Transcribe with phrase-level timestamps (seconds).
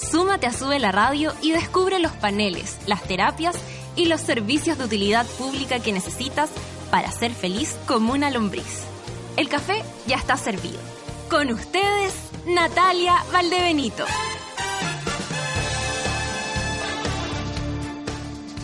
[0.00, 3.56] Súmate a Sube la Radio y descubre los paneles, las terapias
[3.96, 6.50] y los servicios de utilidad pública que necesitas
[6.90, 8.84] para ser feliz como una lombriz.
[9.36, 10.78] El café ya está servido.
[11.28, 12.14] Con ustedes,
[12.46, 14.04] Natalia Valdebenito.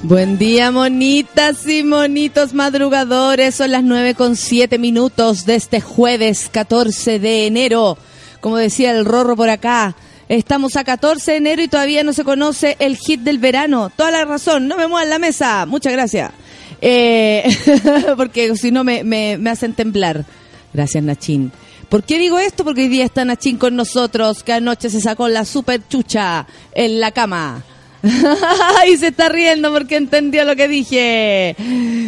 [0.02, 3.56] Buen día, monitas y monitos madrugadores.
[3.56, 7.98] Son las 9 con 7 minutos de este jueves 14 de enero.
[8.40, 9.96] Como decía el Rorro por acá,
[10.28, 13.90] Estamos a 14 de enero y todavía no se conoce el hit del verano.
[13.94, 15.66] Toda la razón, no me muevan la mesa.
[15.66, 16.32] Muchas gracias.
[16.80, 17.44] Eh,
[18.16, 20.24] porque si no me, me, me, hacen temblar.
[20.72, 21.52] Gracias, Nachín.
[21.88, 22.64] ¿Por qué digo esto?
[22.64, 27.00] Porque hoy día está Nachín con nosotros, que anoche se sacó la super chucha en
[27.00, 27.62] la cama.
[28.88, 31.56] y se está riendo porque entendió lo que dije.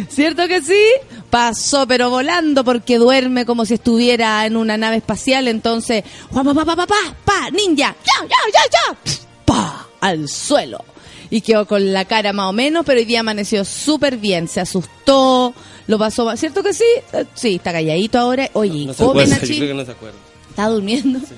[0.09, 0.81] ¿Cierto que sí?
[1.29, 5.47] Pasó pero volando porque duerme como si estuviera en una nave espacial.
[5.47, 10.83] Entonces, pa, pa, pa, pa, pa, pa, ninja, ya, ya, ya, ya, pa, al suelo.
[11.29, 14.47] Y quedó con la cara más o menos, pero hoy día amaneció súper bien.
[14.47, 15.53] Se asustó,
[15.87, 16.37] lo pasó mal.
[16.37, 16.85] ¿Cierto que sí?
[17.33, 18.49] Sí, está calladito ahora.
[18.53, 20.17] Oye, no, no se acuerda, yo creo que no se acuerda.
[20.49, 21.19] ¿Está durmiendo?
[21.19, 21.33] Sí.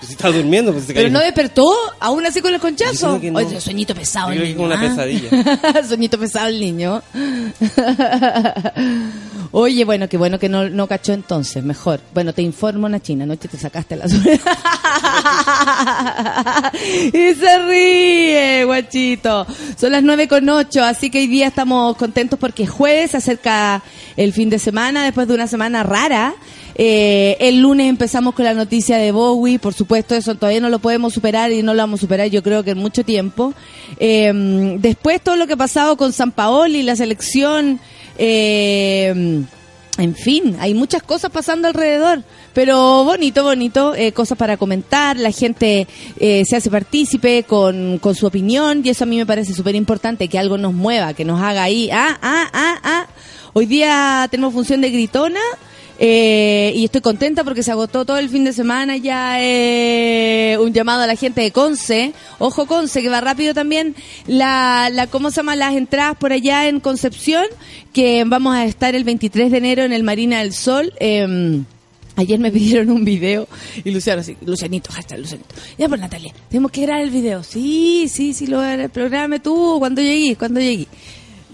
[0.00, 1.18] Pues si estaba durmiendo, pues se Pero cayó.
[1.18, 2.92] no despertó, aún así con el conchazo.
[2.92, 3.38] Yo creo que no.
[3.38, 4.66] Oye, sueñito pesado Yo el creo que niño.
[4.66, 4.80] una ¿ah?
[4.88, 5.30] pesadilla.
[5.88, 7.02] sueñito pesado el niño.
[9.52, 12.00] Oye, bueno, qué bueno que no, no cachó entonces, mejor.
[12.14, 14.06] Bueno, te informo, Nachina, anoche te sacaste la
[17.12, 19.44] Y se ríe, guachito.
[19.76, 23.16] Son las nueve con ocho, así que hoy día estamos contentos porque es jueves, se
[23.16, 23.82] acerca
[24.16, 26.32] el fin de semana, después de una semana rara.
[26.82, 30.78] Eh, el lunes empezamos con la noticia de Bowie, por supuesto, eso todavía no lo
[30.78, 33.52] podemos superar y no lo vamos a superar yo creo que en mucho tiempo.
[33.98, 34.32] Eh,
[34.78, 37.80] después todo lo que ha pasado con San Paoli, la selección,
[38.16, 39.44] eh,
[39.98, 42.22] en fin, hay muchas cosas pasando alrededor,
[42.54, 45.86] pero bonito, bonito, eh, cosas para comentar, la gente
[46.18, 49.74] eh, se hace partícipe con, con su opinión y eso a mí me parece súper
[49.74, 53.06] importante, que algo nos mueva, que nos haga ahí, ah, ah, ah, ah.
[53.52, 55.40] Hoy día tenemos función de gritona.
[56.02, 60.72] Eh, y estoy contenta porque se agotó todo el fin de semana ya eh, un
[60.72, 63.94] llamado a la gente de Conce, ojo Conce, que va rápido también,
[64.26, 65.56] la, la ¿cómo se llama?
[65.56, 67.44] Las entradas por allá en Concepción,
[67.92, 70.90] que vamos a estar el 23 de enero en el Marina del Sol.
[71.00, 71.60] Eh,
[72.16, 73.48] Ayer me pidieron un video
[73.84, 75.54] y Luciano así, Lucianito, hashtag Lucianito.
[75.78, 77.42] Ya pues Natalia, tenemos que grabar el video.
[77.42, 78.60] Sí, sí, sí, lo
[78.92, 80.88] programe tú cuando llegues, cuando llegues.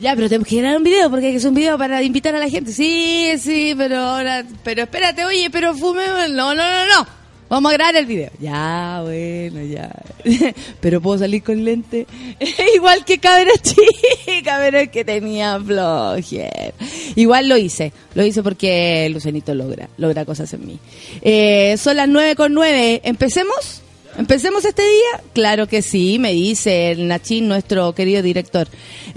[0.00, 2.34] Ya, pero tenemos que grabar un video porque hay que hacer un video para invitar
[2.34, 2.72] a la gente.
[2.72, 6.30] Sí, sí, pero ahora, pero espérate, oye, pero fumemos.
[6.30, 7.06] No, no, no, no.
[7.48, 8.30] Vamos a grabar el video.
[8.40, 9.90] Ya, bueno, ya.
[10.80, 12.06] pero puedo salir con lente.
[12.74, 16.74] Igual que cabra chica, pero es que tenía flojer.
[17.14, 17.92] Igual lo hice.
[18.14, 20.78] Lo hice porque Lucenito logra, logra cosas en mí.
[21.22, 23.00] Eh, son las nueve con nueve.
[23.04, 23.82] ¿Empecemos?
[24.18, 25.22] ¿Empecemos este día?
[25.34, 28.66] Claro que sí, me dice el Nachín, nuestro querido director.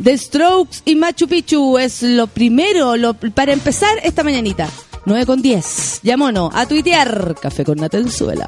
[0.02, 2.94] The Strokes y Machu Picchu es lo primero
[3.34, 4.70] para empezar esta mañanita.
[5.06, 6.02] 9 con 10.
[6.04, 7.36] Llámonos a tuitear.
[7.42, 8.48] Café con Natenzuela.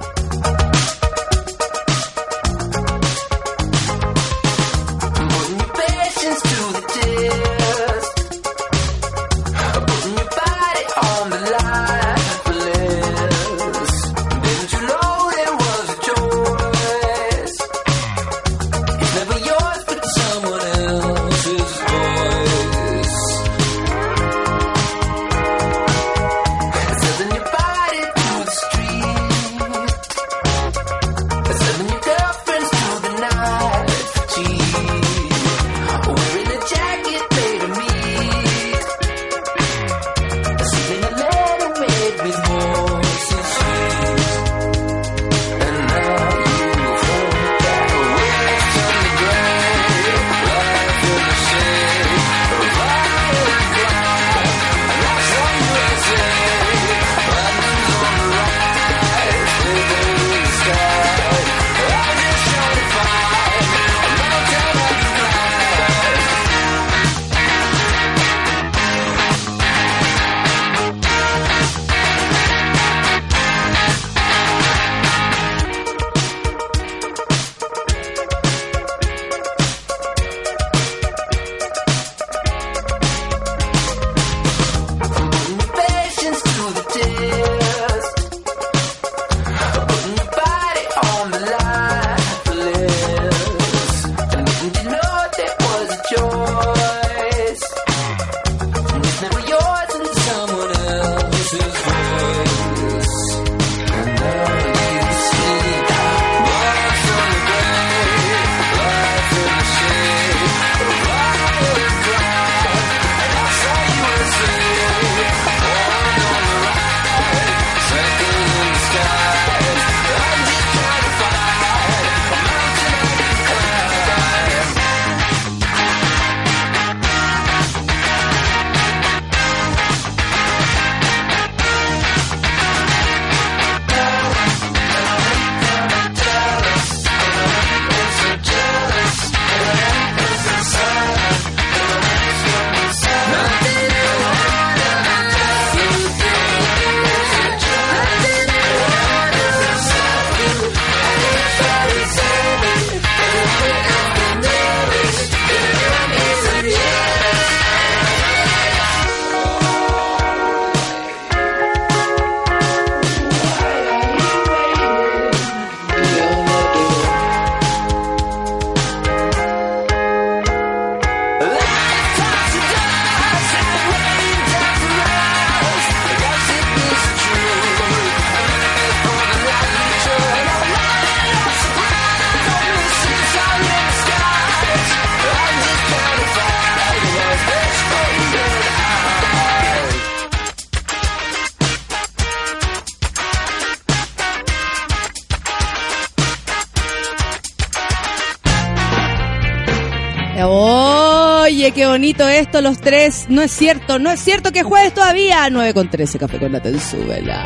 [202.01, 203.27] Bonito esto, los tres.
[203.29, 205.47] No es cierto, no es cierto que jueves todavía.
[205.51, 207.45] 9 con 13, café con la súbela.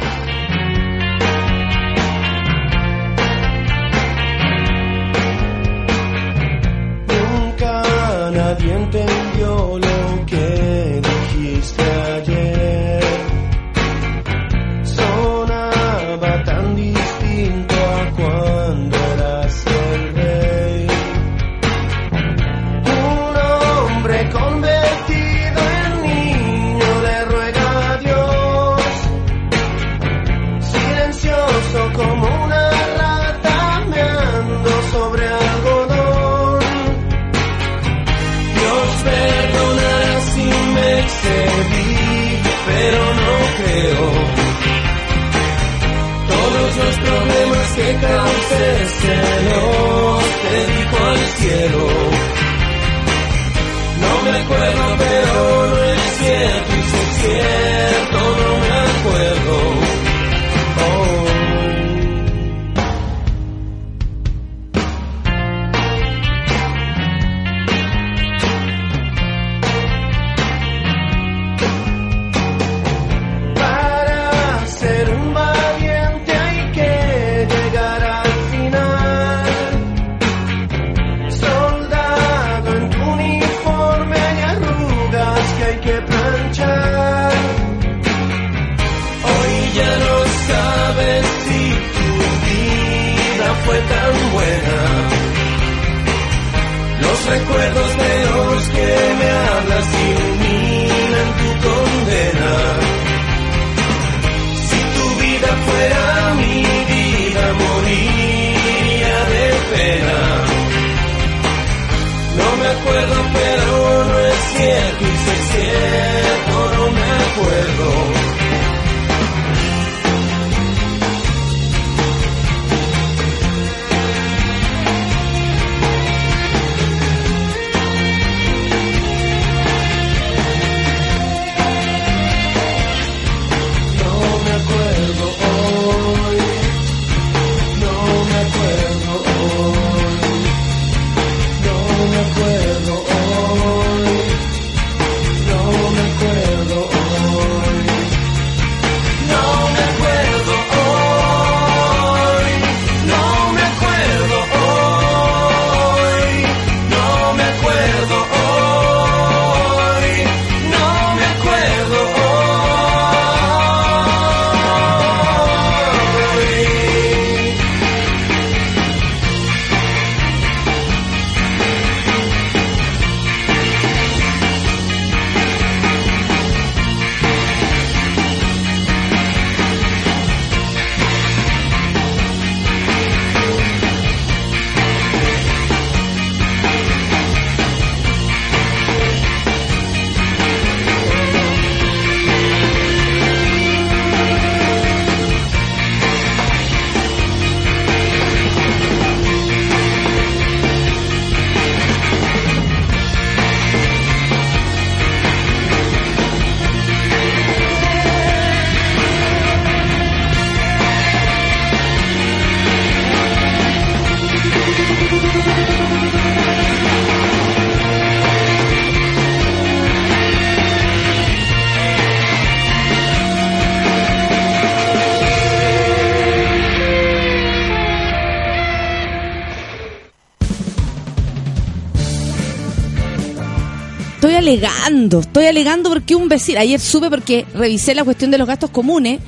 [234.64, 238.70] Alegando, estoy alegando porque un vecino, ayer supe porque revisé la cuestión de los gastos
[238.70, 239.20] comunes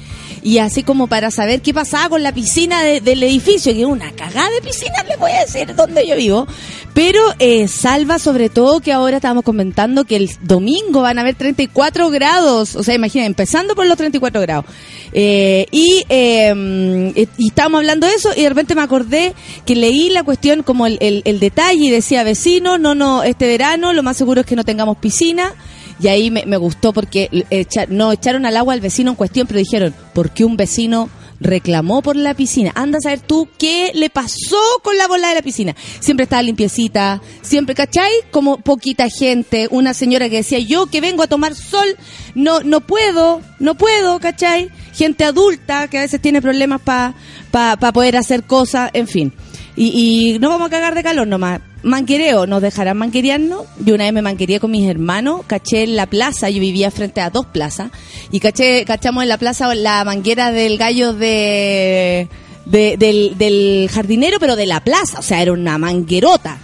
[0.44, 4.12] y así como para saber qué pasaba con la piscina de- del edificio, que una
[4.12, 6.48] cagada de piscina, voy a decir donde yo vivo,
[6.94, 11.36] pero eh, salva sobre todo que ahora estábamos comentando que el domingo van a haber
[11.36, 14.66] 34 grados, o sea, imagina, empezando por los 34 grados.
[15.14, 19.34] Eh, y, eh, eh, y estábamos hablando de eso y de repente me acordé
[19.66, 23.94] que leí la cuestión como el, el- detalle y decía vecino, no, no, este verano
[23.94, 25.54] lo más seguro es que no tengamos piscina.
[26.00, 29.60] Y ahí me, gustó porque echa- no echaron al agua al vecino en cuestión, pero
[29.60, 31.10] dijeron, ¿por qué un vecino
[31.40, 32.72] reclamó por la piscina?
[32.76, 35.76] Anda a saber tú qué le pasó con la bola de la piscina.
[36.00, 38.12] Siempre estaba limpiecita, siempre, ¿cachai?
[38.32, 41.88] Como poquita gente, una señora que decía, yo que vengo a tomar sol,
[42.36, 44.70] no, no puedo, no puedo, ¿cachai?
[44.94, 47.14] Gente adulta que a veces tiene problemas para
[47.52, 49.34] pa, pa poder hacer cosas, en fin.
[49.78, 51.62] Y, y no vamos a cagar de calor nomás.
[51.84, 53.66] Manquereo, nos dejarán manquerearnos.
[53.86, 57.22] Yo una vez me manquereé con mis hermanos, caché en la plaza, yo vivía frente
[57.22, 57.92] a dos plazas,
[58.32, 62.28] y caché, cachamos en la plaza la manguera del gallo de,
[62.66, 66.58] de- del, del jardinero, pero de la plaza, o sea, era una manguerota.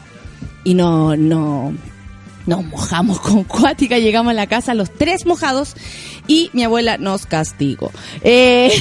[0.64, 1.74] Y no, no,
[2.46, 5.76] nos mojamos con cuática, llegamos a la casa los tres mojados
[6.28, 7.92] y mi abuela nos castigó.
[8.22, 8.72] Eh,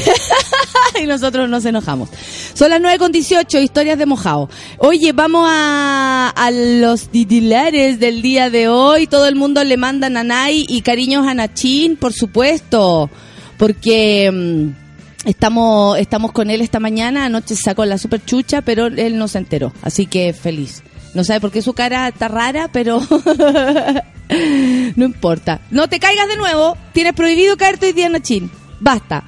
[1.02, 2.08] y nosotros nos enojamos.
[2.54, 4.48] Son las 9 con 18, historias de mojado.
[4.78, 9.06] Oye, vamos a, a los titulares del día de hoy.
[9.06, 13.10] Todo el mundo le manda nanay y cariños a Nachín, por supuesto.
[13.56, 14.30] Porque...
[14.32, 14.82] mm,
[15.24, 19.38] Estamos, estamos con él esta mañana, anoche sacó la super chucha, pero él no se
[19.38, 20.82] enteró, así que feliz.
[21.14, 23.00] No sabe por qué su cara está rara, pero
[24.96, 25.60] no importa.
[25.70, 28.50] No te caigas de nuevo, tienes prohibido caerte hoy día, Nachín.
[28.80, 29.24] Basta.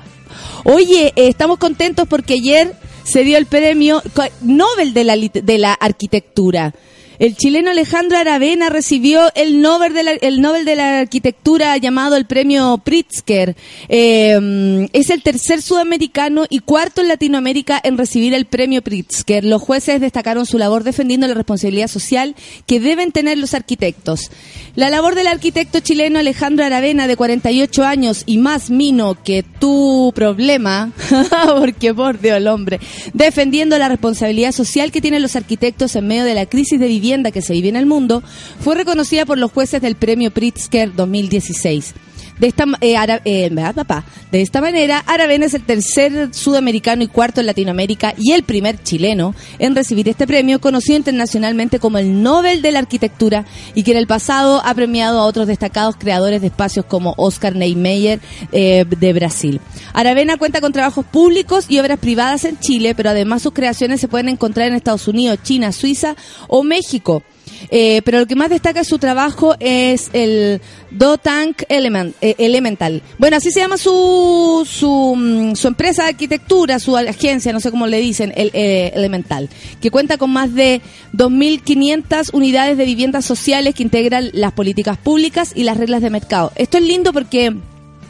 [0.65, 2.75] Oye, eh, estamos contentos porque ayer
[3.05, 4.03] se dio el premio
[4.41, 6.75] Nobel de la, de la arquitectura.
[7.21, 12.17] El chileno Alejandro Aravena recibió el Nobel de la, el Nobel de la arquitectura llamado
[12.17, 13.55] el premio Pritzker.
[13.89, 19.45] Eh, es el tercer sudamericano y cuarto en Latinoamérica en recibir el premio Pritzker.
[19.45, 22.35] Los jueces destacaron su labor defendiendo la responsabilidad social
[22.67, 24.33] que deben tener los arquitectos.
[24.75, 30.13] La labor del arquitecto chileno Alejandro Aravena, de 48 años y más mino que tu
[30.17, 30.91] problema,
[31.61, 32.81] porque por Dios el hombre,
[33.13, 37.04] defendiendo la responsabilidad social que tienen los arquitectos en medio de la crisis de vivienda
[37.33, 38.23] que se vive en el mundo,
[38.61, 41.95] fue reconocida por los jueces del premio Pritzker 2016.
[42.39, 44.05] De esta, eh, eh, ¿verdad, papá?
[44.33, 48.83] De esta manera, Aravena es el tercer sudamericano y cuarto en Latinoamérica y el primer
[48.83, 53.93] chileno en recibir este premio, conocido internacionalmente como el Nobel de la Arquitectura y que
[53.93, 58.85] en el pasado ha premiado a otros destacados creadores de espacios como Oscar Niemeyer eh,
[58.89, 59.61] de Brasil.
[59.93, 64.09] Aravena cuenta con trabajos públicos y obras privadas en Chile, pero además sus creaciones se
[64.09, 66.17] pueden encontrar en Estados Unidos, China, Suiza
[66.49, 67.23] o México.
[67.71, 70.61] Eh, pero lo que más destaca de su trabajo es el
[70.91, 73.03] Do Tank Element, eh, Elemental.
[73.19, 77.71] Bueno, así se llama su, su, mm, su empresa de arquitectura, su agencia, no sé
[77.71, 79.49] cómo le dicen, el eh, Elemental,
[79.81, 80.81] que cuenta con más de
[81.13, 86.53] 2.500 unidades de viviendas sociales que integran las políticas públicas y las reglas de mercado.
[86.57, 87.55] Esto es lindo porque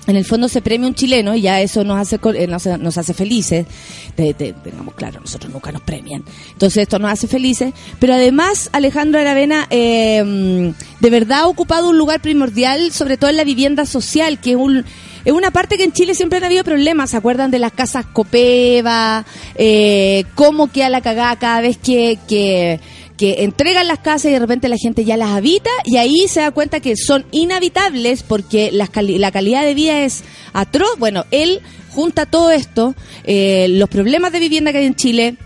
[0.07, 3.15] en el fondo se premia un chileno y ya eso nos hace eh, nos, hace
[3.15, 3.67] felices.
[4.17, 6.23] De- de- tengamos claro, nosotros nunca nos premian.
[6.53, 7.73] Entonces esto nos hace felices.
[7.99, 13.37] Pero además Alejandro Aravena eh, de verdad ha ocupado un lugar primordial, sobre todo en
[13.37, 14.85] la vivienda social, que es un
[15.25, 17.11] es una parte que en Chile siempre han habido problemas.
[17.11, 19.25] ¿Se acuerdan de las casas Copeva?
[19.55, 22.79] Eh, ¿Cómo queda la cagada cada vez que, que,
[23.17, 25.71] que entregan las casas y de repente la gente ya las habita?
[25.85, 30.01] Y ahí se da cuenta que son inhabitables porque las cali- la calidad de vida
[30.05, 30.99] es atroz.
[30.99, 32.95] Bueno, él junta todo esto,
[33.25, 35.37] eh, los problemas de vivienda que hay en Chile,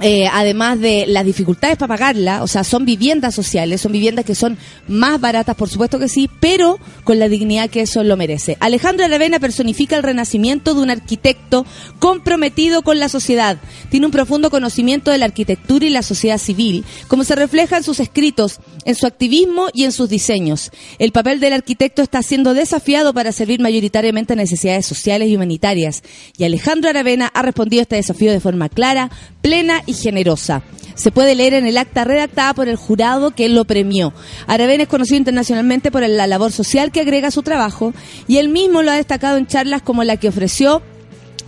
[0.00, 4.34] eh, además de las dificultades para pagarla, o sea, son viviendas sociales, son viviendas que
[4.34, 4.58] son
[4.88, 8.56] más baratas, por supuesto que sí, pero con la dignidad que eso lo merece.
[8.58, 11.64] Alejandro Aravena personifica el renacimiento de un arquitecto
[12.00, 13.58] comprometido con la sociedad.
[13.88, 17.84] Tiene un profundo conocimiento de la arquitectura y la sociedad civil, como se refleja en
[17.84, 20.72] sus escritos, en su activismo y en sus diseños.
[20.98, 26.02] El papel del arquitecto está siendo desafiado para servir mayoritariamente a necesidades sociales y humanitarias.
[26.36, 29.10] Y Alejandro Aravena ha respondido a este desafío de forma clara,
[29.40, 30.62] plena y generosa.
[30.94, 34.12] Se puede leer en el acta redactada por el jurado que lo premió.
[34.46, 37.92] Aravena es conocido internacionalmente por la labor social que agrega a su trabajo
[38.28, 40.82] y él mismo lo ha destacado en charlas como la que ofreció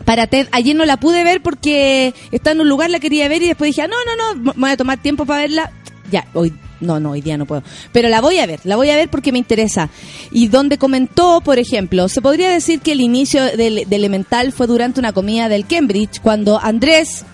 [0.05, 0.49] para TED.
[0.53, 3.69] Ayer no la pude ver porque estaba en un lugar, la quería ver y después
[3.69, 5.71] dije, ah, no, no, no, voy a tomar tiempo para verla.
[6.11, 7.63] Ya, hoy, no, no, hoy día no puedo.
[7.93, 9.91] Pero la voy a ver, la voy a ver porque me interesa.
[10.31, 14.67] Y donde comentó, por ejemplo, se podría decir que el inicio del, de Elemental fue
[14.67, 17.25] durante una comida del Cambridge, cuando Andrés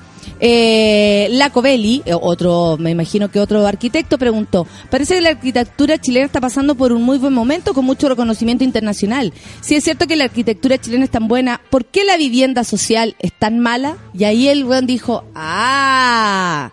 [0.40, 6.26] eh, Lacovelli, eh, otro, me imagino que otro arquitecto, preguntó, parece que la arquitectura chilena
[6.26, 9.32] está pasando por un muy buen momento con mucho reconocimiento internacional.
[9.60, 13.14] Si es cierto que la arquitectura chilena es tan buena, ¿por qué la vivienda social
[13.18, 13.96] es tan mala?
[14.14, 16.72] Y ahí el weón dijo, ah,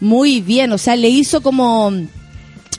[0.00, 1.92] muy bien, o sea, le hizo como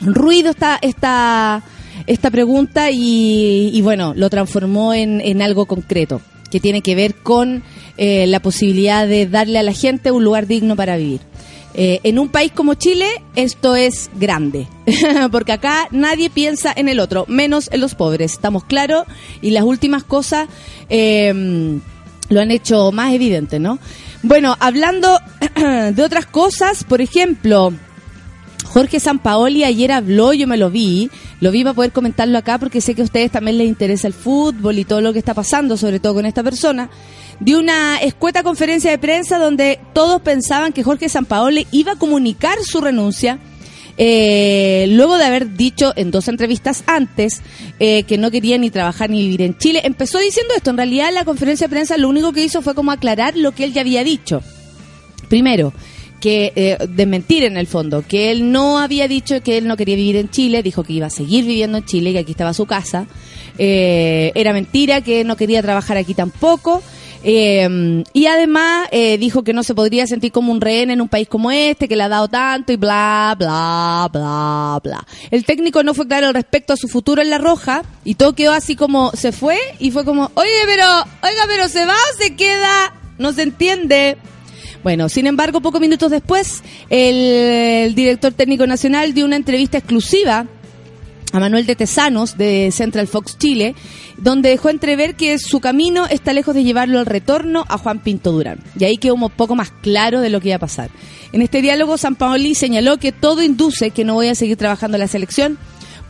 [0.02, 1.64] ruido esta, esta,
[2.08, 7.16] esta pregunta y, y bueno, lo transformó en, en algo concreto que tiene que ver
[7.16, 7.64] con
[7.98, 11.22] eh, la posibilidad de darle a la gente un lugar digno para vivir.
[11.76, 14.68] Eh, en un país como Chile esto es grande,
[15.32, 19.06] porque acá nadie piensa en el otro, menos en los pobres, estamos claros,
[19.42, 20.50] y las últimas cosas
[20.90, 21.80] eh,
[22.30, 23.80] lo han hecho más evidente, ¿no?
[24.24, 25.20] Bueno, hablando
[25.94, 27.74] de otras cosas, por ejemplo,
[28.66, 31.10] Jorge Sampaoli ayer habló, yo me lo vi,
[31.42, 34.14] lo vi para poder comentarlo acá porque sé que a ustedes también les interesa el
[34.14, 36.90] fútbol y todo lo que está pasando, sobre todo con esta persona.
[37.40, 42.58] dio una escueta conferencia de prensa donde todos pensaban que Jorge Sampaoli iba a comunicar
[42.64, 43.40] su renuncia.
[44.02, 47.42] eh, luego de haber dicho en dos entrevistas antes
[47.80, 50.70] eh, que no quería ni trabajar ni vivir en Chile, empezó diciendo esto.
[50.70, 53.66] En realidad, la conferencia de prensa lo único que hizo fue como aclarar lo que
[53.66, 54.42] él ya había dicho.
[55.28, 55.74] Primero,
[56.20, 59.96] que eh, desmentir en el fondo, que él no había dicho que él no quería
[59.96, 62.66] vivir en Chile, dijo que iba a seguir viviendo en Chile, que aquí estaba su
[62.66, 63.08] casa.
[63.58, 66.82] Eh, era mentira, que no quería trabajar aquí tampoco.
[67.22, 71.10] Eh, y además eh, dijo que no se podría sentir como un rehén en un
[71.10, 75.06] país como este, que le ha dado tanto y bla, bla, bla, bla.
[75.30, 78.54] El técnico no fue claro respecto a su futuro en La Roja y todo quedó
[78.54, 80.86] así como se fue y fue como, oye, pero,
[81.24, 84.18] oiga, pero se va o se queda, no se entiende.
[84.84, 90.46] Bueno, sin embargo, pocos minutos después, el, director técnico nacional dio una entrevista exclusiva
[91.32, 93.76] a Manuel de Tesanos de Central Fox Chile,
[94.18, 98.32] donde dejó entrever que su camino está lejos de llevarlo al retorno a Juan Pinto
[98.32, 98.60] Durán.
[98.80, 100.90] Y ahí quedó un poco más claro de lo que iba a pasar.
[101.32, 104.96] En este diálogo, San Paoli señaló que todo induce que no voy a seguir trabajando
[104.98, 105.60] en la selección,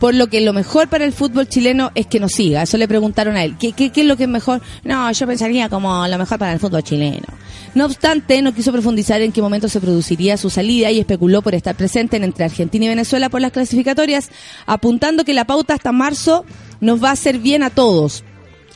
[0.00, 2.62] por lo que lo mejor para el fútbol chileno es que no siga.
[2.62, 3.56] Eso le preguntaron a él.
[3.60, 4.62] ¿Qué, qué, qué es lo que es mejor?
[4.82, 7.26] No, yo pensaría como lo mejor para el fútbol chileno.
[7.74, 11.54] No obstante, no quiso profundizar en qué momento se produciría su salida y especuló por
[11.54, 14.30] estar presente en entre Argentina y Venezuela por las clasificatorias,
[14.66, 16.44] apuntando que la pauta hasta marzo
[16.80, 18.24] nos va a hacer bien a todos,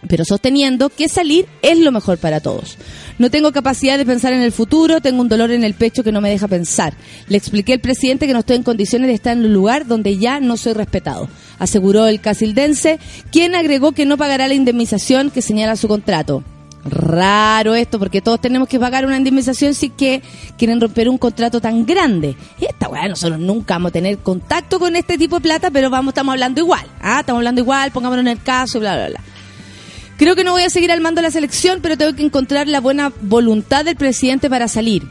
[0.06, 2.76] pero sosteniendo que salir es lo mejor para todos.
[3.16, 6.10] No tengo capacidad de pensar en el futuro, tengo un dolor en el pecho que
[6.10, 6.94] no me deja pensar.
[7.28, 10.18] Le expliqué al presidente que no estoy en condiciones de estar en un lugar donde
[10.18, 11.28] ya no soy respetado,
[11.60, 12.98] aseguró el casildense,
[13.30, 16.42] quien agregó que no pagará la indemnización que señala su contrato.
[16.84, 20.20] Raro esto, porque todos tenemos que pagar una indemnización si que
[20.58, 22.36] quieren romper un contrato tan grande.
[22.60, 26.10] Esta weá, nosotros nunca vamos a tener contacto con este tipo de plata, pero vamos,
[26.10, 26.86] estamos hablando igual.
[27.00, 29.20] Ah, estamos hablando igual, pongámonos en el caso, bla, bla, bla.
[30.16, 32.68] Creo que no voy a seguir al mando de la selección, pero tengo que encontrar
[32.68, 35.02] la buena voluntad del presidente para salir.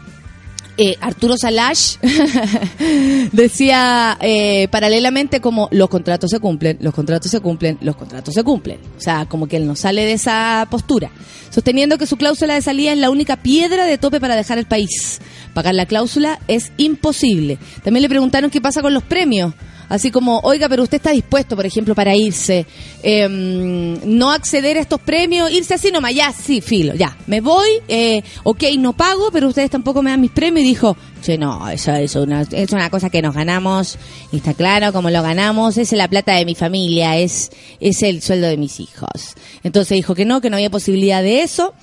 [0.75, 1.97] Eh, Arturo Salash
[3.31, 8.43] decía eh, paralelamente como los contratos se cumplen, los contratos se cumplen, los contratos se
[8.43, 8.79] cumplen.
[8.97, 11.11] O sea, como que él no sale de esa postura,
[11.51, 14.65] sosteniendo que su cláusula de salida es la única piedra de tope para dejar el
[14.65, 15.21] país.
[15.53, 17.59] Pagar la cláusula es imposible.
[17.83, 19.53] También le preguntaron qué pasa con los premios.
[19.89, 22.65] Así como, oiga, pero usted está dispuesto, por ejemplo, para irse,
[23.01, 27.69] eh, no acceder a estos premios, irse así nomás, ya, sí, filo, ya, me voy,
[27.87, 30.65] eh, ok, no pago, pero ustedes tampoco me dan mis premios.
[30.65, 33.97] Y dijo, che, no, eso, eso una, es una cosa que nos ganamos,
[34.31, 38.21] y está claro, como lo ganamos, es la plata de mi familia, es, es el
[38.21, 39.35] sueldo de mis hijos.
[39.63, 41.73] Entonces dijo que no, que no había posibilidad de eso.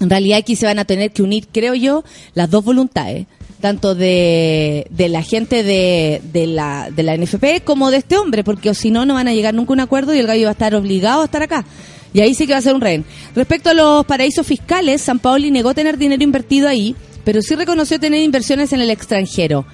[0.00, 3.26] En realidad aquí se van a tener que unir, creo yo, las dos voluntades
[3.64, 8.44] tanto de, de la gente de, de, la, de la NFP como de este hombre,
[8.44, 10.48] porque si no, no van a llegar nunca a un acuerdo y el gallo va
[10.50, 11.64] a estar obligado a estar acá.
[12.12, 13.06] Y ahí sí que va a ser un rehén.
[13.34, 17.98] Respecto a los paraísos fiscales, San Paoli negó tener dinero invertido ahí, pero sí reconoció
[17.98, 19.64] tener inversiones en el extranjero.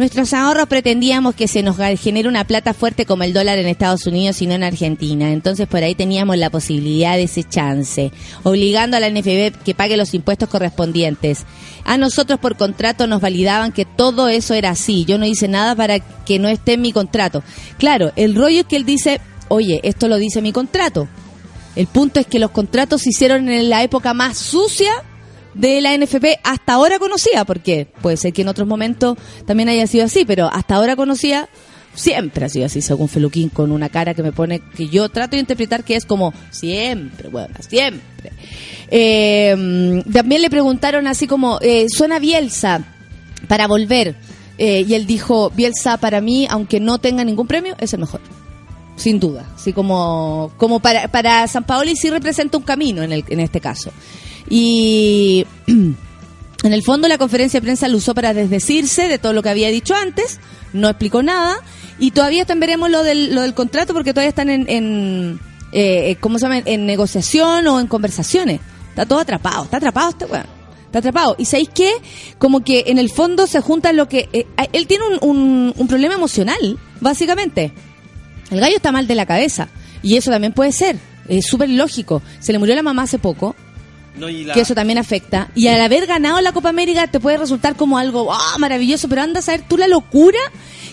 [0.00, 4.06] Nuestros ahorros pretendíamos que se nos genere una plata fuerte como el dólar en Estados
[4.06, 5.30] Unidos y no en Argentina.
[5.30, 8.10] Entonces por ahí teníamos la posibilidad de ese chance,
[8.42, 11.44] obligando a la NFB que pague los impuestos correspondientes.
[11.84, 15.04] A nosotros por contrato nos validaban que todo eso era así.
[15.04, 17.42] Yo no hice nada para que no esté en mi contrato.
[17.76, 21.08] Claro, el rollo es que él dice, oye, esto lo dice mi contrato.
[21.76, 25.04] El punto es que los contratos se hicieron en la época más sucia
[25.54, 29.86] de la NFP hasta ahora conocida, porque puede ser que en otros momentos también haya
[29.86, 31.48] sido así, pero hasta ahora conocida
[31.94, 35.32] siempre ha sido así, según Feluquín, con una cara que me pone, que yo trato
[35.32, 38.32] de interpretar que es como siempre, bueno, siempre.
[38.90, 42.84] Eh, también le preguntaron así como, eh, suena Bielsa
[43.48, 44.14] para volver,
[44.58, 48.20] eh, y él dijo, Bielsa para mí, aunque no tenga ningún premio, es el mejor.
[48.96, 53.24] Sin duda, así como, como para, para San Paoli sí representa un camino en, el,
[53.28, 53.90] en este caso.
[54.50, 55.96] Y en
[56.62, 59.68] el fondo la conferencia de prensa lo usó para desdecirse de todo lo que había
[59.70, 60.40] dicho antes,
[60.74, 61.56] no explicó nada
[61.98, 65.40] y todavía están veremos lo del, lo del contrato porque todavía están en, en
[65.72, 66.58] eh, ¿cómo se llama?
[66.64, 68.60] En negociación o en conversaciones.
[68.90, 70.46] Está todo atrapado, está atrapado este weón.
[70.86, 71.36] Está atrapado.
[71.38, 71.92] ¿Y sabéis qué?
[72.38, 74.28] Como que en el fondo se junta lo que...
[74.32, 77.72] eh, él tiene un, un, un problema emocional, básicamente.
[78.50, 79.68] El gallo está mal de la cabeza.
[80.02, 80.96] Y eso también puede ser.
[81.28, 82.22] Es súper lógico.
[82.40, 83.54] Se le murió la mamá hace poco.
[84.16, 85.50] No, la- Que eso también afecta.
[85.54, 89.22] Y al haber ganado la Copa América te puede resultar como algo ah, maravilloso, pero
[89.22, 90.38] anda a saber tú la locura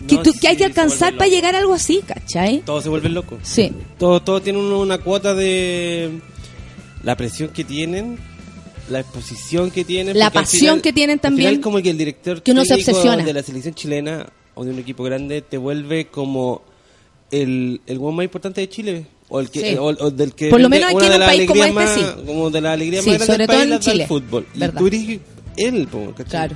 [0.07, 1.35] que, No, tú, que hay sí, que alcanzar vuelve para loco.
[1.35, 2.59] llegar a algo así, ¿cachai?
[2.59, 3.39] Todos se vuelven locos.
[3.43, 3.71] Sí.
[3.97, 6.19] Todo, todo tiene un- una cuota de
[7.03, 8.17] la presión que tienen,
[8.89, 10.17] la exposición que tienen.
[10.17, 13.23] La pasión que tienen al también, final como que el director que uno se obsesiona.
[13.23, 16.61] de la selección chilena o de un equipo grande te vuelve como
[17.31, 19.05] el, el hueón más importante de Chile.
[19.29, 19.77] O, el que, Sí.
[19.77, 22.01] o, o del que Por lo menos aquí en un país como este, más- sí.
[22.25, 24.47] Como de la alegría Sí, más grande sobre todo país, en el fútbol.
[24.55, 24.75] Verdad.
[24.75, 25.19] Y tú eres
[25.57, 26.25] él, ¿cachai?
[26.29, 26.55] Claro.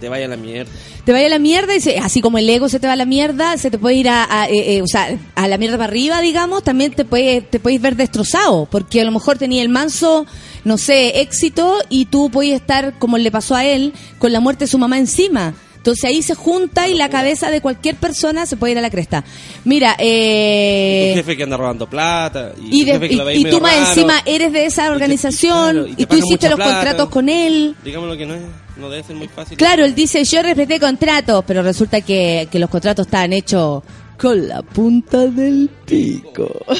[0.00, 0.70] Te vaya a la mierda.
[1.04, 2.96] te vaya a la mierda y se- así como el ego se te va a
[2.96, 5.76] la mierda, se te puede ir a, a, eh, eh, o sea, a la mierda
[5.78, 9.62] para arriba, digamos, también te puede, te puedes ver destrozado, porque a lo mejor tenía
[9.62, 10.26] el manso,
[10.64, 14.64] no sé, éxito y tú puedes estar, como le pasó a él, con la muerte
[14.64, 15.54] de su mamá encima.
[15.84, 18.88] Entonces ahí se junta y la cabeza de cualquier persona se puede ir a la
[18.88, 19.22] cresta.
[19.64, 21.10] Mira, eh...
[21.12, 22.52] tu jefe que anda robando plata.
[22.58, 23.88] Y, Y, tu de- jefe que y- lo veis y medio tú más raro.
[23.88, 26.72] encima eres de esa organización claro, y tú hiciste los plata.
[26.76, 27.76] contratos con él.
[27.84, 28.40] Digamos lo que no es.
[28.78, 29.58] No debe ser muy fácil.
[29.58, 33.82] Claro, él dice, yo respeté contratos, pero resulta que, que los contratos estaban hechos
[34.18, 36.64] con la punta del pico.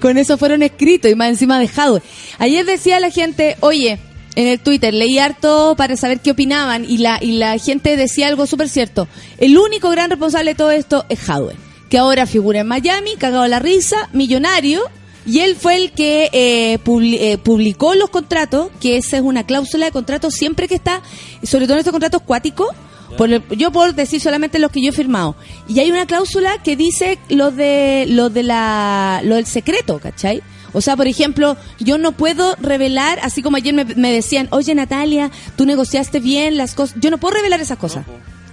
[0.00, 2.02] con eso fueron escritos y más encima dejados.
[2.38, 3.98] Ayer decía la gente, oye,
[4.38, 8.28] en el Twitter leí harto para saber qué opinaban y la, y la gente decía
[8.28, 9.08] algo súper cierto.
[9.38, 11.54] El único gran responsable de todo esto es Jadwe,
[11.90, 14.82] que ahora figura en Miami, cagado la risa, millonario,
[15.26, 19.86] y él fue el que eh, eh, publicó los contratos, que esa es una cláusula
[19.86, 21.02] de contrato siempre que está,
[21.42, 22.68] sobre todo en estos contratos cuáticos,
[23.16, 25.34] por el- yo puedo decir solamente los que yo he firmado.
[25.66, 30.42] Y hay una cláusula que dice lo de lo de la lo del secreto, ¿cachai?
[30.72, 34.74] O sea, por ejemplo, yo no puedo revelar, así como ayer me, me decían, oye
[34.74, 36.96] Natalia, tú negociaste bien las cosas.
[37.00, 38.04] Yo no puedo revelar esas cosas.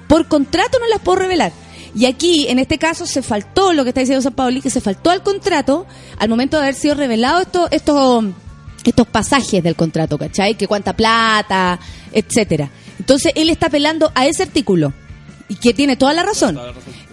[0.07, 1.51] Por contrato no las puedo revelar.
[1.95, 4.81] Y aquí, en este caso, se faltó lo que está diciendo San Paoli, que se
[4.81, 8.23] faltó al contrato al momento de haber sido revelado esto, esto,
[8.83, 10.55] estos pasajes del contrato, ¿cachai?
[10.55, 11.79] Que cuánta plata,
[12.11, 12.69] etcétera.
[12.99, 14.93] Entonces, él está apelando a ese artículo.
[15.47, 16.59] Y que tiene toda la razón.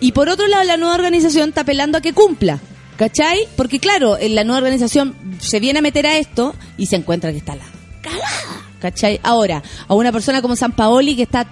[0.01, 2.59] Y por otro lado, la nueva organización está apelando a que cumpla.
[3.03, 3.49] ¿Cachai?
[3.57, 7.33] Porque claro, en la nueva organización se viene a meter a esto y se encuentra
[7.33, 7.65] que está la
[8.01, 8.63] cagada.
[8.79, 9.19] ¿Cachai?
[9.25, 11.49] Ahora, a una persona como San Paoli que está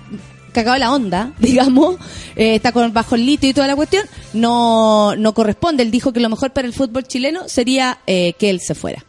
[0.53, 1.97] cagado la onda, digamos,
[2.37, 5.83] eh, está con bajo el litio y toda la cuestión, no, no corresponde.
[5.83, 9.05] Él dijo que lo mejor para el fútbol chileno sería eh, que él se fuera.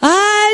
[0.00, 0.10] Ay,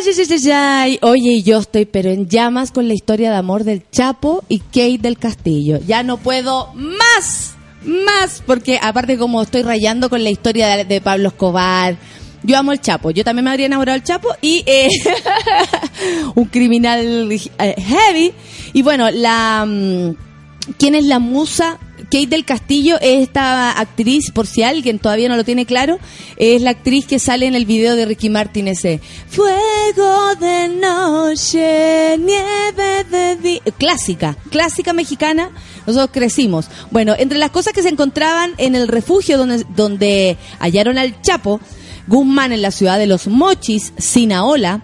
[0.06, 0.98] ay, ay, ay, ay.
[1.00, 4.98] Oye, yo estoy pero en llamas con la historia de amor del Chapo y Kate
[4.98, 5.78] del Castillo.
[5.86, 7.53] Ya no puedo más,
[7.84, 11.96] más, porque aparte como estoy rayando con la historia de, de Pablo Escobar,
[12.44, 14.88] yo amo el Chapo, yo también me habría enamorado del Chapo y eh,
[16.34, 18.32] un criminal eh, heavy.
[18.74, 19.64] Y bueno, la...
[19.66, 20.14] mm,
[20.78, 21.78] ¿Quién es la musa?
[22.04, 25.98] Kate del Castillo es esta actriz, por si alguien todavía no lo tiene claro,
[26.36, 32.16] es la actriz que sale en el video de Ricky Martin ese Fuego de noche,
[32.18, 33.60] nieve de día.
[33.78, 35.50] Clásica, clásica mexicana.
[35.86, 36.66] Nosotros crecimos.
[36.90, 41.60] Bueno, entre las cosas que se encontraban en el refugio donde, donde hallaron al Chapo,
[42.06, 44.82] Guzmán en la ciudad de Los Mochis, Sinaola,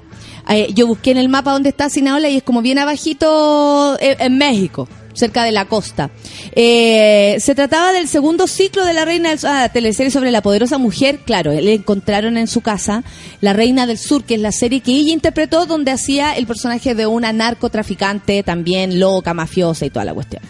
[0.49, 4.17] eh, yo busqué en el mapa dónde está Sinaola y es como bien abajito eh,
[4.19, 6.11] en México, cerca de la costa.
[6.53, 10.43] Eh, se trataba del segundo ciclo de La Reina del Sur, ah, teleserie sobre la
[10.43, 13.05] poderosa mujer, claro, le encontraron en su casa
[13.41, 16.97] La Reina del Sur, que es la serie que ella interpretó donde hacía el personaje
[16.97, 20.43] de una narcotraficante también loca, mafiosa y toda la cuestión.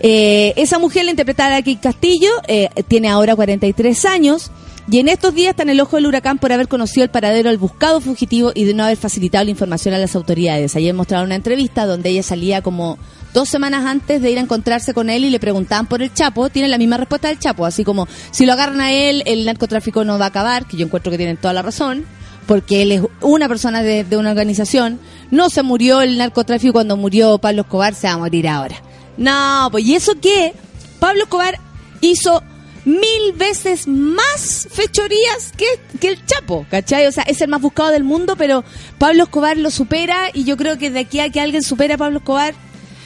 [0.00, 4.50] Eh, esa mujer la interpretada aquí Castillo, eh, tiene ahora 43 años
[4.88, 7.48] y en estos días está en el ojo del huracán por haber conocido el paradero
[7.48, 10.76] del buscado fugitivo y de no haber facilitado la información a las autoridades.
[10.76, 12.96] Ayer mostraron una entrevista donde ella salía como
[13.34, 16.50] dos semanas antes de ir a encontrarse con él y le preguntaban por el Chapo.
[16.50, 20.04] Tiene la misma respuesta del Chapo, así como si lo agarran a él, el narcotráfico
[20.04, 22.04] no va a acabar, que yo encuentro que tienen toda la razón
[22.46, 25.00] porque él es una persona de, de una organización.
[25.32, 28.85] No se murió el narcotráfico cuando murió Pablo Escobar, se va a morir ahora.
[29.16, 30.54] No, pues ¿y eso qué?
[30.98, 31.58] Pablo Escobar
[32.00, 32.42] hizo
[32.84, 35.66] mil veces más fechorías que,
[35.98, 37.06] que el Chapo, ¿cachai?
[37.06, 38.64] O sea, es el más buscado del mundo, pero
[38.98, 41.98] Pablo Escobar lo supera y yo creo que de aquí a que alguien supere a
[41.98, 42.54] Pablo Escobar,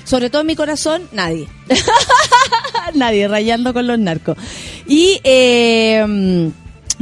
[0.04, 1.48] sobre todo en mi corazón, nadie.
[2.94, 4.36] nadie, rayando con los narcos.
[4.86, 5.20] Y...
[5.24, 6.52] Eh,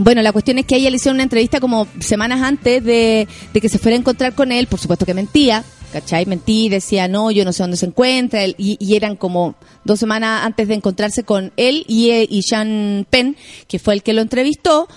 [0.01, 3.27] bueno, la cuestión es que a ella le hicieron una entrevista como semanas antes de,
[3.53, 6.27] de que se fuera a encontrar con él, por supuesto que mentía, ¿cachai?
[6.27, 10.45] Mentí, decía, no, yo no sé dónde se encuentra, y, y eran como dos semanas
[10.45, 14.23] antes de encontrarse con él y, eh, y Sean Penn, que fue el que lo
[14.23, 14.89] entrevistó,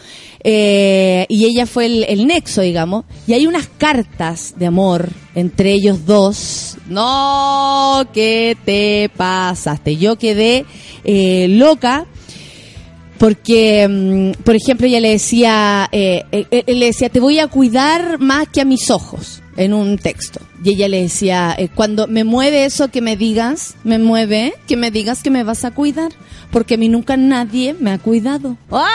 [0.43, 5.71] eh, y ella fue el, el nexo, digamos, y hay unas cartas de amor entre
[5.71, 6.77] ellos dos.
[6.87, 9.97] No, ¿qué te pasaste?
[9.97, 10.65] Yo quedé
[11.03, 12.05] eh, loca
[13.21, 17.45] porque, mm, por ejemplo, ella le decía, eh, eh, él le decía, te voy a
[17.45, 20.39] cuidar más que a mis ojos, en un texto.
[20.63, 24.75] Y ella le decía, eh, cuando me mueve eso que me digas, me mueve, que
[24.75, 26.11] me digas que me vas a cuidar,
[26.51, 28.57] porque a mí nunca nadie me ha cuidado.
[28.71, 28.87] ¡Ah!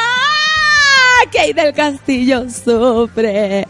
[1.31, 3.69] Que hay del castillo sufre.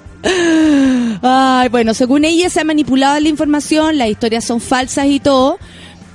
[1.22, 5.58] Ay, bueno, según ella se ha manipulado la información, las historias son falsas y todo.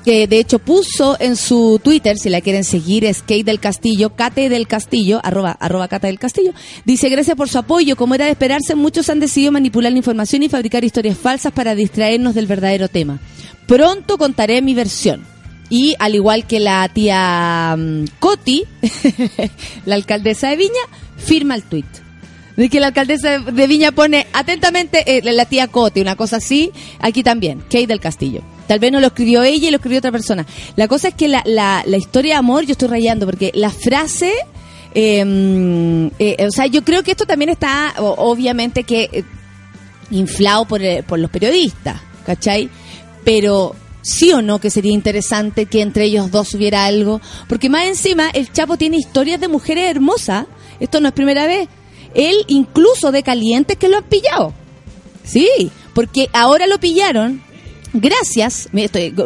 [0.03, 4.15] Que de hecho puso en su Twitter, si la quieren seguir, es Kate del Castillo,
[4.15, 6.53] Kate del Castillo, arroba, arroba Kate del Castillo.
[6.85, 7.95] Dice, gracias por su apoyo.
[7.95, 11.75] Como era de esperarse, muchos han decidido manipular la información y fabricar historias falsas para
[11.75, 13.19] distraernos del verdadero tema.
[13.67, 15.25] Pronto contaré mi versión.
[15.69, 18.65] Y al igual que la tía mm, Coti,
[19.85, 20.81] la alcaldesa de Viña,
[21.17, 21.85] firma el tuit.
[22.57, 26.71] De que la alcaldesa de Viña pone atentamente eh, la tía Coti, una cosa así,
[26.99, 28.43] aquí también, Kate del Castillo.
[28.71, 30.45] Tal vez no lo escribió ella y lo escribió otra persona.
[30.77, 33.69] La cosa es que la, la, la historia de amor, yo estoy rayando, porque la
[33.69, 34.31] frase,
[34.95, 39.23] eh, eh, o sea, yo creo que esto también está, obviamente, que eh,
[40.09, 42.69] inflado por, eh, por los periodistas, ¿cachai?
[43.25, 47.87] Pero sí o no que sería interesante que entre ellos dos hubiera algo, porque más
[47.87, 50.45] encima el Chapo tiene historias de mujeres hermosas,
[50.79, 51.67] esto no es primera vez,
[52.15, 54.53] él incluso de calientes que lo han pillado,
[55.25, 57.50] sí, porque ahora lo pillaron.
[57.93, 58.69] Gracias,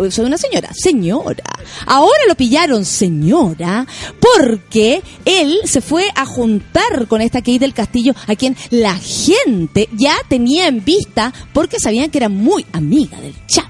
[0.10, 1.44] soy una señora, señora.
[1.86, 3.86] Ahora lo pillaron, señora,
[4.20, 9.88] porque él se fue a juntar con esta Kate del Castillo, a quien la gente
[9.94, 13.70] ya tenía en vista porque sabían que era muy amiga del Chapo.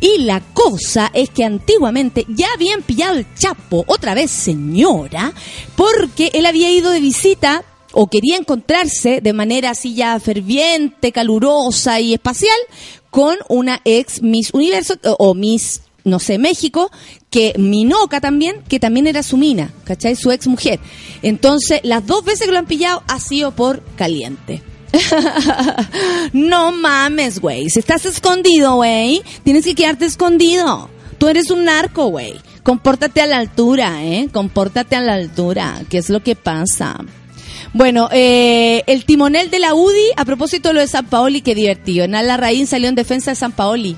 [0.00, 5.32] Y la cosa es que antiguamente ya habían pillado el Chapo, otra vez señora,
[5.74, 12.00] porque él había ido de visita o quería encontrarse de manera así ya ferviente, calurosa
[12.00, 12.56] y espacial
[13.10, 16.90] con una ex Miss Universo o- Miss, no sé, México,
[17.30, 20.16] que Minoca también, que también era su mina, ¿cachai?
[20.16, 20.80] Su ex mujer.
[21.22, 24.62] Entonces, las dos veces que lo han pillado ha sido por caliente.
[26.32, 27.68] no mames, güey.
[27.70, 30.88] Si estás escondido, güey, tienes que quedarte escondido.
[31.18, 32.34] Tú eres un narco, güey.
[32.62, 34.28] Compórtate a la altura, ¿eh?
[34.32, 35.80] Compórtate a la altura.
[35.88, 36.98] ¿Qué es lo que pasa?
[37.78, 41.54] Bueno, eh, el timonel de la UDI, a propósito de lo de San Paoli, qué
[41.54, 42.08] divertido.
[42.08, 43.96] Nala Raín salió en defensa de San Paoli.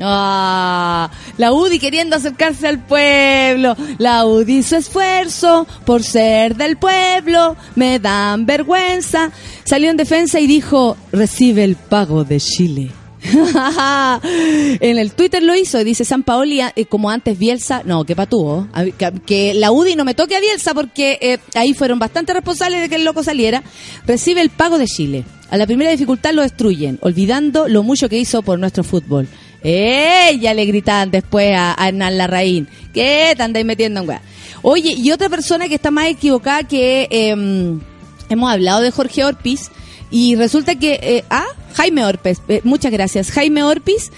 [0.00, 3.74] Ah, la UDI queriendo acercarse al pueblo.
[3.98, 7.56] La UDI su esfuerzo por ser del pueblo.
[7.74, 9.32] Me dan vergüenza.
[9.64, 12.92] Salió en defensa y dijo, recibe el pago de Chile.
[14.80, 18.16] en el Twitter lo hizo y dice San Paoli, eh, como antes Bielsa, no, que
[18.16, 22.32] patúo, que, que la UDI no me toque a Bielsa porque eh, ahí fueron bastante
[22.32, 23.62] responsables de que el loco saliera,
[24.06, 25.24] recibe el pago de Chile.
[25.50, 29.28] A la primera dificultad lo destruyen, olvidando lo mucho que hizo por nuestro fútbol.
[29.62, 30.38] ¡Eh!
[30.40, 32.68] Ya le gritaban después a, a Hernán Larraín.
[32.92, 34.22] ¿Qué te andáis metiendo en weá?
[34.62, 37.06] Oye, y otra persona que está más equivocada que...
[37.10, 37.80] em,
[38.28, 39.70] hemos hablado de Jorge Orpiz
[40.10, 43.30] y resulta que eh, ah Jaime Orpiz eh, muchas gracias.
[43.30, 44.10] Jaime Orpiz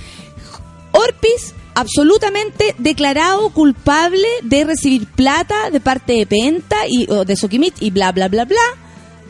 [0.92, 7.74] Orpiz absolutamente declarado culpable de recibir plata de parte de Penta y o de Soquimich
[7.80, 8.60] y bla bla bla bla.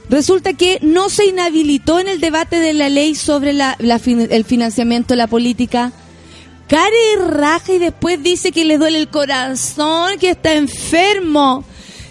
[0.08, 4.44] Resulta que no se inhabilitó en el debate de la ley sobre la, la el
[4.44, 5.92] financiamiento de la política.
[6.68, 11.64] Care raja y después dice que le duele el corazón, que está enfermo.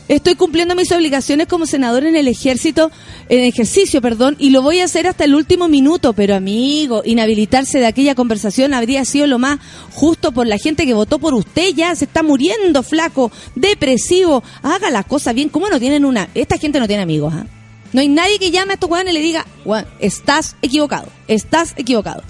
[0.08, 2.92] Estoy cumpliendo mis obligaciones como senador en el ejército,
[3.28, 7.80] en ejercicio, perdón, y lo voy a hacer hasta el último minuto, pero amigo, inhabilitarse
[7.80, 9.60] de aquella conversación habría sido lo más
[9.92, 14.90] justo por la gente que votó por usted, ya se está muriendo flaco, depresivo, haga
[14.92, 16.30] las cosas bien, ¿cómo no tienen una?
[16.36, 17.46] Esta gente no tiene amigos, ¿ah?
[17.92, 21.74] No hay nadie que llame a estos weones y le diga, "Weón, estás equivocado, estás
[21.78, 22.22] equivocado.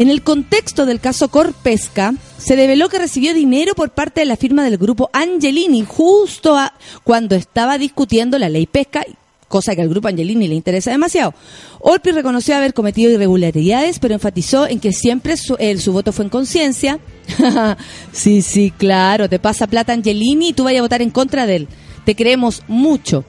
[0.00, 4.36] En el contexto del caso Corpesca, se reveló que recibió dinero por parte de la
[4.36, 6.72] firma del grupo Angelini justo a-
[7.04, 9.04] cuando estaba discutiendo la ley pesca,
[9.46, 11.34] cosa que al grupo Angelini le interesa demasiado.
[11.80, 16.24] Orpi reconoció haber cometido irregularidades, pero enfatizó en que siempre su, eh, su voto fue
[16.24, 16.98] en conciencia.
[18.12, 21.56] sí, sí, claro, te pasa plata Angelini y tú vayas a votar en contra de
[21.56, 21.68] él.
[22.06, 23.26] Te creemos mucho.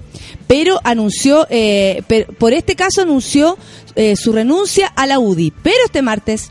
[0.48, 3.58] Pero anunció, eh, per- por este caso anunció
[3.96, 5.52] eh, su renuncia a la UDI.
[5.62, 6.50] Pero este martes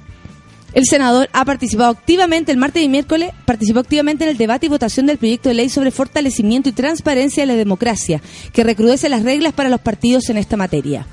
[0.72, 4.68] el senador ha participado activamente, el martes y miércoles, participó activamente en el debate y
[4.68, 9.22] votación del proyecto de ley sobre fortalecimiento y transparencia de la democracia, que recrudece las
[9.22, 11.06] reglas para los partidos en esta materia.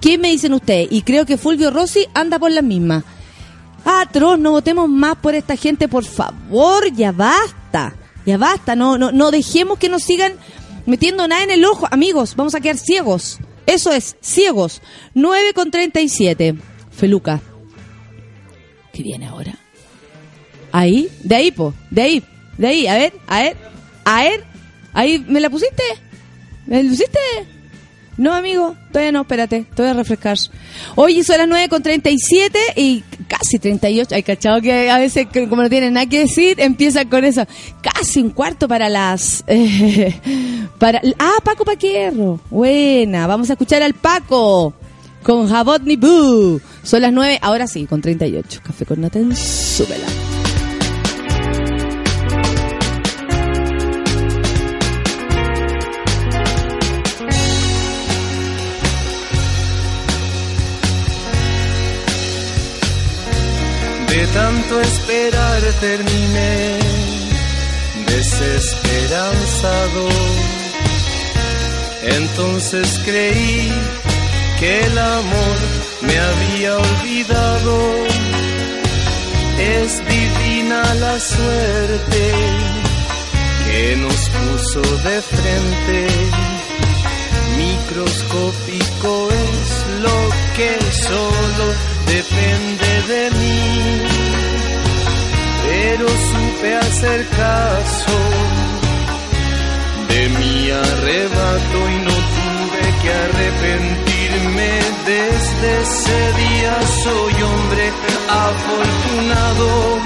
[0.00, 0.88] ¿Qué me dicen ustedes?
[0.90, 3.04] Y creo que Fulvio Rossi anda por las mismas.
[3.84, 7.94] Atroz, no votemos más por esta gente, por favor, ya basta.
[8.24, 10.32] Ya basta, no, no, no dejemos que nos sigan
[10.84, 11.86] metiendo nada en el ojo.
[11.92, 13.38] Amigos, vamos a quedar ciegos.
[13.66, 14.82] Eso es, ciegos.
[15.14, 16.56] 9 con 37.
[16.90, 17.40] Feluca.
[18.96, 19.54] ¿Qué viene ahora?
[20.72, 22.22] Ahí, de ahí, po, de ahí,
[22.56, 23.56] de ahí, a ver, a ver,
[24.06, 24.44] a ver,
[24.94, 25.82] ahí, ¿me la pusiste?
[26.66, 27.18] ¿Me la pusiste?
[28.16, 30.38] No, amigo, todavía no, espérate, te voy a refrescar.
[30.94, 34.14] Hoy son las 9 con 37 y casi 38.
[34.14, 37.44] Hay cachado que a veces, como no tienen nada que decir, empiezan con eso.
[37.82, 39.44] Casi un cuarto para las.
[39.46, 40.18] eh,
[40.78, 42.40] para Ah, Paco Paquierro.
[42.48, 44.72] Buena, vamos a escuchar al Paco
[45.26, 46.60] con Jabot Nibu.
[46.84, 48.60] Son las 9, ahora sí, con 38.
[48.62, 50.06] Café con nata en súbela.
[64.08, 66.78] De tanto esperar terminé
[68.06, 70.08] desesperanzado.
[72.04, 73.72] Entonces creí
[74.58, 75.56] que el amor
[76.02, 77.76] me había olvidado.
[79.58, 82.22] Es divina la suerte
[83.66, 86.06] que nos puso de frente.
[87.56, 90.18] Microscópico es lo
[90.56, 91.66] que solo
[92.06, 94.02] depende de mí.
[95.68, 98.18] Pero supe hacer caso
[100.08, 103.12] de mi arrebato y no tuve que
[104.46, 107.92] Desde ese día soy hombre
[108.28, 109.98] afortunado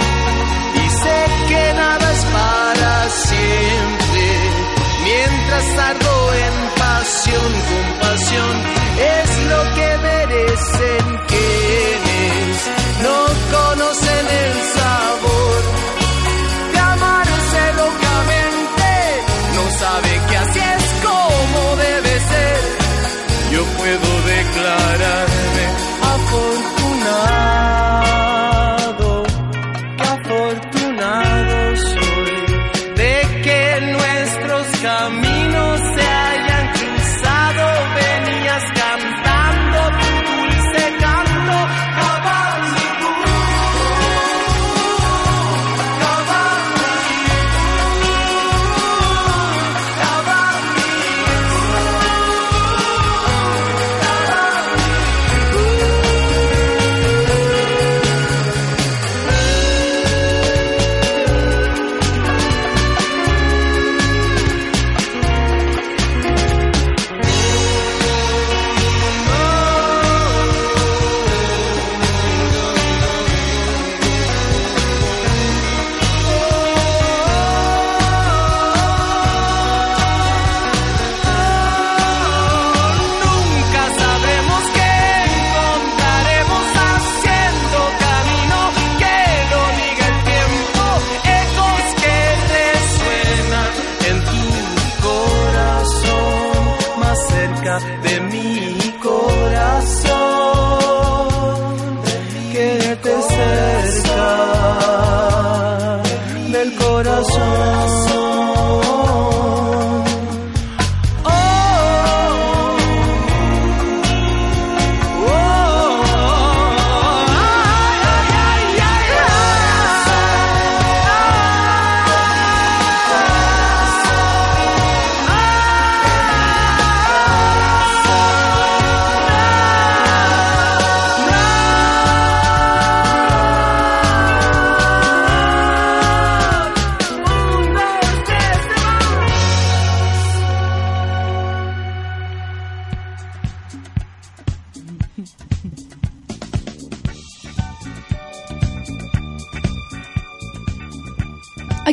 [0.74, 4.24] y sé que nada es para siempre.
[5.05, 8.62] Mientras ardo en pasión, compasión
[8.98, 11.30] es lo que merecen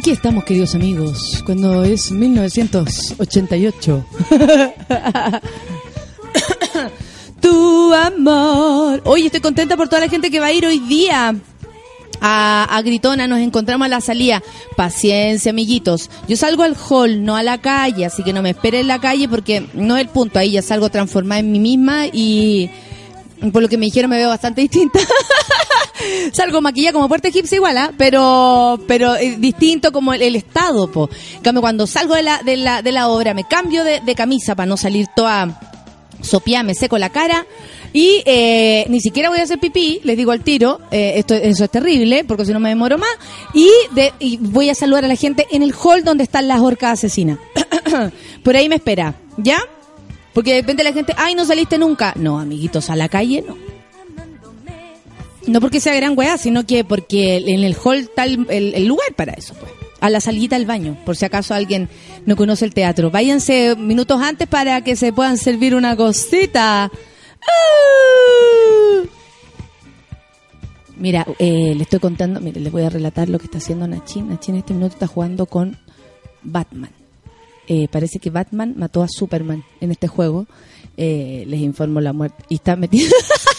[0.07, 4.05] Aquí estamos, queridos amigos, cuando es 1988.
[7.41, 9.01] tu amor.
[9.03, 11.35] Hoy estoy contenta por toda la gente que va a ir hoy día.
[12.21, 14.41] A, a Gritona nos encontramos a la salida.
[14.77, 16.09] Paciencia, amiguitos.
[16.29, 19.01] Yo salgo al hall, no a la calle, así que no me esperen en la
[19.01, 20.39] calle porque no es el punto.
[20.39, 22.69] Ahí ya salgo transformada en mí misma y
[23.51, 25.01] por lo que me dijeron me veo bastante distinta.
[26.33, 27.91] Salgo maquillada como puerta egipcia igual, ¿ah?
[27.97, 31.09] pero pero eh, distinto como el, el estado, po.
[31.41, 34.65] Cambio, cuando salgo de la, de la, de la obra, me cambio de, camisa para
[34.65, 35.59] no salir toda
[36.21, 37.45] sopiada, me seco la cara
[37.93, 41.63] y eh, ni siquiera voy a hacer pipí, les digo al tiro, eh, esto eso
[41.63, 43.09] es terrible porque si no me demoro más
[43.53, 46.59] y, de, y voy a saludar a la gente en el hall donde están las
[46.59, 47.37] orcas asesinas.
[48.43, 49.59] Por ahí me espera, ¿ya?
[50.33, 52.13] Porque de repente la gente, ay, no saliste nunca.
[52.15, 53.76] No, amiguitos, a la calle no.
[55.47, 59.33] No porque sea gran weá, sino que porque en el hall está el, lugar para
[59.33, 59.71] eso, pues.
[59.99, 61.89] A la salida al baño, por si acaso alguien
[62.25, 63.09] no conoce el teatro.
[63.09, 66.83] Váyanse minutos antes para que se puedan servir una cosita.
[66.83, 66.91] ¡Ah!
[70.97, 74.29] Mira, eh, le estoy contando, mire, les voy a relatar lo que está haciendo Nachin.
[74.29, 75.77] Nachin en este minuto está jugando con
[76.43, 76.91] Batman.
[77.67, 80.47] Eh, parece que Batman mató a Superman en este juego.
[80.95, 82.43] Eh, les informo la muerte.
[82.49, 83.11] Y está metido.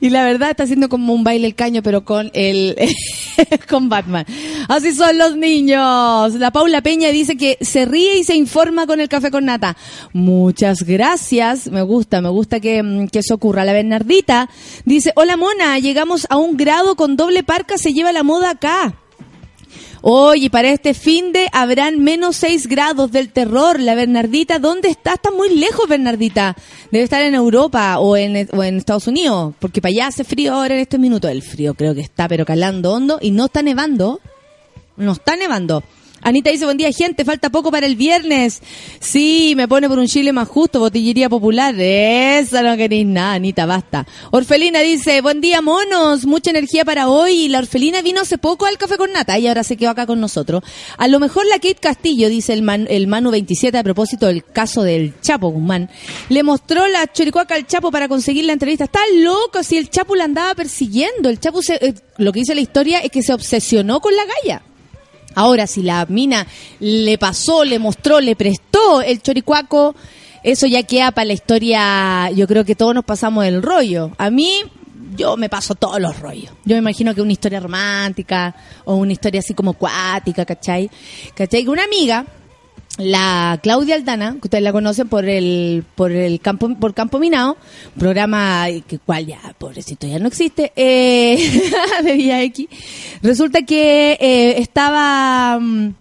[0.00, 2.76] y la verdad está haciendo como un baile el caño, pero con el,
[3.68, 4.24] con Batman.
[4.68, 6.34] Así son los niños.
[6.34, 9.76] La Paula Peña dice que se ríe y se informa con el café con nata.
[10.12, 11.68] Muchas gracias.
[11.68, 13.64] Me gusta, me gusta que, mm, que eso ocurra.
[13.64, 14.48] La Bernardita
[14.84, 18.94] dice, hola mona, llegamos a un grado con doble parca, se lleva la moda acá.
[20.02, 23.80] Oye, para este fin de habrán menos 6 grados del terror.
[23.80, 25.14] La Bernardita, ¿dónde está?
[25.14, 26.56] Está muy lejos, Bernardita.
[26.90, 30.54] Debe estar en Europa o en, o en Estados Unidos, porque para allá hace frío
[30.54, 31.30] ahora en estos minutos.
[31.30, 34.20] El frío creo que está, pero calando hondo y no está nevando.
[34.96, 35.82] No está nevando.
[36.22, 38.60] Anita dice, buen día gente, falta poco para el viernes.
[39.00, 41.74] Sí, me pone por un chile más justo, botillería popular.
[41.78, 44.06] Esa no queréis nada, Anita, basta.
[44.32, 47.48] Orfelina dice, buen día monos, mucha energía para hoy.
[47.48, 50.20] La Orfelina vino hace poco al café con nata y ahora se quedó acá con
[50.20, 50.64] nosotros.
[50.98, 54.42] A lo mejor la Kate Castillo, dice el, man- el Manu 27 a propósito del
[54.44, 55.88] caso del Chapo Guzmán,
[56.28, 58.84] le mostró la choricuaca al Chapo para conseguir la entrevista.
[58.84, 61.28] Está loco, si el Chapo la andaba persiguiendo.
[61.28, 64.22] El Chapo, se, eh, lo que dice la historia es que se obsesionó con la
[64.24, 64.62] galla.
[65.36, 66.46] Ahora, si la mina
[66.80, 69.94] le pasó, le mostró, le prestó el choricuaco,
[70.42, 72.30] eso ya queda para la historia.
[72.30, 74.12] Yo creo que todos nos pasamos el rollo.
[74.16, 74.62] A mí,
[75.14, 76.52] yo me paso todos los rollos.
[76.64, 78.56] Yo me imagino que una historia romántica
[78.86, 80.90] o una historia así como cuática, ¿cachai?
[81.34, 81.64] ¿cachai?
[81.64, 82.24] Que una amiga,
[82.98, 87.58] la Claudia Aldana, que ustedes la conocen por el por el campo por Campo Minado,
[87.98, 91.62] programa que cual ya pobrecito ya no existe eh,
[92.04, 92.68] de Vía X.
[93.22, 95.94] Resulta que eh, estaba mm,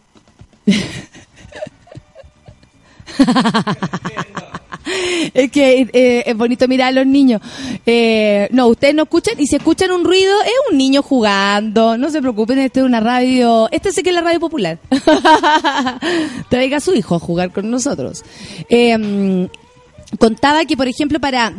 [5.34, 7.42] es que eh, es bonito mirar a los niños.
[7.86, 11.98] Eh, no, ustedes no escuchan y si escuchan un ruido es un niño jugando.
[11.98, 13.70] No se preocupen, esta es una radio.
[13.72, 14.80] Esta sí que es la radio popular.
[16.50, 18.24] Traiga a su hijo a jugar con nosotros.
[18.70, 19.48] Eh,
[20.20, 21.54] contaba que, por ejemplo, para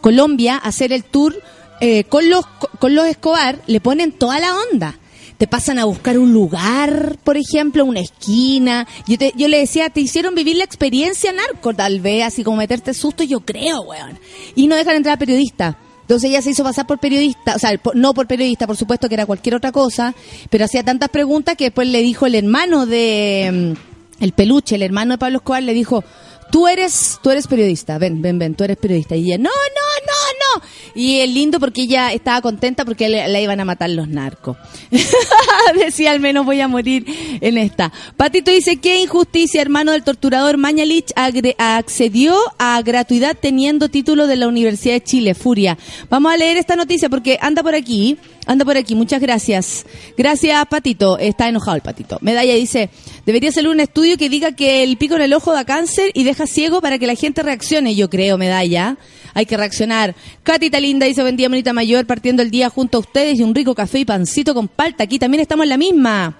[0.00, 1.34] Colombia hacer el tour
[1.80, 2.44] eh, con los
[2.80, 4.98] con los Escobar le ponen toda la onda.
[5.38, 8.86] Te pasan a buscar un lugar, por ejemplo, una esquina.
[9.06, 12.56] Yo, te- yo le decía, te hicieron vivir la experiencia narco, tal vez, así como
[12.56, 14.18] meterte susto, yo creo, weón.
[14.56, 15.76] Y no dejan entrar a periodistas.
[16.00, 19.08] Entonces ella se hizo pasar por periodista, o sea, por- no por periodista, por supuesto
[19.08, 20.14] que era cualquier otra cosa,
[20.50, 23.74] pero hacía tantas preguntas que después le dijo el hermano de,
[24.20, 26.02] mm, el peluche, el hermano de Pablo Escobar, le dijo,
[26.50, 29.14] tú eres, tú eres periodista, ven, ven, ven, tú eres periodista.
[29.16, 30.66] Y ella, no, no, no, no.
[30.94, 34.56] Y es lindo porque ella estaba contenta porque le- la iban a matar los narcos.
[35.74, 37.04] Decía, al menos voy a morir
[37.40, 37.92] en esta.
[38.16, 41.12] Patito dice, qué injusticia, hermano del torturador Mañalich
[41.58, 45.78] accedió a gratuidad teniendo título de la Universidad de Chile, Furia.
[46.10, 49.84] Vamos a leer esta noticia porque anda por aquí, anda por aquí, muchas gracias.
[50.16, 51.18] Gracias, Patito.
[51.18, 52.18] Está enojado el Patito.
[52.20, 52.90] Medalla dice,
[53.26, 56.24] debería ser un estudio que diga que el pico en el ojo da cáncer y
[56.24, 57.94] deja ciego para que la gente reaccione.
[57.94, 58.96] Yo creo, Medalla.
[59.34, 59.87] Hay que reaccionar.
[60.42, 63.54] Catita Linda dice, buen día, bonita mayor, partiendo el día junto a ustedes y un
[63.54, 65.04] rico café y pancito con palta.
[65.04, 66.38] Aquí también estamos en la misma.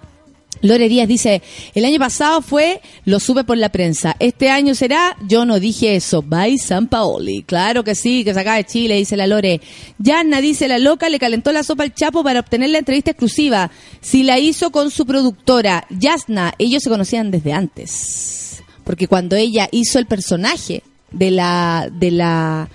[0.60, 1.42] Lore Díaz dice,
[1.74, 4.16] el año pasado fue, lo supe por la prensa.
[4.18, 6.22] Este año será, yo no dije eso.
[6.22, 7.42] Bye San Paoli.
[7.44, 9.60] Claro que sí, que se acaba de Chile, dice la Lore.
[9.98, 13.70] Yanna dice, la loca le calentó la sopa al Chapo para obtener la entrevista exclusiva.
[14.00, 18.62] Si la hizo con su productora, Yasna, ellos se conocían desde antes.
[18.84, 20.82] Porque cuando ella hizo el personaje
[21.12, 22.68] de la, de la,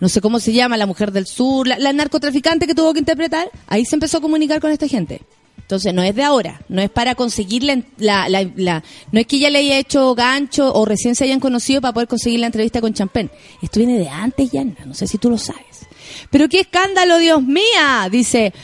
[0.00, 3.50] no sé cómo se llama, la mujer del sur, la, narcotraficante que tuvo que interpretar,
[3.66, 5.22] ahí se empezó a comunicar con esta gente.
[5.58, 8.82] Entonces no es de ahora, no es para conseguir la, la, la-
[9.12, 12.08] no es que ella le haya hecho gancho o recién se hayan conocido para poder
[12.08, 13.28] conseguir la entrevista con Champagne.
[13.60, 15.86] Esto viene de antes, ya, no sé si tú lo sabes.
[16.30, 18.54] Pero qué escándalo, Dios mía, dice,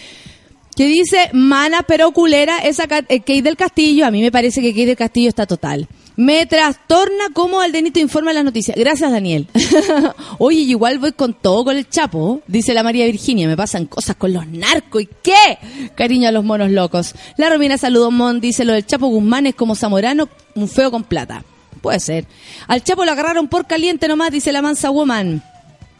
[0.75, 4.71] que dice, mana pero culera, esa eh, Kate del Castillo, a mí me parece que
[4.73, 5.87] Kate del Castillo está total.
[6.17, 8.77] Me trastorna como Aldenito informa las noticias.
[8.77, 9.49] Gracias, Daniel.
[10.39, 13.49] Oye, igual voy con todo con el Chapo, dice la María Virginia.
[13.49, 15.03] Me pasan cosas con los narcos.
[15.03, 15.91] ¿Y qué?
[15.95, 17.15] Cariño a los monos locos.
[17.37, 21.03] La Romina Saludo Mon dice lo del Chapo Guzmán es como Zamorano, un feo con
[21.03, 21.45] plata.
[21.81, 22.27] Puede ser.
[22.69, 25.43] Al Chapo lo agarraron por caliente nomás, dice la Mansa Woman.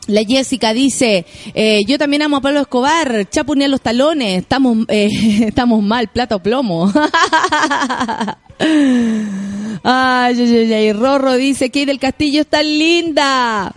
[0.07, 5.09] La Jessica dice, eh, yo también amo a Pablo Escobar, a los talones, estamos, eh,
[5.49, 6.93] estamos mal, plata o plomo.
[9.83, 10.93] Ay, ay, ay.
[10.93, 13.75] Rorro dice que del Castillo está linda.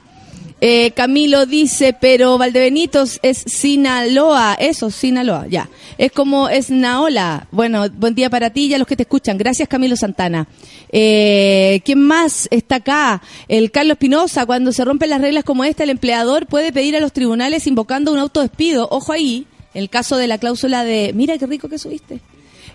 [0.59, 4.55] Eh, Camilo dice, pero Valdebenitos es Sinaloa.
[4.59, 5.69] Eso, Sinaloa, ya.
[5.97, 7.47] Es como es Naola.
[7.51, 9.37] Bueno, buen día para ti y a los que te escuchan.
[9.37, 10.47] Gracias, Camilo Santana.
[10.91, 13.21] Eh, ¿Quién más está acá?
[13.47, 14.45] El Carlos Espinosa.
[14.47, 18.11] Cuando se rompen las reglas como esta, el empleador puede pedir a los tribunales invocando
[18.11, 18.87] un autodespido.
[18.89, 19.45] Ojo ahí,
[19.75, 22.19] el caso de la cláusula de, mira qué rico que subiste.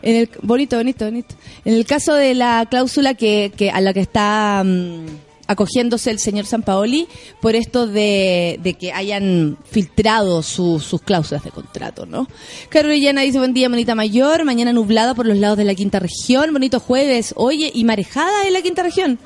[0.03, 1.34] En el, bonito, bonito, bonito.
[1.64, 5.07] En el caso de la cláusula que, que a la que está mm,
[5.46, 7.07] acogiéndose el señor Sampaoli
[7.40, 12.26] por esto de, de que hayan filtrado su- sus cláusulas de contrato, ¿no?
[12.68, 16.53] Carolina dice, buen día, monita mayor, mañana nublada por los lados de la quinta región,
[16.53, 19.18] bonito jueves, oye, y marejada en la quinta región.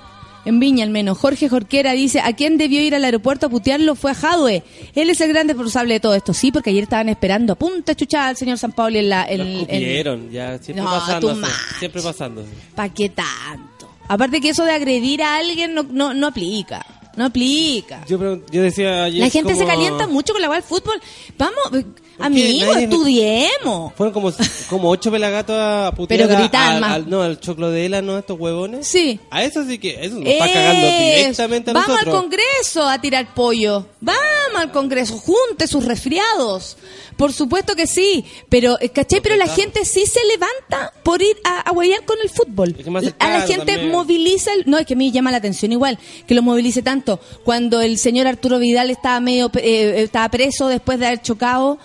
[0.47, 1.19] En Viña al menos.
[1.19, 3.97] Jorge Jorquera dice, ¿a quién debió ir al aeropuerto a putearlo?
[3.97, 4.63] Fue a Jadwe.
[4.95, 6.33] Él es el gran responsable de todo esto.
[6.33, 9.27] Sí, porque ayer estaban esperando a punta chuchada al señor San Pauli en la...
[9.29, 11.37] En, Los cupieron, ya siempre No, pasando.
[11.79, 12.45] Siempre pasando.
[12.75, 13.91] ¿Para qué tanto?
[14.09, 16.87] Aparte que eso de agredir a alguien no, no, no aplica.
[17.17, 18.05] No aplica.
[18.07, 18.19] Yo,
[18.51, 19.21] decía ayer.
[19.21, 21.01] La gente se calienta mucho con la del fútbol.
[21.37, 21.85] Vamos,
[22.19, 23.93] amigos, estudiemos.
[23.95, 24.33] Fueron como,
[24.69, 26.91] como ocho pelagatos a putear Pero al, más.
[26.93, 28.19] al- no, al choclo de Ela, ¿no?
[28.19, 28.87] Estos huevones.
[28.87, 29.19] Sí.
[29.31, 32.15] A eso sí que, eso nos está cagando directamente a Vamos nosotros.
[32.15, 33.87] al Congreso a tirar pollo.
[34.01, 34.21] Vamos
[34.57, 36.77] al Congreso, junte sus resfriados.
[37.17, 39.21] Por supuesto que sí, pero eh, ¿cachai?
[39.23, 42.75] Pero la gente sí se levanta por ir a, a huevear con el fútbol.
[42.79, 43.91] Es que más A la gente también.
[43.91, 47.19] moviliza, el- no, es que a mí llama la atención igual, que lo movilice tanto.
[47.45, 51.79] Cuando el señor Arturo Vidal estaba medio, eh, estaba preso después de haber chocado,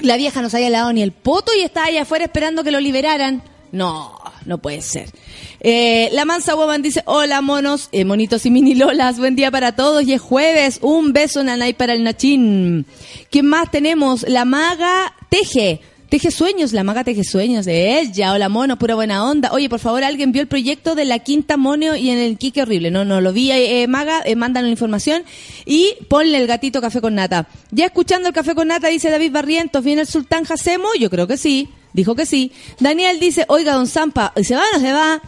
[0.00, 2.70] la vieja no se había lavado ni el poto y estaba allá afuera esperando que
[2.70, 3.42] lo liberaran.
[3.72, 5.10] No, no puede ser.
[5.58, 9.74] Eh, la mansa woman dice, hola monos, eh, monitos y mini lolas, buen día para
[9.74, 12.86] todos y es jueves, un beso nanay para el nachín.
[13.30, 14.24] ¿Quién más tenemos?
[14.28, 15.80] La maga teje.
[16.14, 18.32] Teje sueños, la maga teje sueños de ella.
[18.34, 19.50] Hola mono, pura buena onda.
[19.50, 22.62] Oye, por favor, alguien vio el proyecto de la quinta moneo y en el Quique
[22.62, 22.92] horrible.
[22.92, 25.24] No, no, lo vi, eh, maga, eh, mandan la información
[25.66, 27.48] y ponle el gatito café con nata.
[27.72, 30.86] Ya escuchando el café con nata, dice David Barrientos, ¿viene el sultán Jacemo?
[31.00, 31.68] Yo creo que sí.
[31.92, 32.52] Dijo que sí.
[32.78, 35.20] Daniel dice, oiga, don Zampa, ¿y ¿se va o no se va?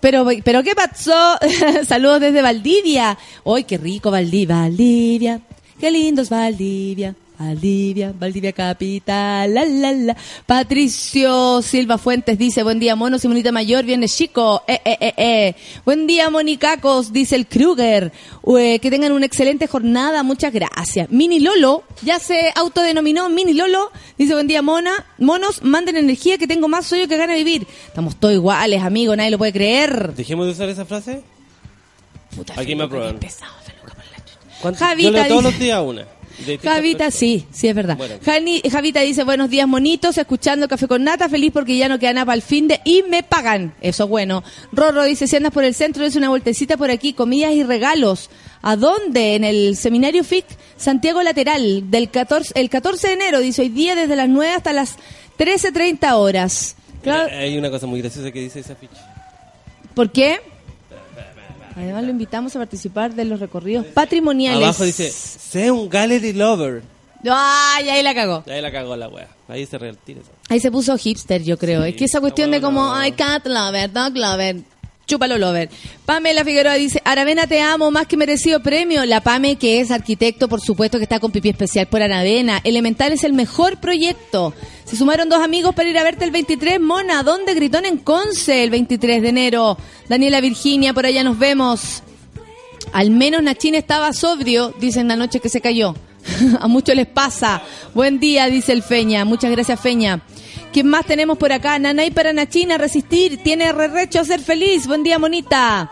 [0.00, 1.38] Pero, pero ¿qué pasó?
[1.88, 3.16] Saludos desde Valdivia.
[3.46, 4.56] ¡Ay, qué rico Valdivia!
[4.56, 5.40] Valdivia,
[5.80, 7.14] qué lindo es Valdivia.
[7.38, 10.16] Valdivia, Valdivia capital, la la la.
[10.44, 15.14] Patricio Silva Fuentes dice, buen día monos y monita mayor, viene chico, eh, eh, eh,
[15.16, 15.54] eh.
[15.84, 18.12] Buen día monicacos, dice el Kruger.
[18.42, 21.10] Ue, que tengan una excelente jornada, muchas gracias.
[21.10, 26.48] Mini Lolo, ya se autodenominó Mini Lolo, dice buen día mona, monos, manden energía que
[26.48, 27.68] tengo más sueño que gana de vivir.
[27.86, 30.12] Estamos todos iguales, amigo, nadie lo puede creer.
[30.14, 31.22] Dejemos de usar esa frase.
[32.34, 33.20] Puta, Aquí me aprueban.
[34.76, 36.17] Javita todos los días una.
[36.38, 37.96] De distintas Javita, sí, sí es verdad.
[37.96, 38.14] Bueno.
[38.24, 42.12] Jani- Javita dice, buenos días monitos, escuchando Café con Nata, feliz porque ya no queda
[42.12, 43.74] nada para el fin de y me pagan.
[43.80, 44.42] Eso es bueno.
[44.72, 48.30] Rorro dice, si andas por el centro, es una vueltecita por aquí, comidas y regalos.
[48.62, 49.34] ¿A dónde?
[49.36, 50.44] En el seminario FIC
[50.76, 54.72] Santiago Lateral, del 14, el 14 de enero, dice, hoy día desde las 9 hasta
[54.72, 54.96] las
[55.38, 56.76] 13.30 horas.
[57.02, 59.14] Claro, Hay una cosa muy graciosa que dice esa ficha.
[59.94, 60.40] ¿Por qué?
[61.78, 64.64] Además lo invitamos a participar de los recorridos patrimoniales.
[64.64, 66.82] Abajo dice, sé un gallery lover.
[67.30, 68.42] Ay, ahí la cagó.
[68.48, 69.28] Ahí la cagó la wea.
[69.46, 70.20] Ahí se retira.
[70.48, 71.84] Ahí se puso hipster, yo creo.
[71.84, 74.56] Sí, es que esa cuestión de como, ay, cat lover, dog lover,
[75.08, 75.70] chúpalo lover.
[76.04, 79.04] Pamela Figueroa dice, Aravena te amo, más que merecido premio.
[79.06, 82.60] La Pame, que es arquitecto, por supuesto que está con pipí especial por Aravena.
[82.62, 84.54] Elemental es el mejor proyecto.
[84.84, 86.78] Se sumaron dos amigos para ir a verte el 23.
[86.78, 87.54] Mona, ¿dónde?
[87.54, 89.78] Gritón en Conce el 23 de enero.
[90.08, 92.02] Daniela Virginia, por allá nos vemos.
[92.92, 95.94] Al menos Nachín estaba sobrio, dicen la noche que se cayó.
[96.60, 97.62] A muchos les pasa.
[97.94, 99.24] Buen día, dice el Feña.
[99.24, 100.22] Muchas gracias, Feña.
[100.72, 101.78] ¿Quién más tenemos por acá?
[101.78, 103.42] Nanay para Nachín a resistir.
[103.42, 104.86] Tiene rerecho a ser feliz.
[104.86, 105.90] Buen día, monita.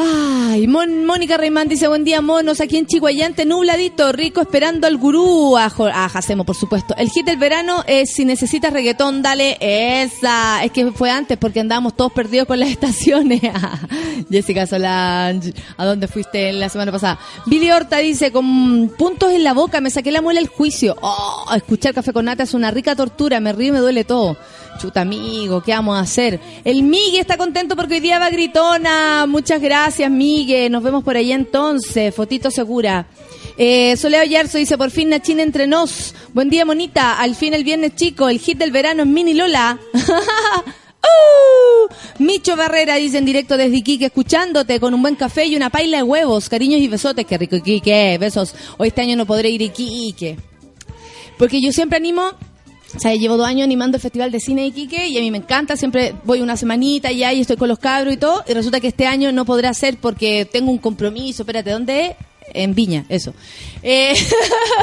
[0.00, 4.96] Ay, Mon- Mónica Reimán dice, buen día, monos, aquí en Chihuayante, nubladito, rico, esperando al
[4.96, 6.94] gurú, a, a por supuesto.
[6.96, 10.62] El hit del verano es, si necesitas reggaetón, dale esa.
[10.62, 13.40] Es que fue antes, porque andábamos todos perdidos con las estaciones.
[14.30, 17.18] Jessica Solange, ¿a dónde fuiste la semana pasada?
[17.46, 20.94] Billy Horta dice, con puntos en la boca, me saqué la muela del juicio.
[21.00, 24.36] Oh, escuchar café con nata es una rica tortura, me río y me duele todo.
[24.78, 26.38] Chuta amigo, ¿qué vamos a hacer?
[26.64, 29.26] El Migue está contento porque hoy día va gritona.
[29.26, 30.70] Muchas gracias, Migue.
[30.70, 32.14] Nos vemos por ahí entonces.
[32.14, 33.06] Fotito segura.
[33.56, 36.14] Eh, Soleo Yarzo dice, por fin Nachina entre nos.
[36.32, 37.18] Buen día, monita.
[37.18, 38.28] Al fin el viernes chico.
[38.28, 39.80] El hit del verano es Mini Lola.
[41.02, 42.22] ¡Uh!
[42.22, 45.98] Micho Barrera dice en directo desde Iquique, escuchándote con un buen café y una paila
[45.98, 46.48] de huevos.
[46.48, 47.26] Cariños y besotes.
[47.26, 48.16] Qué rico Iquique.
[48.20, 48.54] Besos.
[48.76, 50.36] Hoy este año no podré ir a Iquique.
[51.36, 52.30] Porque yo siempre animo,
[52.94, 55.30] o sea, llevo dos años animando el Festival de Cine de Iquique y a mí
[55.30, 58.80] me encanta, siempre voy una semanita y estoy con los cabros y todo, y resulta
[58.80, 62.12] que este año no podrá ser porque tengo un compromiso, espérate, ¿dónde es?
[62.54, 63.34] En Viña, eso.
[63.82, 64.14] Eh,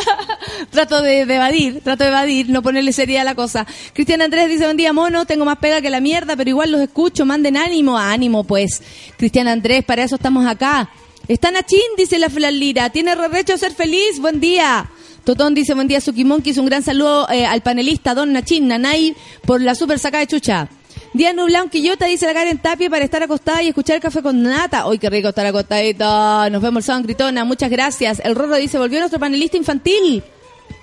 [0.70, 3.66] trato de, evadir, trato de evadir, no ponerle seriedad a la cosa.
[3.92, 6.80] Cristian Andrés dice, buen día, mono, tengo más pega que la mierda, pero igual los
[6.80, 8.84] escucho, manden ánimo, ánimo, pues.
[9.18, 10.92] Cristian Andrés, para eso estamos acá.
[11.28, 14.88] Está Nachín, dice la Flan Lira, tiene rerecho a ser feliz, buen día.
[15.26, 16.60] Totón dice, buen día, Suki Monkeys.
[16.60, 19.16] Un gran saludo eh, al panelista, Don Nachín, Nanay,
[19.46, 20.70] por la super sacada de chucha.
[21.14, 24.88] Día nublado Quillota, dice la Karen Tapia, para estar acostada y escuchar café con nata.
[24.88, 26.06] Uy, qué rico estar acostadito.
[26.52, 27.44] Nos vemos el sábado en Gritona.
[27.44, 28.22] Muchas gracias.
[28.24, 30.24] El Rorro dice, volvió nuestro panelista infantil.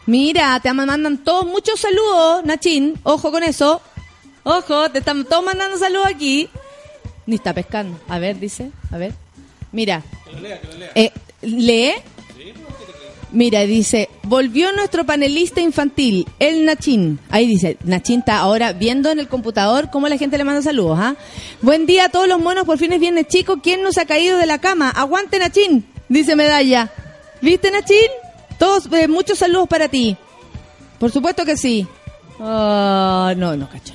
[0.06, 2.98] Mira, te mandan todos muchos saludos, Nachín.
[3.04, 3.80] Ojo con eso.
[4.42, 6.48] Ojo, te están todos mandando saludos aquí.
[7.26, 8.00] Ni está pescando.
[8.08, 8.72] A ver, dice.
[8.90, 9.12] A ver.
[9.70, 10.02] Mira.
[10.96, 11.12] Eh,
[11.42, 11.92] ¿Lee?
[13.32, 17.18] Mira, dice, volvió nuestro panelista infantil, el Nachín.
[17.30, 20.98] Ahí dice, Nachín está ahora viendo en el computador cómo la gente le manda saludos,
[21.00, 21.16] ¿ah?
[21.62, 23.60] Buen día a todos los monos, por fin es viernes chico.
[23.62, 24.90] ¿Quién nos ha caído de la cama?
[24.90, 26.92] Aguante Nachín, dice Medalla.
[27.40, 28.10] ¿Viste Nachín?
[28.58, 30.16] Todos, eh, muchos saludos para ti.
[30.98, 31.86] Por supuesto que sí.
[32.38, 33.94] Ah, no, no cacho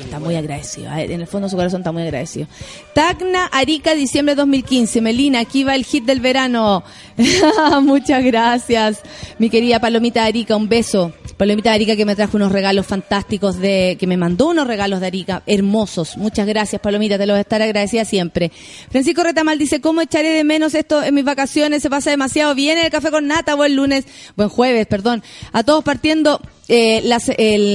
[0.00, 0.92] está muy agradecido.
[0.92, 2.46] eh, En el fondo su corazón está muy agradecido.
[2.94, 5.00] Tacna, Arica, diciembre 2015.
[5.00, 6.82] Melina, aquí va el hit del verano.
[7.82, 9.00] Muchas gracias.
[9.38, 11.12] Mi querida Palomita Arica, un beso.
[11.36, 15.06] Palomita Arica que me trajo unos regalos fantásticos de, que me mandó unos regalos de
[15.06, 16.16] Arica, hermosos.
[16.16, 18.52] Muchas gracias, Palomita, te lo voy a estar agradecida siempre.
[18.90, 21.82] Francisco Retamal dice, ¿cómo echaré de menos esto en mis vacaciones?
[21.82, 24.04] Se pasa demasiado bien el café con nata, buen lunes,
[24.36, 25.22] buen jueves, perdón.
[25.52, 27.02] A todos partiendo eh,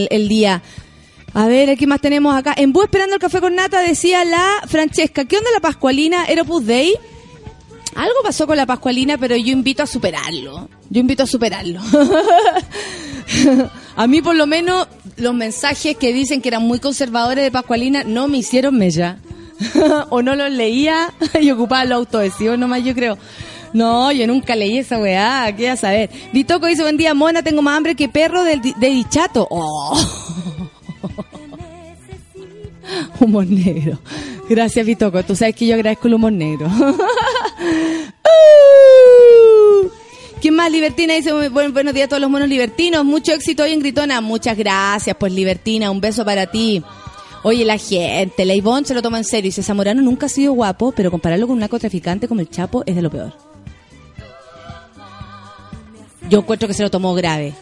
[0.10, 0.62] el día.
[1.34, 2.54] A ver, ¿qué más tenemos acá?
[2.58, 6.26] En Bú esperando el café con nata decía la Francesca, ¿qué onda la Pascualina?
[6.26, 6.96] ¿Era Opus Dei?
[7.96, 10.70] Algo pasó con la Pascualina, pero yo invito a superarlo.
[10.90, 11.82] Yo invito a superarlo.
[13.96, 18.04] a mí, por lo menos, los mensajes que dicen que eran muy conservadores de Pascualina
[18.04, 19.18] no me hicieron mella.
[20.10, 23.18] o no los leía y ocupaba los autoadhesivos nomás, yo creo.
[23.74, 26.10] No, yo nunca leí esa weá, ¿qué a saber?
[26.34, 29.48] Vitoco dice, buen día, mona, tengo más hambre que perro di- de dichato.
[29.52, 30.00] Oh.
[33.20, 34.00] humor negro.
[34.50, 35.24] Gracias, Vitoco.
[35.24, 36.70] Tú sabes que yo agradezco el humor negro.
[38.22, 39.90] Uh.
[40.42, 40.72] ¿Quién más?
[40.72, 43.04] Libertina dice, "Muy buen- buenos días a todos los monos libertinos.
[43.04, 44.22] Mucho éxito hoy en Gritona.
[44.22, 45.92] Muchas gracias, pues, Libertina.
[45.92, 46.82] Un beso para ti.
[47.44, 49.48] Oye, la gente, la Ivonne se lo toma en serio.
[49.50, 52.96] Dice, Zamorano nunca ha sido guapo, pero compararlo con un narcotraficante como el Chapo es
[52.96, 53.34] de lo peor.
[56.30, 57.54] Yo encuentro que se lo tomó grave.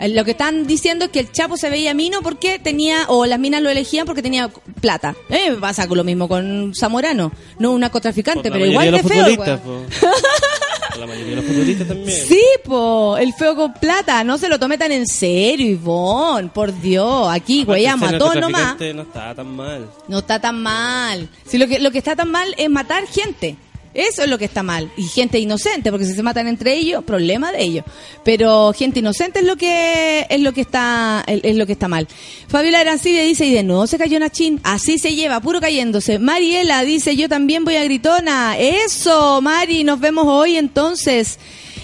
[0.00, 3.26] Eh, Lo que están diciendo es que el Chapo se veía mino porque tenía, o
[3.26, 5.14] las minas lo elegían porque tenía plata.
[5.28, 7.32] Eh, me pasa lo mismo con Zamorano.
[7.58, 9.36] No un narcotraficante, Por pero igual de de feo.
[9.36, 12.18] Por La mayoría de los futbolistas también.
[12.30, 14.24] Sí, po, el feo con plata.
[14.24, 16.48] No se lo tome tan en serio, Ivonne.
[16.48, 18.76] Por Dios, aquí, ser a todos nomás.
[18.78, 19.90] No estaba tan mal.
[20.08, 21.28] No está tan mal.
[21.46, 23.56] Si lo que, lo que está tan mal es matar gente.
[23.92, 24.90] Eso es lo que está mal.
[24.96, 27.84] Y gente inocente, porque si se matan entre ellos, problema de ellos.
[28.24, 32.06] Pero gente inocente es lo que es lo que está es, lo que está mal.
[32.48, 34.60] Fabiola Arancibia dice, y de nuevo se cayó Nachín.
[34.62, 36.18] Así se lleva, puro cayéndose.
[36.18, 38.56] Mariela dice, yo también voy a Gritona.
[38.58, 41.38] Eso, Mari, nos vemos hoy entonces.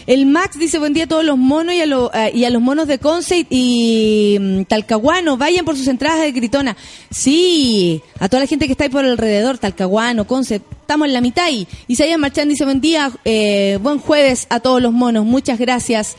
[0.07, 2.63] El Max dice buen día a todos los monos y a, eh, y a los
[2.63, 5.37] monos de Conce y mm, Talcahuano.
[5.37, 6.77] Vayan por sus entradas de Gritona.
[7.11, 10.57] Sí, a toda la gente que está ahí por alrededor, Talcahuano, Conce.
[10.81, 11.67] Estamos en la mitad ahí.
[11.89, 15.25] Isaías Marchán dice buen día, eh, buen jueves a todos los monos.
[15.25, 16.17] Muchas gracias.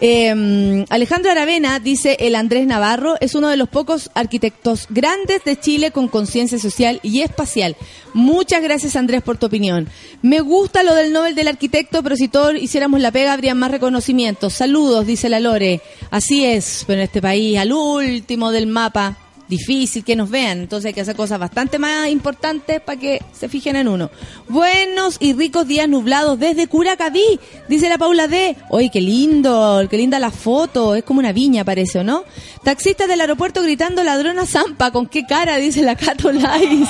[0.00, 5.58] Eh, Alejandro Aravena dice el Andrés Navarro es uno de los pocos arquitectos grandes de
[5.58, 7.76] Chile con conciencia social y espacial.
[8.12, 9.88] Muchas gracias Andrés por tu opinión.
[10.22, 13.70] Me gusta lo del Nobel del arquitecto, pero si todos hiciéramos la pega habría más
[13.70, 14.52] reconocimientos.
[14.52, 15.80] Saludos, dice la Lore.
[16.10, 19.16] Así es, pero en este país al último del mapa
[19.48, 23.48] difícil que nos vean, entonces hay que hacer cosas bastante más importantes para que se
[23.48, 24.10] fijen en uno.
[24.48, 28.56] Buenos y ricos días nublados desde Curacaví, dice la Paula D.
[28.70, 32.24] Oye, qué lindo, qué linda la foto, es como una viña parece, ¿o no?
[32.64, 35.56] Taxistas del aeropuerto gritando ladrona Zampa, ¿con qué cara?
[35.56, 36.88] Dice la Cato Lais.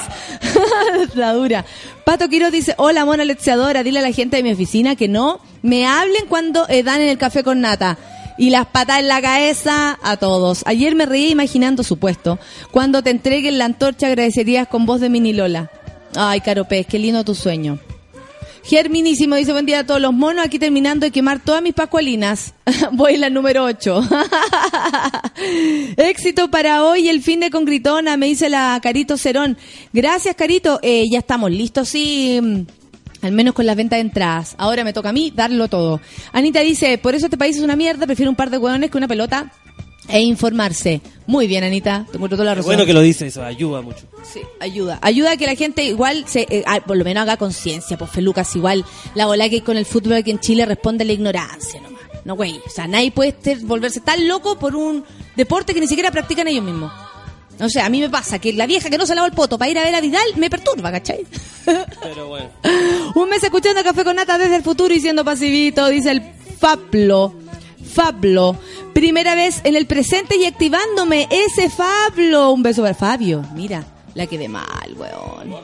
[1.14, 1.64] la dura.
[2.04, 5.40] Pato Quiroz dice, hola mona lecheadora, dile a la gente de mi oficina que no
[5.62, 7.98] me hablen cuando eh, dan en el café con nata
[8.39, 10.62] y las patas en la cabeza a todos.
[10.66, 12.39] Ayer me reí imaginando su puesto.
[12.70, 15.70] Cuando te entreguen la antorcha agradecerías con voz de Mini Lola.
[16.14, 17.78] Ay, Caro Pez, qué lindo tu sueño.
[18.66, 22.53] Germinísimo dice buen día a todos los monos, aquí terminando de quemar todas mis pascualinas.
[22.93, 24.09] Voy en la número 8.
[25.97, 29.57] Éxito para hoy, el fin de con Gritona, me dice la Carito Cerón.
[29.93, 30.80] Gracias, Carito.
[30.82, 32.66] Eh, ya estamos listos, sí.
[33.26, 34.54] Al menos con las ventas de entradas.
[34.58, 36.00] Ahora me toca a mí darlo todo.
[36.32, 38.98] Anita dice, por eso este país es una mierda, prefiero un par de hueones que
[38.98, 39.52] una pelota
[40.08, 41.00] e informarse.
[41.26, 42.68] Muy bien, Anita, te toda la razón.
[42.68, 44.06] bueno que lo dice, eso ayuda mucho.
[44.22, 44.98] Sí, ayuda.
[45.02, 48.10] Ayuda a que la gente igual, se, eh, ah, por lo menos haga conciencia, pues
[48.10, 51.12] Felucas, igual la bola que hay con el fútbol aquí en Chile responde a la
[51.12, 51.96] ignorancia nomás.
[52.24, 52.60] No, güey.
[52.66, 55.04] O sea, nadie puede volverse tan loco por un
[55.36, 56.92] deporte que ni siquiera practican ellos mismos.
[57.61, 59.59] O sea, a mí me pasa que la vieja que no se lava el poto
[59.59, 61.26] para ir a ver a Vidal me perturba, ¿cachai?
[62.02, 62.50] Pero bueno.
[63.14, 66.22] Un mes escuchando Café con Nata desde el futuro y siendo pasivito, dice el
[66.59, 67.34] Fablo.
[67.94, 68.57] Fablo.
[68.92, 72.50] Primera vez en el presente y activándome ese Fablo.
[72.50, 73.42] Un beso para Fabio.
[73.54, 73.84] Mira,
[74.14, 75.57] La quedé mal, weón.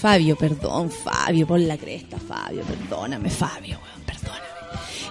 [0.00, 4.46] Fabio, perdón, Fabio, pon la cresta, Fabio, perdóname, Fabio, weón, perdóname.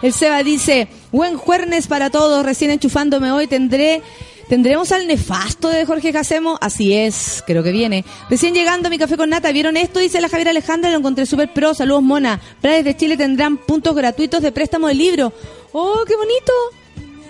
[0.01, 4.01] El Seba dice, buen jueves para todos, recién enchufándome hoy, tendré...
[4.49, 6.57] ¿Tendremos al nefasto de Jorge Casemo?
[6.61, 8.05] Así es, creo que viene.
[8.29, 9.99] Recién llegando a mi café con nata, ¿vieron esto?
[9.99, 11.73] Dice la Javiera Alejandra, lo encontré súper pro.
[11.73, 12.39] Saludos, mona.
[12.61, 15.33] Prades de Chile tendrán puntos gratuitos de préstamo de libro.
[15.73, 16.53] ¡Oh, qué bonito!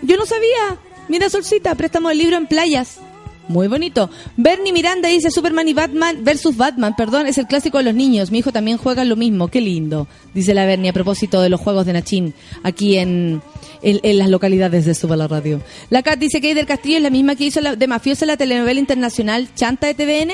[0.03, 0.77] Yo no sabía.
[1.07, 2.99] Mira, Solcita, préstamo de libro en playas.
[3.47, 4.09] Muy bonito.
[4.35, 8.29] Bernie Miranda dice Superman y Batman versus Batman, perdón, es el clásico de los niños.
[8.29, 9.47] Mi hijo también juega lo mismo.
[9.47, 10.07] Qué lindo.
[10.33, 12.33] Dice la Bernie a propósito de los juegos de Nachín
[12.63, 13.41] aquí en,
[13.81, 15.61] en, las localidades de Suba la Radio.
[15.89, 18.35] La Cat dice que del Castillo es la misma que hizo la, de mafiosa la
[18.35, 20.33] telenovela internacional Chanta de TVN.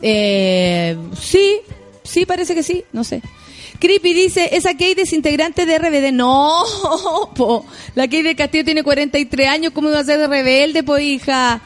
[0.00, 1.56] Eh, sí,
[2.04, 3.20] sí, parece que sí, no sé.
[3.80, 6.12] Creepy dice, esa Kate es integrante de RBD.
[6.12, 6.64] No,
[7.94, 11.60] la Kate del Castillo tiene 43 años, ¿cómo iba a ser de rebelde, po hija?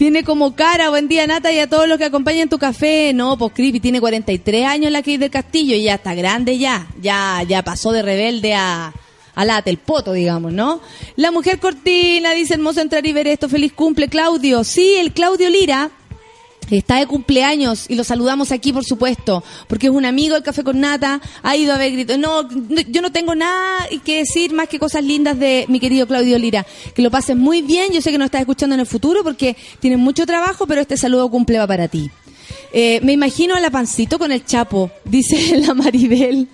[0.00, 3.12] Tiene como cara, buen día Nata y a todos los que acompañan tu café.
[3.12, 6.86] No, pues Creepy tiene 43 años la Kate del Castillo y ya está grande ya.
[7.02, 8.94] Ya, ya pasó de rebelde a,
[9.34, 10.80] a late, el poto, digamos, ¿no?
[11.16, 13.50] La mujer cortina, dice hermoso entrar y ver esto.
[13.50, 14.64] Feliz cumple, Claudio.
[14.64, 15.90] Sí, el Claudio Lira
[16.76, 20.64] está de cumpleaños y lo saludamos aquí, por supuesto, porque es un amigo del Café
[20.64, 22.18] con Nata, ha ido a ver gritos.
[22.18, 22.48] No,
[22.88, 26.66] yo no tengo nada que decir más que cosas lindas de mi querido Claudio Lira.
[26.94, 29.56] Que lo pases muy bien, yo sé que nos estás escuchando en el futuro porque
[29.80, 32.10] tienes mucho trabajo, pero este saludo cumple va para ti.
[32.72, 36.48] Eh, me imagino a la pancito con el chapo, dice la Maribel.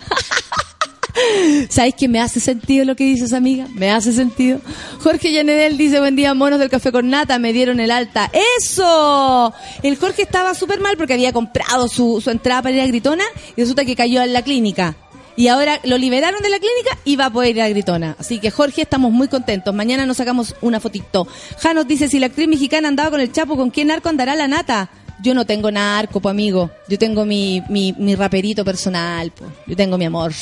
[1.69, 3.67] ¿Sabes que me hace sentido lo que dices, amiga?
[3.75, 4.61] Me hace sentido.
[5.01, 8.31] Jorge Llanedel dice, buen día, monos del café con nata, me dieron el alta.
[8.59, 9.53] ¡Eso!
[9.83, 13.25] El Jorge estaba súper mal porque había comprado su, su entrada para ir a Gritona
[13.57, 14.97] y resulta que cayó en la clínica.
[15.39, 18.17] Y ahora lo liberaron de la clínica y va a poder ir a Gritona.
[18.19, 19.75] Así que Jorge, estamos muy contentos.
[19.75, 21.29] Mañana nos sacamos una fotito.
[21.59, 24.49] Janos dice, si la actriz mexicana andaba con el Chapo, ¿con quién narco andará la
[24.49, 24.89] nata?
[25.23, 26.71] Yo no tengo narco, amigo.
[26.89, 29.45] Yo tengo mi, mi, mi raperito personal, po.
[29.67, 30.33] Yo tengo mi amor.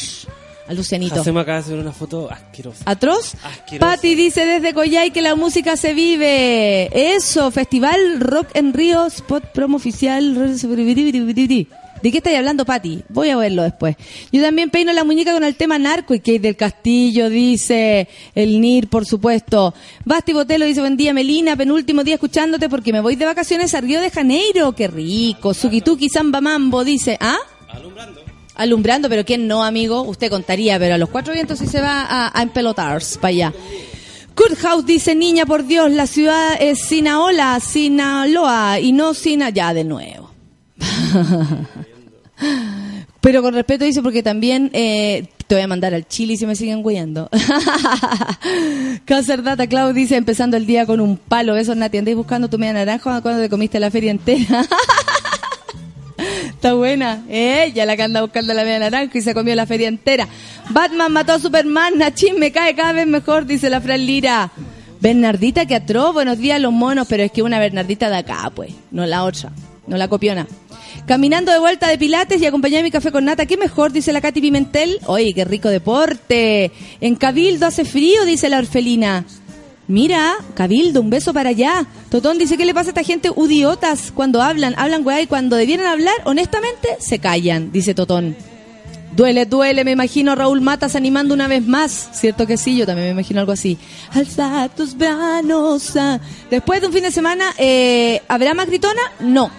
[0.67, 1.21] A Lucianito.
[1.21, 2.85] Hacemos acá hacer una foto asquerosa.
[2.87, 3.35] ¿Atroz?
[3.43, 3.87] Asquerosa.
[3.87, 7.15] Patti dice desde Coyay que la música se vive.
[7.15, 10.35] Eso, Festival Rock en Río, spot promo oficial.
[10.35, 13.03] ¿De qué estáis hablando, Patti?
[13.09, 13.97] Voy a verlo después.
[14.33, 18.61] Yo también peino la muñeca con el tema narco y Kate del Castillo dice, el
[18.61, 19.75] NIR, por supuesto.
[20.05, 23.81] Basti Botelo dice, buen día, Melina, penúltimo día escuchándote porque me voy de vacaciones a
[23.81, 24.73] Río de Janeiro.
[24.73, 25.55] Qué rico.
[25.55, 27.39] Sukituki Samba Mambo dice, ¿ah?
[27.69, 28.25] Alumbrando.
[28.55, 30.03] Alumbrando, pero ¿quién no, amigo?
[30.03, 33.53] Usted contaría, pero a los cuatro vientos sí se va a, a empelotar para allá.
[34.35, 39.51] Kurt House dice, niña, por Dios, la ciudad es Sinaola, Sinaloa, y no Sina...
[39.51, 40.31] Ya, de nuevo.
[43.21, 46.57] pero con respeto dice, porque también eh, te voy a mandar al Chile si me
[46.57, 47.31] siguen güeyando.
[49.05, 51.57] Cácer Data dice, empezando el día con un palo.
[51.57, 54.67] Eso, Nati, andáis buscando tu media naranja cuando te comiste la feria entera.
[56.65, 57.23] Está buena.
[57.29, 60.27] Ella la que anda buscando la media naranja y se comió la feria entera.
[60.71, 61.99] Batman mató a Superman.
[61.99, 64.51] Nachín me cae cada vez mejor, dice la Fran Lira.
[64.99, 66.15] Bernardita que atroz.
[66.15, 67.07] Buenos días, los monos.
[67.07, 68.73] Pero es que una Bernardita de acá, pues.
[68.93, 69.53] No la otra.
[69.87, 70.47] No la copiona.
[71.07, 73.45] Caminando de vuelta de Pilates y acompañé mi café con nata.
[73.45, 73.93] ¿Qué mejor?
[73.93, 75.01] Dice la Katy Pimentel.
[75.05, 76.73] Oye, qué rico deporte.
[77.03, 79.27] En Cabildo hace frío, dice la orfelina.
[79.87, 81.87] Mira, Cabildo, un beso para allá.
[82.11, 84.75] Totón dice, ¿qué le pasa a esta gente udiotas cuando hablan?
[84.79, 88.37] Hablan weá y cuando debieran hablar, honestamente, se callan, dice Totón.
[89.15, 92.09] Duele, duele, me imagino Raúl Matas animando una vez más.
[92.13, 93.79] Cierto que sí, yo también me imagino algo así.
[94.11, 95.93] Alza tus manos.
[96.51, 99.03] Después de un fin de semana, eh, ¿habrá más gritona?
[99.21, 99.51] No,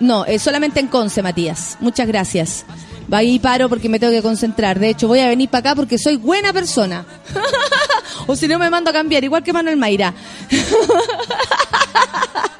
[0.00, 1.76] no, eh, solamente en Conce, Matías.
[1.80, 2.64] Muchas gracias.
[3.12, 4.78] Ahí paro porque me tengo que concentrar.
[4.78, 7.04] De hecho, voy a venir para acá porque soy buena persona.
[8.26, 10.14] o si no, me mando a cambiar, igual que Manuel Mayra.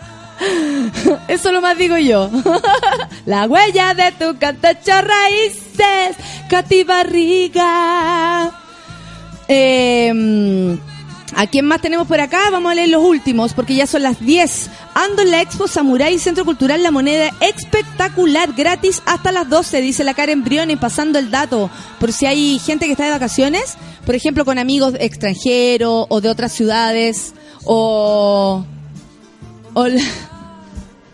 [1.28, 2.30] Eso lo más digo yo.
[3.26, 6.16] La huella de tu cantacho raíces,
[6.48, 8.50] Katy Barriga.
[9.48, 10.78] Eh,
[11.34, 12.50] ¿A quién más tenemos por acá?
[12.50, 14.70] Vamos a leer los últimos, porque ya son las 10.
[14.94, 17.30] Ando en la Expo Samurai Centro Cultural La Moneda.
[17.40, 21.70] Espectacular, gratis hasta las 12, dice la Karen Briones, pasando el dato.
[21.98, 26.28] Por si hay gente que está de vacaciones, por ejemplo, con amigos extranjeros o de
[26.28, 28.64] otras ciudades, o...
[29.74, 29.86] o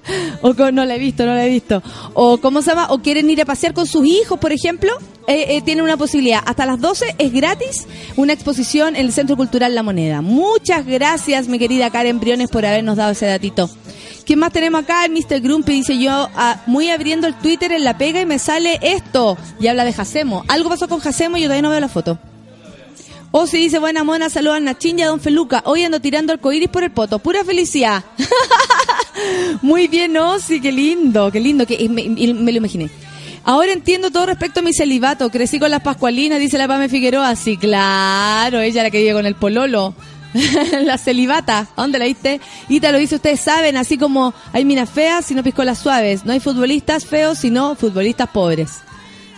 [0.42, 1.82] o con, no la he visto, no la he visto.
[2.14, 4.92] O cómo se llama, o quieren ir a pasear con sus hijos, por ejemplo,
[5.28, 6.42] eh, eh, tienen una posibilidad.
[6.46, 10.22] Hasta las 12 es gratis una exposición en el Centro Cultural La Moneda.
[10.22, 13.68] Muchas gracias, mi querida Karen Briones, por habernos dado ese datito.
[14.24, 15.04] ¿Quién más tenemos acá?
[15.04, 15.42] El Mr.
[15.42, 19.36] Grumpy dice yo, ah, muy abriendo el Twitter en la pega y me sale esto.
[19.60, 20.44] Y habla de Jacemo.
[20.48, 22.18] Algo pasó con Jacemo y yo todavía no veo la foto.
[23.30, 25.62] O dice, buena mona, saludos a Nachín y a Don Feluca.
[25.66, 27.18] Hoy ando tirando arcoíris por el poto.
[27.18, 28.02] Pura felicidad.
[29.60, 30.38] Muy bien, ¿no?
[30.38, 32.88] Sí, qué lindo, qué lindo, que me, me lo imaginé.
[33.48, 35.30] Ahora entiendo todo respecto a mi celibato.
[35.30, 37.34] Crecí con las Pascualinas, dice la Pame Figueroa.
[37.34, 39.94] Sí, claro, ella la que vive con el pololo.
[40.84, 42.42] la celibata, ¿a dónde la viste?
[42.68, 46.26] Ita lo dice, ustedes saben, así como hay minas feas, sino piscolas suaves.
[46.26, 48.80] No hay futbolistas feos, sino futbolistas pobres.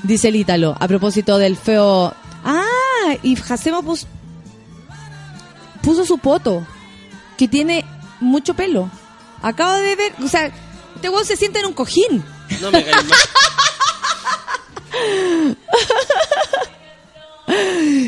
[0.03, 2.13] Dice el Ítalo, a propósito del feo.
[2.45, 4.09] Ah, y Jacemo puso,
[5.83, 6.67] puso su poto,
[7.39, 7.85] que tiene
[8.19, 8.91] mucho pelo.
[9.41, 10.51] Acabo de ver, o sea,
[10.97, 12.25] este huevo se sienta en un cojín.
[12.61, 12.85] No me.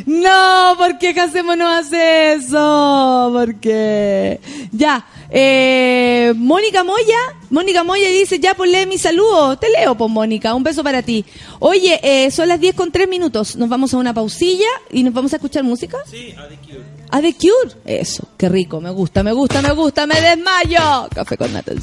[0.07, 1.15] No, ¿por qué
[1.57, 3.31] no hace eso?
[3.33, 4.41] ¿Por qué?
[4.71, 7.19] Ya, eh, Mónica Moya,
[7.51, 9.57] Mónica Moya dice, ya pues lee mi saludo.
[9.59, 11.25] Te leo, pues Mónica, un beso para ti.
[11.59, 13.57] Oye, eh, son las 10 con 3 minutos.
[13.57, 15.99] Nos vamos a una pausilla y nos vamos a escuchar música.
[16.09, 16.85] Sí, a The Cure.
[17.11, 17.75] A The Cure.
[17.85, 21.09] Eso, qué rico, me gusta, me gusta, me gusta, me desmayo.
[21.15, 21.83] Café con nata en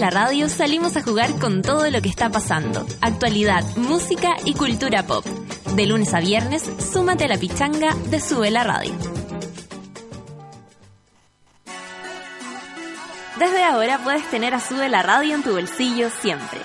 [0.00, 2.86] La Radio salimos a jugar con todo lo que está pasando.
[3.02, 5.26] Actualidad, música y cultura pop.
[5.76, 8.94] De lunes a viernes, súmate a la pichanga de Sube la Radio.
[13.38, 16.60] Desde ahora puedes tener a Sube la Radio en tu bolsillo siempre.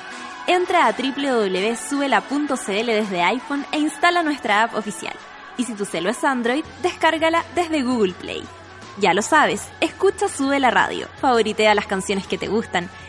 [0.47, 5.15] Entra a www.subela.cl desde iPhone e instala nuestra app oficial.
[5.57, 8.45] Y si tu celo es Android, descárgala desde Google Play.
[8.97, 12.89] Ya lo sabes, escucha Sube la Radio, favoritea las canciones que te gustan,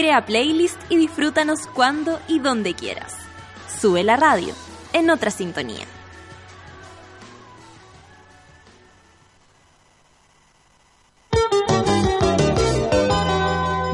[0.00, 3.14] crea playlist y disfrútanos cuando y donde quieras.
[3.82, 4.54] Sube la radio,
[4.94, 5.84] en otra sintonía.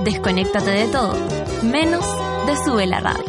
[0.05, 1.17] Desconéctate de todo,
[1.65, 2.07] menos
[2.47, 3.25] de Sube la Radio.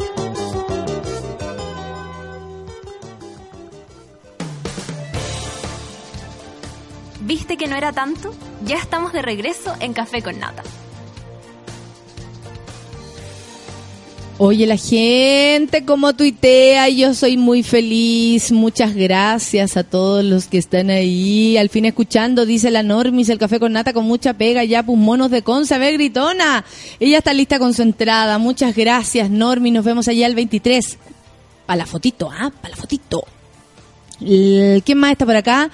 [7.22, 8.32] ¿Viste que no era tanto?
[8.64, 10.62] Ya estamos de regreso en Café con Nata.
[14.40, 18.52] Oye, la gente como tuitea, yo soy muy feliz.
[18.52, 21.56] Muchas gracias a todos los que están ahí.
[21.56, 24.96] Al fin escuchando, dice la Normis, el café con nata con mucha pega, ya pues
[24.96, 25.74] monos de Conce.
[25.74, 26.64] A gritona.
[27.00, 28.38] Ella está lista con su entrada.
[28.38, 29.72] Muchas gracias, Normis.
[29.72, 30.98] Nos vemos allá el 23.
[31.66, 32.52] Para la fotito, ¿ah?
[32.62, 33.24] Para la fotito.
[34.20, 35.68] ¿Quién más está por acá?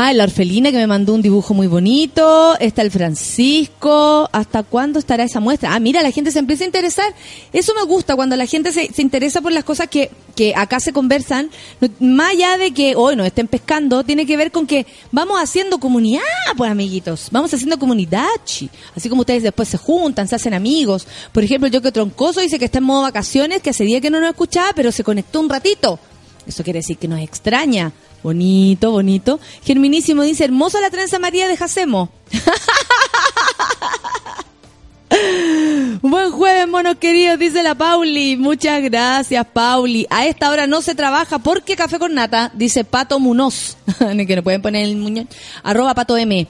[0.00, 2.56] Ah, la orfelina que me mandó un dibujo muy bonito.
[2.60, 4.30] Está el Francisco.
[4.30, 5.74] ¿Hasta cuándo estará esa muestra?
[5.74, 7.12] Ah, mira, la gente se empieza a interesar.
[7.52, 10.78] Eso me gusta, cuando la gente se, se interesa por las cosas que, que acá
[10.78, 11.50] se conversan.
[11.98, 15.80] Más allá de que hoy nos estén pescando, tiene que ver con que vamos haciendo
[15.80, 16.22] comunidad,
[16.56, 17.26] pues, amiguitos.
[17.32, 18.70] Vamos haciendo comunidad, chi.
[18.94, 21.08] Así como ustedes después se juntan, se hacen amigos.
[21.32, 24.10] Por ejemplo, yo que troncoso dice que está en modo vacaciones, que hace día que
[24.10, 25.98] no nos escuchaba, pero se conectó un ratito.
[26.46, 27.92] Eso quiere decir que nos extraña.
[28.22, 29.40] Bonito, bonito.
[29.64, 32.10] Germinísimo dice, hermosa la trenza María de Jacemo.
[36.02, 38.36] Buen jueves, monos queridos, dice la Pauli.
[38.36, 40.06] Muchas gracias, Pauli.
[40.10, 43.76] A esta hora no se trabaja porque café con nata, dice Pato Munoz.
[44.26, 45.28] que no pueden poner el muñón.
[45.62, 46.46] Arroba Pato M.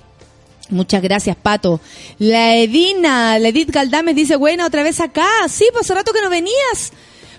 [0.70, 1.80] Muchas gracias, Pato.
[2.18, 5.26] La Edina, la Edith Galdames dice, buena, otra vez acá.
[5.48, 6.92] Sí, pues rato que no venías.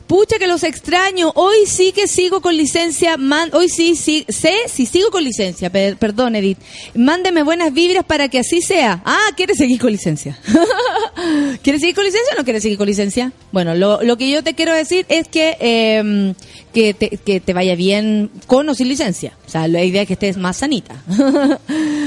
[0.10, 1.32] Pucha que los extraño.
[1.36, 3.16] Hoy sí que sigo con licencia.
[3.53, 5.70] Hoy sí, sí, sé si sigo con licencia.
[5.70, 6.57] Per- perdón, Edith.
[6.95, 9.03] Mándeme buenas vibras para que así sea.
[9.05, 10.36] Ah, ¿quieres seguir con licencia?
[11.62, 13.32] ¿Quieres seguir con licencia o no quieres seguir con licencia?
[13.51, 16.34] Bueno, lo, que yo te quiero decir es que,
[16.74, 19.38] te, que te vaya bien con o sin licencia.
[19.45, 20.95] O sea, la idea es que estés más sanita.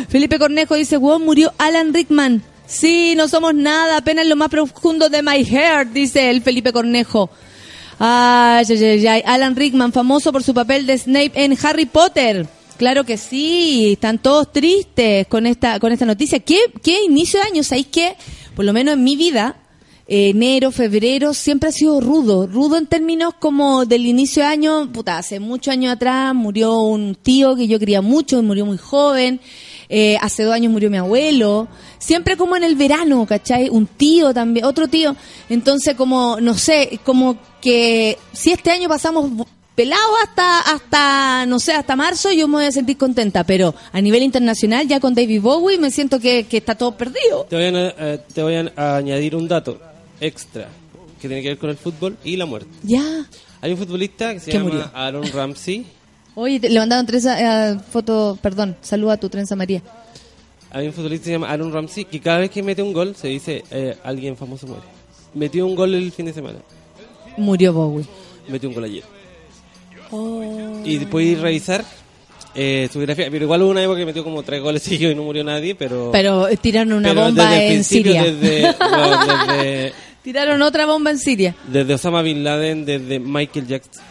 [0.09, 2.43] Felipe Cornejo dice, wow, murió Alan Rickman.
[2.67, 7.31] Sí, no somos nada, apenas lo más profundo de my heart, dice el Felipe Cornejo.
[8.05, 9.23] Ay, ay, ay, ay.
[9.25, 12.49] Alan Rickman, famoso por su papel de Snape en Harry Potter.
[12.77, 16.41] Claro que sí, están todos tristes con esta, con esta noticia.
[16.41, 17.63] ¿Qué, qué inicio de año?
[17.63, 18.17] ¿Sabéis qué?
[18.57, 19.55] Por lo menos en mi vida,
[20.09, 22.49] enero, febrero, siempre ha sido rudo.
[22.49, 27.15] Rudo en términos como del inicio de año, puta, hace muchos años atrás murió un
[27.15, 29.41] tío que yo quería mucho, murió muy joven.
[29.89, 31.69] Eh, hace dos años murió mi abuelo.
[31.99, 33.69] Siempre como en el verano, ¿cachai?
[33.69, 35.15] Un tío también, otro tío.
[35.49, 41.73] Entonces, como, no sé, como que si este año pasamos pelado hasta, hasta, no sé,
[41.73, 43.45] hasta marzo, yo me voy a sentir contenta.
[43.45, 47.47] Pero a nivel internacional, ya con David Bowie, me siento que, que está todo perdido.
[47.49, 49.81] Te voy, a, eh, te voy a, a añadir un dato
[50.21, 50.69] extra
[51.21, 52.69] que tiene que ver con el fútbol y la muerte.
[52.83, 53.27] Ya.
[53.61, 54.91] Hay un futbolista que se ¿Qué llama murió?
[54.93, 55.87] Aaron Ramsey.
[56.35, 59.83] Oye, te- le mandaron tres eh, fotos, perdón, saluda a tu trenza María.
[60.71, 63.15] Hay un futbolista que se llama Aaron Ramsey que cada vez que mete un gol
[63.15, 64.83] se dice eh, alguien famoso muere.
[65.35, 66.59] Metió un gol el fin de semana.
[67.37, 68.07] Murió Bowie.
[68.49, 69.05] Metió un gol ayer.
[70.85, 71.85] Y después ir revisar
[72.55, 73.31] eh, su grafía.
[73.31, 75.75] Pero igual hubo una época que metió como tres goles seguidos y no murió nadie,
[75.75, 76.11] pero...
[76.13, 78.25] Pero tiraron una pero bomba desde en Siria.
[78.25, 81.55] Desde, bueno, desde, Tiraron otra bomba en Siria.
[81.67, 84.03] desde Osama Bin Laden, desde Michael Jackson.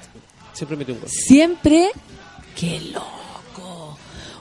[0.53, 1.09] Siempre metió un gol.
[1.09, 1.89] Siempre.
[2.55, 3.97] ¡Qué loco!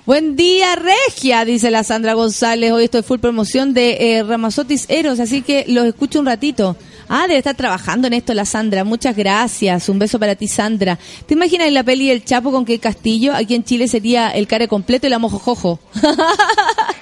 [0.06, 2.72] Buen día, Regia, dice la Sandra González.
[2.72, 6.76] Hoy estoy full promoción de eh, Ramazotis Eros, así que los escucho un ratito.
[7.08, 8.84] Ah, debe estar trabajando en esto la Sandra.
[8.84, 9.88] Muchas gracias.
[9.88, 10.98] Un beso para ti, Sandra.
[11.26, 13.34] ¿Te imaginas en la peli del Chapo con que Castillo?
[13.34, 15.80] Aquí en Chile sería el care completo y la mojojojo.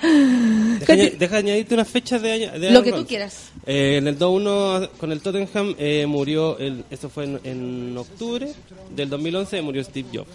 [0.00, 3.50] Deja, deja añadirte unas fechas de, año- de Lo que tú quieras.
[3.66, 8.52] Eh, en el 2-1 con el Tottenham eh, murió, el, esto fue en, en octubre
[8.94, 10.30] del 2011, murió Steve Jobs.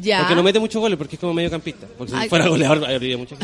[0.00, 0.18] Ya.
[0.20, 1.86] Porque no mete muchos goles, porque es como medio-campista.
[1.96, 3.38] Porque si fuera goleador, habría muchos.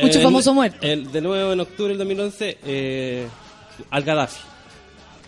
[0.00, 0.78] Mucho Eh, famoso el- muerto.
[0.82, 3.26] el- de nuevo, en octubre del 2011, eh,
[3.90, 4.40] al Gaddafi.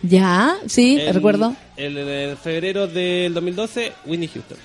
[0.01, 1.55] Ya, sí, En- recuerdo.
[1.77, 4.57] En, en febrero del 2012, Whitney Houston.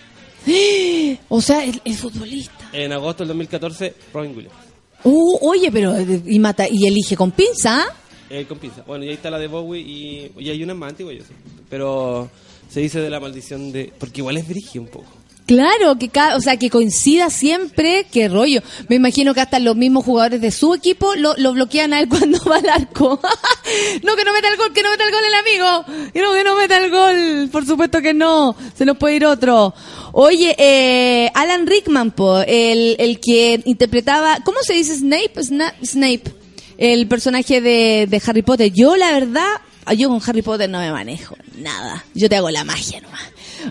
[1.28, 2.70] O sea, el, el futbolista.
[2.72, 4.56] En agosto del 2014, Robin Williams.
[5.04, 5.94] Uh, oye, pero
[6.26, 7.86] y mata y elige con pinza.
[8.28, 8.82] Eh, con pinza.
[8.86, 11.32] Bueno, y ahí está la de Bowie y, y hay una más antigua, yo sé.
[11.68, 12.28] Pero
[12.70, 13.92] se dice de la maldición de...
[13.98, 15.06] Porque igual es brigio un poco.
[15.46, 18.62] Claro, que ca- o sea, que coincida siempre, qué rollo.
[18.88, 22.08] Me imagino que hasta los mismos jugadores de su equipo lo, lo bloquean a él
[22.08, 23.20] cuando va al arco.
[24.04, 26.10] no, que no meta el gol, que no meta el gol el amigo.
[26.14, 27.48] No, que no meta el gol.
[27.50, 28.54] Por supuesto que no.
[28.76, 29.74] Se nos puede ir otro.
[30.12, 35.32] Oye, eh, Alan Rickman, po, el, el que interpretaba, ¿cómo se dice Snape?
[35.34, 36.32] Sna- Snape.
[36.78, 38.72] El personaje de, de Harry Potter.
[38.72, 39.48] Yo, la verdad,
[39.94, 41.36] yo con Harry Potter no me manejo.
[41.58, 42.04] Nada.
[42.14, 43.22] Yo te hago la magia nomás.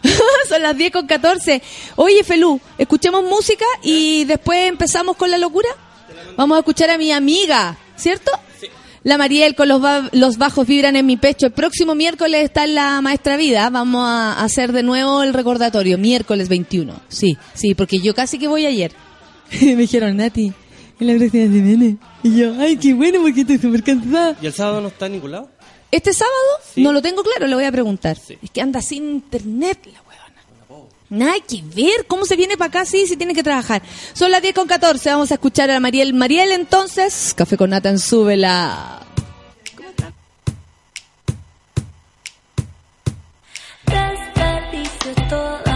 [0.49, 1.61] Son las 10 con 14.
[1.95, 5.69] Oye, Felú, escuchemos música y después empezamos con la locura.
[6.37, 8.31] Vamos a escuchar a mi amiga, ¿cierto?
[9.03, 11.45] La Mariel con los, ba- los bajos vibran en mi pecho.
[11.47, 13.69] El próximo miércoles está en la Maestra Vida.
[13.69, 15.97] Vamos a hacer de nuevo el recordatorio.
[15.97, 16.93] Miércoles 21.
[17.07, 18.91] Sí, sí, porque yo casi que voy ayer.
[19.61, 20.51] Me dijeron, Nati,
[20.99, 21.95] en la próxima semana.
[22.23, 24.35] Y yo, ay, qué bueno porque estoy súper cansada.
[24.41, 25.49] ¿Y el sábado no está en ningún lado?
[25.91, 26.35] ¿Este sábado?
[26.73, 26.81] Sí.
[26.81, 28.17] No lo tengo claro, le voy a preguntar.
[28.17, 28.37] Sí.
[28.41, 30.85] Es que anda sin internet la huevona.
[31.09, 32.85] Nada que ver, ¿cómo se viene para acá?
[32.85, 33.81] Sí, sí tiene que trabajar.
[34.13, 36.13] Son las 10 con 14, vamos a escuchar a Mariel.
[36.13, 38.99] Mariel, entonces, Café con Nata en Súbela.
[39.77, 39.83] Mi
[45.29, 45.68] ración.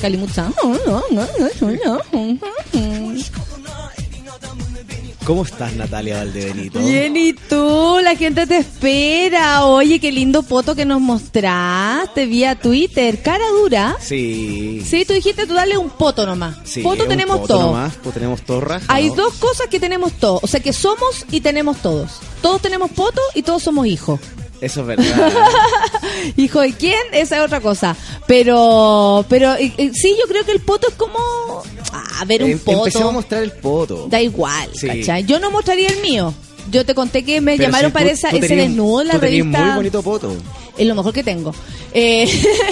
[0.00, 0.50] Kalimutsa.
[5.24, 6.80] ¿Cómo estás, Natalia Valdebenito?
[6.80, 7.98] Bien, ¿y tú?
[8.02, 9.66] La gente te espera.
[9.66, 13.22] Oye, qué lindo foto que nos mostraste vía Twitter.
[13.22, 13.96] Cara dura.
[14.00, 14.82] Sí.
[14.84, 16.56] Sí, tú dijiste tú dale un poto nomás.
[16.64, 17.66] Sí, poto tenemos poto todo.
[17.66, 18.82] nomás, pues tenemos torras.
[18.88, 19.14] Hay ¿no?
[19.16, 20.42] dos cosas que tenemos todos.
[20.42, 22.18] O sea, que somos y tenemos todos.
[22.40, 24.18] Todos tenemos poto y todos somos hijos.
[24.60, 25.04] Eso es verdad.
[26.36, 26.98] ¿Hijo de quién?
[27.12, 27.96] Esa es otra cosa.
[28.26, 31.18] Pero, pero eh, eh, sí, yo creo que el poto es como...
[31.92, 33.12] A ver, un Em- Empecemos a poto.
[33.12, 34.06] mostrar el poto.
[34.08, 34.86] Da igual, Sí.
[34.86, 35.24] ¿cachai?
[35.24, 36.34] Yo no mostraría el mío.
[36.70, 39.00] Yo te conté que me Pero llamaron si para tú- esa, tú ese tenías- desnudo
[39.02, 39.64] en la tú revista.
[39.64, 40.36] muy bonito poto.
[40.76, 41.54] Es lo mejor que tengo.
[41.94, 42.28] Eh,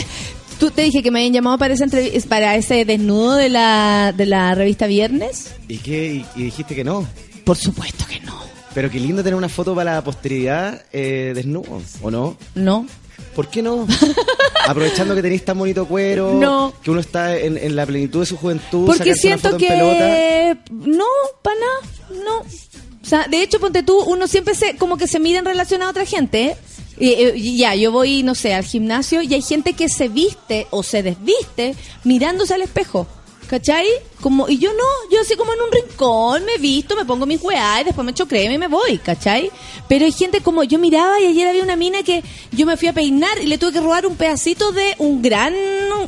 [0.60, 4.12] tú te dije que me habían llamado para ese, entrev- para ese desnudo de la,
[4.16, 5.52] de la revista Viernes.
[5.68, 6.24] ¿Y qué?
[6.36, 7.06] Y dijiste que no.
[7.44, 8.38] Por supuesto que no.
[8.74, 12.36] Pero qué lindo tener una foto para la posteridad eh, desnudo, ¿o no?
[12.54, 12.86] No.
[13.34, 13.86] ¿Por qué no?
[14.68, 16.72] Aprovechando que tenéis tan bonito cuero, No.
[16.82, 19.68] que uno está en, en la plenitud de su juventud, Porque una siento foto en
[19.68, 19.98] pelota.
[19.98, 21.04] que no,
[21.42, 22.38] para nada, no.
[22.40, 25.82] O sea, de hecho, ponte tú, uno siempre se como que se mira en relación
[25.82, 26.46] a otra gente.
[26.48, 26.56] ¿eh?
[27.00, 30.08] Y, eh, y ya, yo voy, no sé, al gimnasio y hay gente que se
[30.08, 31.74] viste o se desviste
[32.04, 33.06] mirándose al espejo.
[33.48, 33.86] ¿Cachai?
[34.20, 37.40] Como, y yo no, yo así como en un rincón, me visto, me pongo mis
[37.40, 39.50] weá y después me echo crema y me voy, ¿cachai?
[39.88, 42.88] Pero hay gente como, yo miraba y ayer había una mina que yo me fui
[42.88, 45.54] a peinar y le tuve que robar un pedacito de un gran,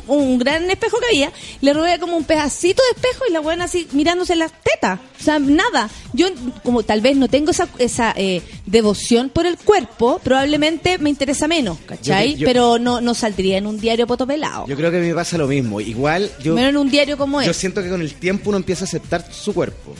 [0.07, 1.31] un gran espejo que había,
[1.61, 4.99] le robé como un pedacito de espejo y la buena así mirándose las tetas.
[5.19, 5.89] O sea, nada.
[6.13, 6.27] Yo
[6.63, 11.47] como tal vez no tengo esa, esa eh, devoción por el cuerpo, probablemente me interesa
[11.47, 12.33] menos, ¿cachai?
[12.33, 14.67] Yo- yo- Pero no, no saldría en un diario potopelado.
[14.67, 15.79] Yo creo que me pasa lo mismo.
[15.79, 17.57] Igual yo, Menos en un diario como yo es.
[17.57, 19.95] siento que con el tiempo uno empieza a aceptar su cuerpo.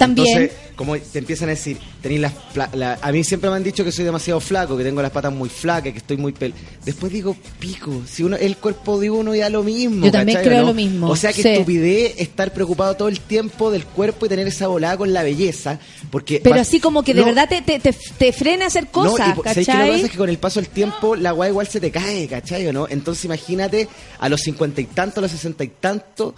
[0.00, 0.26] También.
[0.28, 2.32] Entonces, como te empiezan a decir, tenéis las
[2.74, 5.30] la- a mí siempre me han dicho que soy demasiado flaco, que tengo las patas
[5.32, 6.54] muy flacas, que estoy muy pel.
[6.84, 10.06] Después digo, pico, si uno el cuerpo de uno ya lo mismo.
[10.06, 10.68] Yo también ¿cachai creo no?
[10.68, 11.48] lo mismo, O sea que sí.
[11.50, 15.78] estupidez estar preocupado todo el tiempo del cuerpo y tener esa volada con la belleza,
[16.10, 18.84] porque Pero así como que de no, verdad te, te, te, te frena a hacer
[18.84, 19.72] no, cosas, y po- ¿sabes qué?
[19.72, 19.90] Lo que ¿cachai?
[19.92, 22.66] pasa es que con el paso del tiempo la guay igual se te cae, ¿cachai
[22.66, 22.86] o no?
[22.88, 23.86] Entonces imagínate
[24.18, 26.32] a los cincuenta y tantos, a los sesenta y tantos,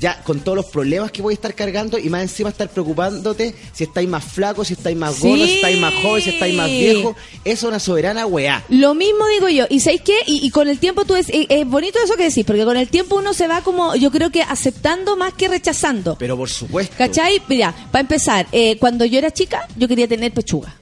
[0.00, 3.54] ya con todos los problemas que voy a estar cargando y más encima estar preocupándote
[3.72, 5.50] si estáis más flaco, si estáis más gordo, Sí.
[5.50, 7.16] si estáis más joven, si estáis más viejo.
[7.44, 8.64] Es una soberana weá.
[8.68, 9.64] Lo mismo digo yo.
[9.70, 10.18] ¿Y sabéis qué?
[10.26, 12.76] Y, y con el tiempo tú es, es, es bonito eso que decís, porque con
[12.76, 16.16] el tiempo uno se va como, yo creo que aceptando más que rechazando.
[16.18, 16.94] Pero por supuesto.
[16.98, 17.40] ¿Cachai?
[17.48, 20.74] Mira, para empezar, eh, cuando yo era chica, yo quería tener pechuga.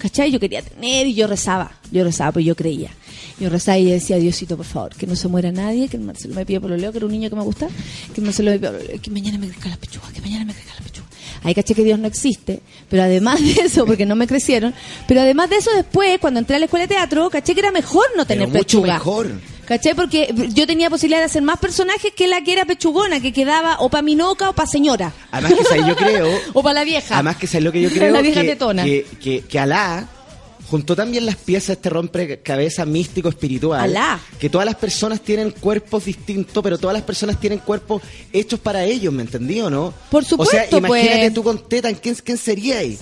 [0.00, 0.30] ¿Cachai?
[0.32, 1.72] Yo quería tener y yo rezaba.
[1.92, 2.90] Yo rezaba, pues yo creía.
[3.38, 6.34] Yo rezaba y decía, Diosito, por favor, que no se muera nadie, que el Marcelo
[6.34, 7.68] me pida por lo leo, que era un niño que me gusta,
[8.14, 10.52] que el Marcelo me pida por que mañana me crezca la pechuga, que mañana me
[10.54, 11.06] crezca la pechuga.
[11.42, 12.60] Ahí caché que Dios no existe,
[12.90, 14.74] pero además de eso, porque no me crecieron,
[15.08, 17.72] pero además de eso después, cuando entré a la escuela de teatro, caché que era
[17.72, 18.94] mejor no tener Pero mucho pechuga.
[18.94, 19.30] mejor.
[19.70, 19.94] ¿Cachai?
[19.94, 23.76] Porque yo tenía posibilidad de hacer más personajes que la que era pechugona, que quedaba
[23.78, 25.12] o para minoca o para señora.
[25.30, 25.86] Además que ¿sabes?
[25.86, 26.28] yo creo.
[26.54, 27.14] O para la vieja.
[27.14, 28.82] Además que sabes lo que yo creo La vieja que, tetona.
[28.82, 30.08] que, que, que Alá
[30.68, 33.80] juntó también las piezas de este rompecabezas místico espiritual.
[33.80, 34.18] Alá.
[34.40, 38.02] Que todas las personas tienen cuerpos distintos, pero todas las personas tienen cuerpos
[38.32, 39.94] hechos para ellos, ¿me entendí o no?
[40.10, 41.34] Por O sea, supuesto, imagínate pues.
[41.34, 42.98] tú con Teta, ¿quién, quién seríais?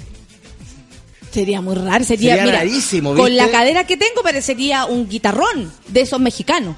[1.30, 5.70] Sería muy raro, sería, Sería mira, rarísimo, Con la cadera que tengo parecería un guitarrón
[5.88, 6.74] de esos mexicanos.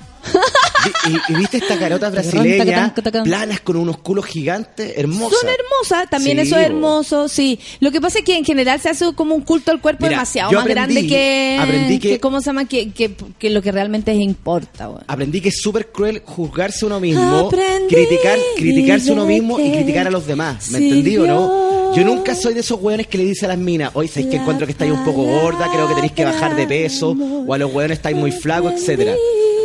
[1.08, 2.92] Y, y viste estas carotas brasileñas,
[3.24, 5.38] planas con unos culos gigantes, hermosas.
[5.40, 7.58] Son hermosas, también Sí, eso es hermoso, sí.
[7.80, 10.16] Lo que pasa es que en general se hace como un culto al cuerpo Mira,
[10.16, 12.66] demasiado más aprendí- grande que, aprendí que- ¿cómo se llama?
[12.66, 14.90] Que, que, que lo que realmente importa.
[15.06, 19.72] Aprendí que es súper cruel juzgarse uno mismo, Aprendí criticar, criticarse uno mismo y que
[19.78, 20.70] criticar a los demás.
[20.70, 21.79] ¿Me entendí o no?
[21.94, 24.36] Yo nunca soy de esos hueones que le dice a las minas, hoy sabéis que
[24.36, 27.58] encuentro que estáis un poco gorda, creo que tenéis que bajar de peso, o a
[27.58, 29.14] los hueones estáis muy flacos, etcétera.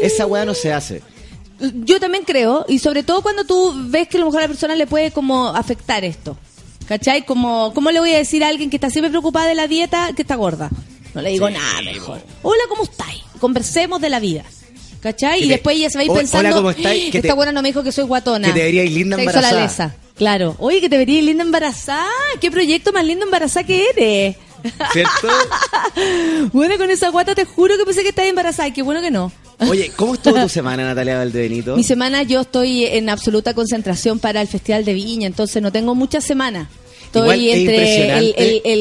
[0.02, 1.02] Esa hueá no se hace.
[1.60, 4.48] Yo también creo, y sobre todo cuando tú ves que a lo mejor a la
[4.48, 6.38] persona le puede como afectar esto.
[6.88, 7.26] ¿Cachai?
[7.26, 10.12] Como, ¿Cómo le voy a decir a alguien que está siempre preocupada de la dieta
[10.16, 10.70] que está gorda?
[11.14, 12.22] No le digo nada mejor.
[12.42, 13.22] Hola, ¿cómo estáis?
[13.40, 14.44] Conversemos de la vida.
[15.06, 15.38] ¿Cachai?
[15.38, 17.12] Que y después ella se va a ir Hola, pensando, ¿cómo estáis?
[17.12, 18.48] Que esta te- buena no me dijo que soy guatona.
[18.48, 19.96] que te veríais linda embarazada.
[20.16, 20.56] Claro.
[20.58, 22.10] Oye, que te verías linda embarazada.
[22.42, 24.36] ¿Qué proyecto más lindo embarazada que eres?
[24.94, 25.28] ¿Cierto?
[26.54, 29.12] Bueno, con esa guata te juro que pensé que estabas embarazada y qué bueno que
[29.12, 29.32] no.
[29.60, 31.76] Oye, ¿cómo estuvo tu semana, Natalia Valdebenito?
[31.76, 35.94] Mi semana yo estoy en absoluta concentración para el Festival de Viña, entonces no tengo
[35.94, 36.68] muchas semanas.
[37.20, 38.58] Estoy Igual entre el, impresionante.
[38.74, 38.80] el-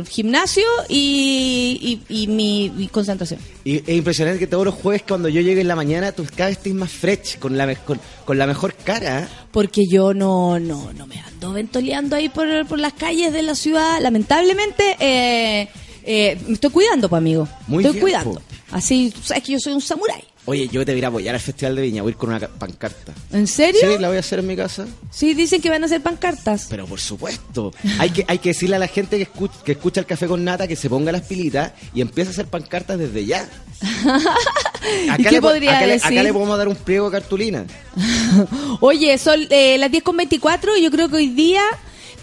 [0.00, 3.40] el gimnasio y, y- y mi, mi concentración.
[3.64, 6.48] Y es impresionante que todos los jueves cuando yo llegue en la mañana tú cada
[6.50, 9.28] vez estés más fresh, con la, con, con la mejor cara.
[9.52, 13.54] Porque yo no, no, no me ando ventoleando ahí por, por las calles de la
[13.54, 13.98] ciudad.
[14.00, 15.68] Lamentablemente, eh,
[16.04, 17.48] eh, me estoy cuidando, pues, amigo.
[17.66, 18.34] Muy estoy bien, cuidando.
[18.34, 18.42] po.
[18.72, 20.22] Así, tú sabes que yo soy un samurái.
[20.46, 22.40] Oye, yo te voy a apoyar al Festival de Viña, voy a ir con una
[22.40, 23.12] ca- pancarta.
[23.32, 23.80] ¿En serio?
[23.80, 24.86] Sí, la voy a hacer en mi casa.
[25.10, 26.66] Sí, dicen que van a hacer pancartas.
[26.70, 30.00] Pero por supuesto, hay que, hay que decirle a la gente que escucha, que escucha
[30.00, 33.24] el café con nata que se ponga las pilitas y empiece a hacer pancartas desde
[33.26, 33.48] ya.
[35.18, 36.06] ¿Y qué le, po- podría acá le- decir?
[36.12, 37.66] acá le podemos dar un pliego de cartulina.
[38.80, 41.62] Oye, son eh, las 10 con 24 y yo creo que hoy día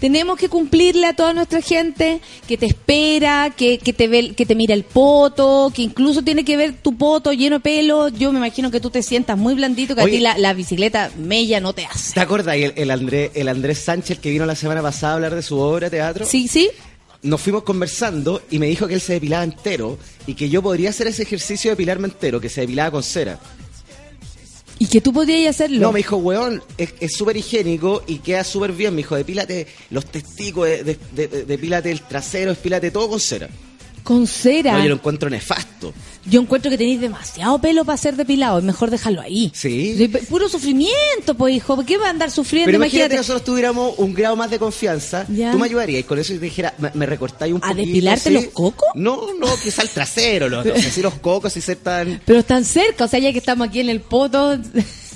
[0.00, 4.46] tenemos que cumplirle a toda nuestra gente que te espera, que, que te ve, que
[4.46, 8.08] te mira el poto, que incluso tiene que ver tu poto lleno de pelo.
[8.08, 11.10] Yo me imagino que tú te sientas muy blandito, que a ti la, la bicicleta
[11.18, 12.14] mella no te hace.
[12.14, 12.56] ¿Te acuerdas?
[12.56, 15.58] El, el, Andrés, el Andrés Sánchez que vino la semana pasada a hablar de su
[15.58, 16.26] obra de teatro.
[16.26, 16.70] Sí, sí.
[17.20, 20.90] Nos fuimos conversando y me dijo que él se depilaba entero y que yo podría
[20.90, 23.40] hacer ese ejercicio de depilarme entero, que se depilaba con cera.
[24.78, 25.80] Y que tú podrías hacerlo.
[25.80, 28.94] No, me dijo, weón, es súper higiénico y queda súper bien.
[28.94, 33.48] Me dijo, depílate los testículos, de, de- de- depílate el trasero, depílate todo con cera.
[34.08, 34.72] Con cera.
[34.72, 35.92] No, yo yo, lo encuentro nefasto.
[36.40, 38.56] encuentro que tenéis demasiado pelo para ser depilado.
[38.58, 39.52] Es mejor dejarlo ahí.
[39.54, 40.10] Sí.
[40.30, 41.76] Puro sufrimiento, pues, hijo.
[41.76, 42.68] ¿Por qué va a andar sufriendo?
[42.68, 43.14] Pero imagínate Imagínate.
[43.16, 45.26] que nosotros tuviéramos un grado más de confianza.
[45.28, 45.52] Ya.
[45.52, 47.86] Tú me ayudarías y con eso yo te dijera, me, me recortáis un ¿A poquito.
[47.86, 48.34] depilarte ¿sí?
[48.34, 48.88] los cocos?
[48.94, 50.64] No, no, quizá el trasero, los,
[50.96, 52.22] los cocos, si ser tan...
[52.24, 54.58] Pero están cerca, o sea, ya que estamos aquí en el poto.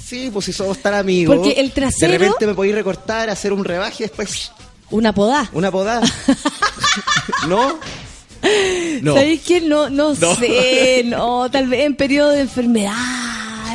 [0.05, 1.35] Sí, pues si somos tan amigos.
[1.35, 4.53] Porque el trasero- De repente me podéis recortar, hacer un rebaje y después
[4.91, 5.49] Una podá.
[5.55, 6.03] una podada.
[7.49, 7.79] ¿No?
[9.01, 9.15] No.
[9.15, 9.61] ¿Sabéis qué?
[9.61, 10.37] No, no, No.
[10.37, 12.93] sé, no, tal vez en periodo de enfermedad,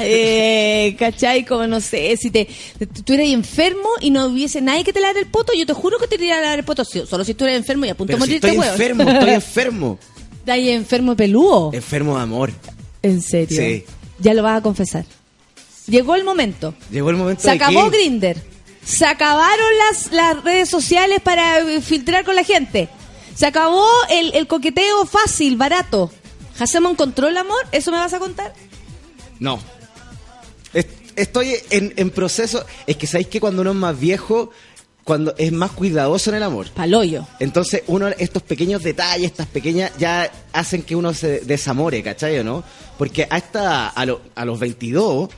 [0.02, 1.46] eh, ¿cachai?
[1.46, 5.00] Como no sé, si te, te- tú eres enfermo y no hubiese nadie que te
[5.00, 7.34] lavara el poto, yo te juro que te iría a lavar el poto, solo si
[7.34, 10.00] tú eres enfermo y a punto de si morirte, estoy enfermo, estoy enfermo.
[10.40, 11.72] ¿Estás enfermo peludo?
[11.74, 12.52] Enfermo de amor.
[13.04, 13.58] ¿En serio?
[13.62, 13.84] Sí.
[14.20, 15.06] Ya lo vas a confesar.
[15.88, 16.74] Llegó el momento.
[16.92, 17.90] Llegó el momento Se de acabó.
[17.90, 18.38] Grinder.
[18.86, 22.88] Se acabaron las, las redes sociales para filtrar con la gente.
[23.38, 26.12] Se acabó el, el coqueteo fácil, barato.
[26.60, 27.60] ¿Hacemos encontró el amor?
[27.72, 28.52] ¿Eso me vas a contar?
[29.40, 29.60] No.
[30.74, 32.66] Es- Estoy en, en proceso...
[32.88, 34.50] Es que sabéis que cuando uno es más viejo,
[35.04, 36.70] cuando es más cuidadoso en el amor.
[36.72, 37.28] Paloyo.
[37.40, 42.44] Entonces, uno, estos pequeños detalles, estas pequeñas, ya hacen que uno se desamore, ¿cachai o
[42.44, 42.64] no?
[42.98, 45.30] Porque hasta a, lo- a los 22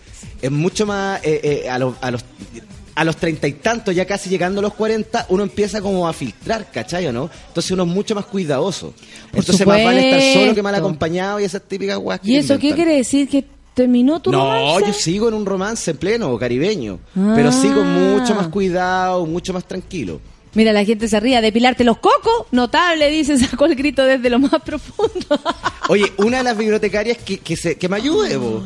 [0.42, 2.24] es mucho más, eh, eh, a, los- a los
[3.00, 6.12] a los treinta y tantos, ya casi llegando a los 40, uno empieza como a
[6.12, 7.30] filtrar, ¿cachai o no?
[7.48, 8.94] Entonces uno es mucho más cuidadoso.
[9.32, 10.86] Por Entonces más vale estar solo que mal supuesto.
[10.88, 13.30] acompañado y esas típicas guas ¿Y eso qué quiere decir?
[13.30, 14.88] ¿Que terminó tu No, romance?
[14.88, 17.00] yo sigo en un romance en pleno, caribeño.
[17.16, 17.32] Ah.
[17.36, 20.20] Pero sigo mucho más cuidado, mucho más tranquilo.
[20.56, 21.40] Mira, la gente se ría.
[21.42, 22.48] ¿Depilarte los cocos?
[22.52, 25.40] Notable, dice, sacó el grito desde lo más profundo.
[25.88, 28.64] Oye, una de las bibliotecarias que, que, se, que me ayude, vos.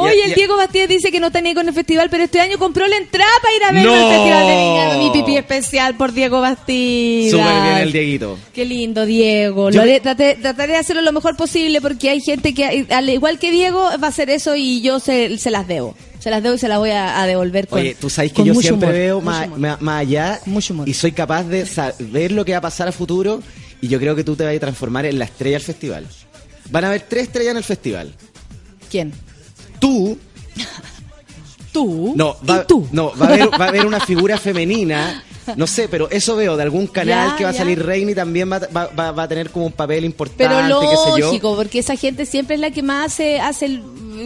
[0.00, 2.40] Oye, Ya- el Diego Bastías dice que no está ni con el festival, pero este
[2.40, 3.94] año compró la entrada para ir a ver ¡No!
[3.94, 4.98] el festival de Viña.
[4.98, 7.30] Mi pipí especial por Diego Bastidas.
[7.30, 8.38] Súper bien el Dieguito.
[8.54, 9.70] Qué lindo, Diego.
[9.70, 13.38] Yo Lo traté- trataré de hacerlo lo mejor posible porque hay gente que, al igual
[13.38, 15.94] que Diego, va a hacer eso y yo se, se las debo.
[16.20, 18.44] Se las debo y se las voy a, a devolver con Oye, tú sabes que
[18.44, 19.58] yo siempre humor, veo más, humor.
[19.58, 20.40] más- más allá
[20.86, 23.42] y soy capaz de saber lo que va a pasar a futuro
[23.80, 26.06] y yo creo que tú te vas a transformar en la estrella del festival.
[26.70, 28.14] Van a haber tres estrellas en el festival.
[28.88, 29.12] ¿Quién?
[29.82, 30.16] Tú,
[31.72, 32.12] ¿Tú?
[32.16, 32.86] no, ¿Y va, tú?
[32.92, 35.24] no, va a haber, va a haber una figura femenina,
[35.56, 37.58] no sé, pero eso veo de algún canal Ya, que va a ya.
[37.58, 40.80] salir Reina y también va, va- va- va a tener como un papel importante, Pero
[40.80, 41.26] qué sé yo.
[41.26, 43.82] lógico, porque esa gente siempre es la que más hace, hace el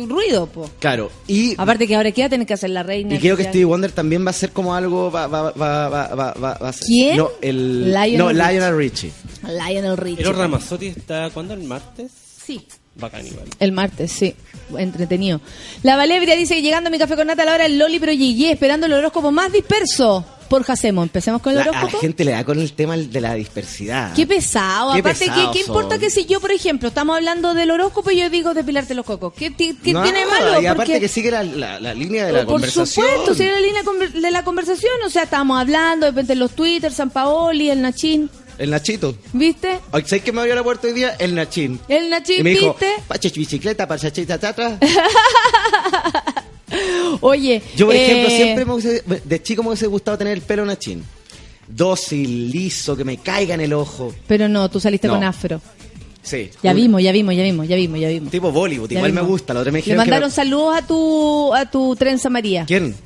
[0.09, 0.69] ruido, po.
[0.81, 3.15] Claro, y Aparte que ahora queda tener que hacer la reina.
[3.15, 3.45] Y creo que.
[3.45, 5.11] Stevie Wonder también va a ser como algo.
[5.12, 7.16] Va, va, va, va, va, va- va a ser- ¿Quién?
[7.16, 8.43] No, el, Lionel no, Richie.
[8.53, 9.12] Lionel Richie.
[9.45, 10.16] Lionel Richie.
[10.16, 11.55] Pero Ramazzotti está, ¿cuándo?
[11.55, 12.11] ¿El martes?
[12.45, 12.66] Sí.
[12.98, 13.47] Bacán igual.
[13.60, 14.35] El martes, sí.
[14.77, 15.40] Entretenido.
[15.82, 17.98] La Valebria dice que llegando a mi café con nata a la hora del Loli,
[18.01, 21.02] pero llegué esperando el horóscopo más disperso por Jacemo.
[21.02, 24.12] Empecemos con el La- a la gente le da con el tema de la dispersidad.
[24.14, 24.93] Qué pesado.
[24.94, 26.01] Qué Aparte, ¿qué, pesados ¿qué importa son.
[26.01, 29.32] que si yo, por ejemplo, estamos hablando del horóscopo y yo digo depilarte los cocos?
[29.35, 30.60] ¿Qué, ti- qué No, tiene de malo?
[30.62, 33.06] Y aparte Porque- que sigue la, la- la línea de la por conversación.
[33.06, 34.93] supuesto, sigue la línea conver- de la conversación.
[35.06, 39.15] O sea, estábamos hablando, de repente en los Twitter, San Paoli, el Nachín, El Nachito.
[39.33, 39.78] ¿viste?
[39.93, 41.15] ¿Sabes que me abrió la puerta hoy día?
[41.19, 41.78] El Nachín.
[41.89, 42.91] El Nachín, Y me dijo, ¿viste?
[43.07, 44.78] pache bicicleta, para chachita, tatra.
[47.20, 50.43] Oye, Yo, por ejemplo, eh, siempre me hubiese- de chico me hubiese gustado tener el
[50.43, 51.05] pelo Nachín.
[51.69, 54.15] Dócil, liso, que me caiga en el ojo.
[54.27, 55.15] Pero no, tú saliste No.
[55.15, 55.61] con afro.
[56.23, 56.51] Sí.
[56.62, 58.31] Ya vimos, ya vimos, ya vimos, ya vimos, ya vimos.
[58.33, 59.55] Tipo Bollywood, Ya igual me gusta.
[59.55, 62.65] La otra me Le que mandaron me- saludos a tu, a tu trenza María.
[62.66, 62.97] ¿Quién?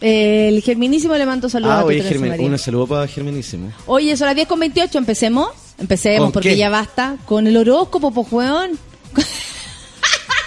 [0.00, 3.72] Eh, el Germinísimo le mando saludos Ah, a tu oye, Germen- un saludo para Germinísimo.
[3.86, 5.48] Oye, son las 10 con 28, empecemos.
[5.78, 6.56] Empecemos, ¿Con porque qué?
[6.56, 7.16] ya basta.
[7.26, 8.78] Con el horóscopo, pues, weón.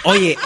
[0.04, 0.36] Oye,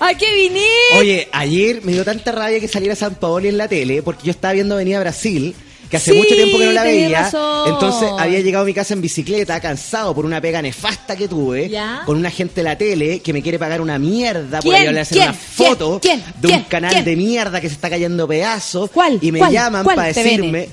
[0.00, 0.98] ¿A qué viniste?
[0.98, 4.30] oye, ayer me dio tanta rabia que saliera San Paoli en la tele porque yo
[4.32, 5.54] estaba viendo Avenida Brasil,
[5.90, 7.22] que hace Sí, mucho tiempo que no la veía.
[7.22, 7.68] razón.
[7.72, 11.68] Entonces había llegado a mi casa en bicicleta, cansado por una pega nefasta que tuve,
[11.68, 12.02] Ya.
[12.06, 15.02] con una gente de la tele que me quiere pagar una mierda por ir a
[15.02, 16.22] hacer una foto ¿Quién?
[16.40, 16.58] de ¿Quién?
[16.60, 18.90] un canal de mierda que se está cayendo pedazos.
[18.90, 19.18] ¿Cuál?
[19.20, 19.52] Y me ¿Cuál?
[19.52, 19.96] llaman ¿Cuál?
[19.96, 20.66] para TVN.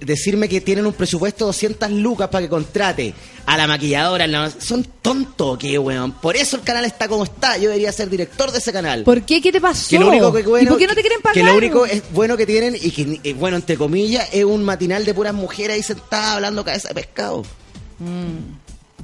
[0.00, 3.14] Decirme que tienen un presupuesto de 200 lucas para que contrate
[3.46, 4.26] a la maquilladora.
[4.26, 6.12] la- Son tontos, que weón.
[6.12, 7.56] Por eso el canal está como está.
[7.56, 9.04] Yo debería ser director de ese canal.
[9.04, 9.40] ¿Por qué?
[9.40, 9.88] ¿Qué te pasó?
[9.90, 11.34] Que lo único que bueno, ¿Y por qué no te quieren pagar?
[11.34, 14.62] Que lo único es bueno que tienen y que eh, bueno entre comillas es un
[14.64, 17.42] matinal de puras mujeres ahí sentadas hablando cabeza de pescado.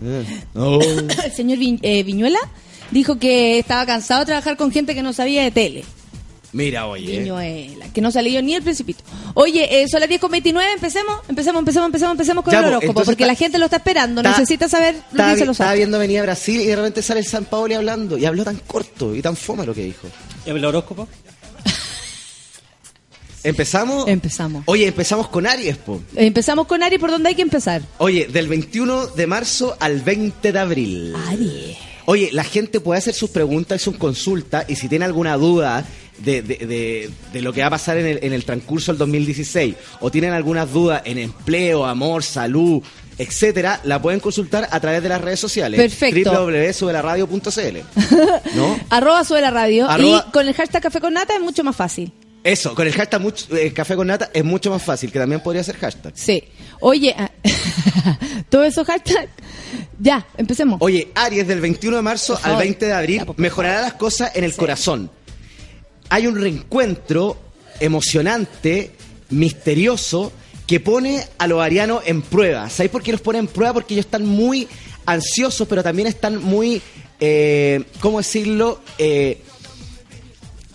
[0.03, 0.25] Eh,
[0.55, 0.81] no.
[1.25, 2.39] El señor Vi- eh, Viñuela
[2.91, 5.85] dijo que estaba cansado de trabajar con gente que no sabía de tele.
[6.53, 7.21] Mira, oye.
[7.21, 9.05] Viñuela, que no salió ni el principito.
[9.35, 12.65] Oye, eh, son las 10 con 29, empecemos, empecemos, empecemos, empecemos, empecemos con Ya, el
[12.65, 15.07] pues, horóscopo, entonces porque está- la gente lo está esperando, Está- necesita saber lo que
[15.13, 18.19] Estaba, dicen los estaba viendo Avenida Brasil y de repente sale el San Paoli hablando
[18.19, 20.09] y habló tan corto y tan foma lo que dijo.
[20.45, 21.07] ¿Y el horóscopo?
[23.43, 24.07] ¿Empezamos?
[24.09, 24.65] Empezamos.
[24.67, 26.03] Oye, empezamos con Aries, po.
[26.15, 27.81] Empezamos con Ari, ¿por dónde hay que empezar?
[27.99, 31.15] Oye, del 21 de marzo al 20 de abril.
[31.29, 31.79] Ari.
[32.07, 35.85] Oye, la gente puede hacer sus preguntas y sus consultas y si tiene alguna duda
[36.19, 38.99] de, de- de- de lo que va a pasar en el, en el transcurso del
[38.99, 42.83] 2016 o tienen algunas dudas en empleo, amor, salud,
[43.17, 45.79] etcétera, la pueden consultar a través de las redes sociales.
[45.81, 46.31] Perfecto.
[46.47, 47.79] www.subelaradio.cl
[48.57, 48.79] ¿No?
[48.91, 51.77] Arroba sube la radio Arroba- y con el hashtag café con nata es mucho más
[51.77, 52.13] fácil.
[52.43, 55.43] Eso, con el hashtag much- eh, café con nata es mucho más fácil, que también
[55.43, 56.13] podría ser hashtag.
[56.17, 56.43] Sí.
[56.81, 57.31] Oye, ah,
[58.49, 59.29] todo eso hashtag.
[59.99, 60.79] Ya, empecemos.
[60.81, 62.59] Oye, Aries del 21 de marzo al favor.
[62.61, 65.11] 20 de abril Ya, por mejorará las cosas en el corazón.
[66.09, 67.37] Hay un reencuentro
[67.79, 68.93] emocionante,
[69.29, 70.33] misterioso,
[70.67, 72.71] que pone a los arianos en prueba.
[72.71, 73.75] ¿Sabéis por qué los pone en prueba?
[73.75, 74.67] Porque ellos están muy
[75.05, 76.81] ansiosos, pero también están muy,
[77.21, 78.81] eh, ¿cómo decirlo?
[78.97, 79.43] Eh,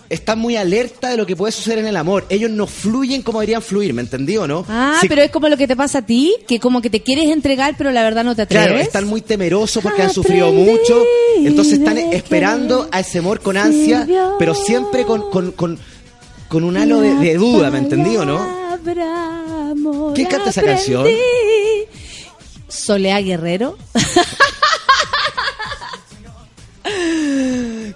[0.08, 2.26] están muy alerta de lo que puede suceder en el amor.
[2.28, 4.64] Ellos no fluyen como deberían fluir, ¿me entendí o no?
[4.68, 7.30] Ah, pero es como lo que te pasa a ti, que como que te quieres
[7.30, 8.68] entregar, pero la verdad no te atreves.
[8.68, 11.02] Claro, están muy temerosos porque han sufrido mucho,
[11.38, 14.06] entonces están esperando a ese amor con ansia,
[14.38, 15.78] pero siempre con, con, con,
[16.48, 18.66] con un halo de, de duda, ¿me entendí o no?
[20.14, 21.06] ¿Quién canta esa canción?
[22.68, 23.76] Soleá Guerrero.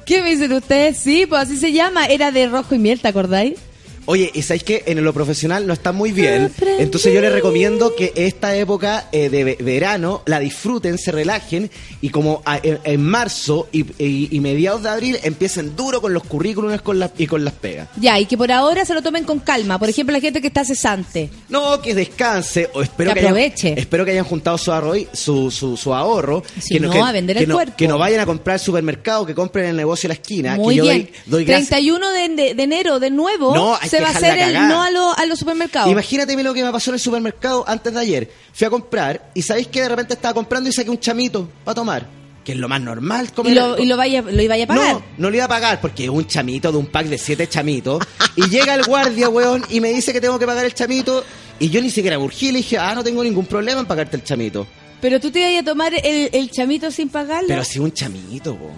[0.05, 0.97] ¿Qué me dicen ustedes?
[0.97, 2.07] Sí, pues así se llama.
[2.07, 3.59] Era de rojo y miel, ¿te acordáis?
[4.07, 7.95] Oye, y sabéis que en lo profesional no está muy bien, entonces yo les recomiendo
[7.95, 11.71] que esta época eh, de ve- verano la disfruten, se relajen
[12.01, 16.13] y como a- en, en marzo y, y- y mediados de abril empiecen duro con
[16.15, 17.89] los currículums con las- y con las pegas.
[18.01, 19.79] Ya, y que por ahora se lo tomen con calma.
[19.79, 21.31] Por ejemplo, la gente que está cesante.
[21.49, 23.67] No, que descanse, o espero Que que, aproveche.
[23.69, 26.43] Hayan, espero que hayan juntado su, arroz, su, su, su ahorro.
[26.61, 27.75] Si que no, que- a vender que el no, cuerpo.
[27.77, 30.57] Que no vayan a comprar al supermercado, que compren en el negocio de la esquina.
[30.57, 31.03] Muy que yo bien.
[31.03, 31.69] doy, doy gracias.
[31.69, 34.83] 31 de, de- de enero, de nuevo, No, hay se va a hacer el no
[34.83, 35.91] a, lo- a los supermercados.
[35.91, 38.31] Imagínate lo que me pasó en el supermercado antes de ayer.
[38.53, 41.75] Fui a comprar y sabéis que de repente estaba comprando y saqué un chamito para
[41.75, 42.07] tomar.
[42.45, 43.53] Que es lo más normal comer.
[43.53, 44.95] y lo, y lo, vaya, lo iba a pagar.
[44.95, 47.47] No, no le iba a pagar porque es un chamito de un pack de siete
[47.49, 48.03] chamitos.
[48.35, 51.23] y llega el guardia, weón, y me dice que tengo que pagar el chamito.
[51.59, 54.17] Y yo ni siquiera urgí y le dije, ah, no tengo ningún problema en pagarte
[54.17, 54.67] el chamito.
[55.03, 57.49] Pero tú te ibas a tomar el, el chamito sin pagarlo.
[57.49, 58.71] Pero si un chamito, po.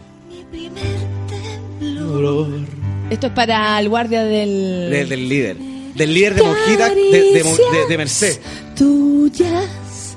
[3.13, 4.89] Esto es para el guardia del...
[4.91, 5.57] De- del líder.
[5.59, 8.41] Del líder de monjita de, de, de- de Merced.
[8.75, 10.17] Tuyas,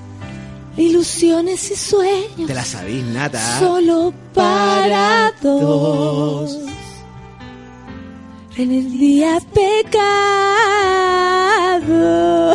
[0.77, 2.47] ilusiones y sueños.
[2.47, 3.59] Te la sabís, nata.
[3.59, 6.57] Solo para dos.
[8.55, 9.39] En el día
[11.65, 12.53] pecado.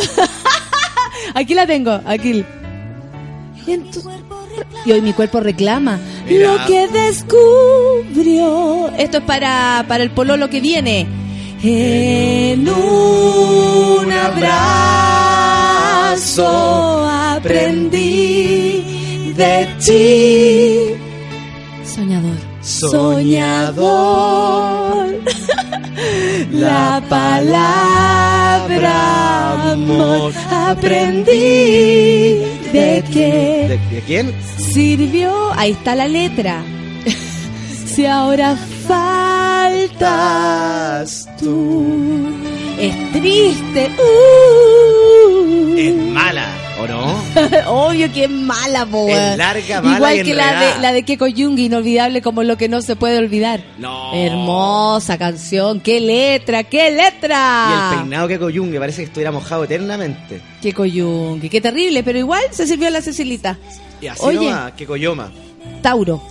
[1.35, 2.43] aquí la tengo, aquí.
[3.67, 4.01] En tu-
[4.85, 5.99] y hoy mi cuerpo reclama
[6.29, 6.53] Mira.
[6.53, 8.89] lo que descubrió.
[8.97, 11.07] Esto es para, para el pololo que viene.
[11.63, 14.49] En un abrazo
[17.09, 20.95] aprendí de ti.
[21.85, 22.37] Soñador.
[22.63, 24.41] Soñador.
[26.53, 28.93] La palabra
[29.73, 34.35] amor aprendí de que ¿De, de quién?
[34.73, 35.33] sirvió.
[35.57, 36.63] Ahí está la letra.
[37.87, 38.57] si ahora
[39.71, 41.87] faltas tú.
[42.79, 43.91] Es triste.
[43.99, 45.75] uh.
[45.77, 46.47] Es mala.
[46.81, 47.23] ¿O no?
[47.89, 49.09] Obvio que es mala, po.
[49.09, 52.57] Es larga, mala Igual y que la de, la de Keiko Jung, inolvidable como lo
[52.57, 53.63] que no se puede olvidar.
[53.79, 54.15] No.
[54.15, 57.91] Hermosa canción, qué letra, qué Y letra.
[57.93, 60.41] el peinado que coyungue parece que estuviera mojado eternamente.
[60.63, 63.59] Keiko Jung, qué terrible, pero igual se sirvió la Cecilita.
[64.01, 64.51] Y así Oye.
[65.03, 65.31] nomás.
[65.83, 66.23] Tauro.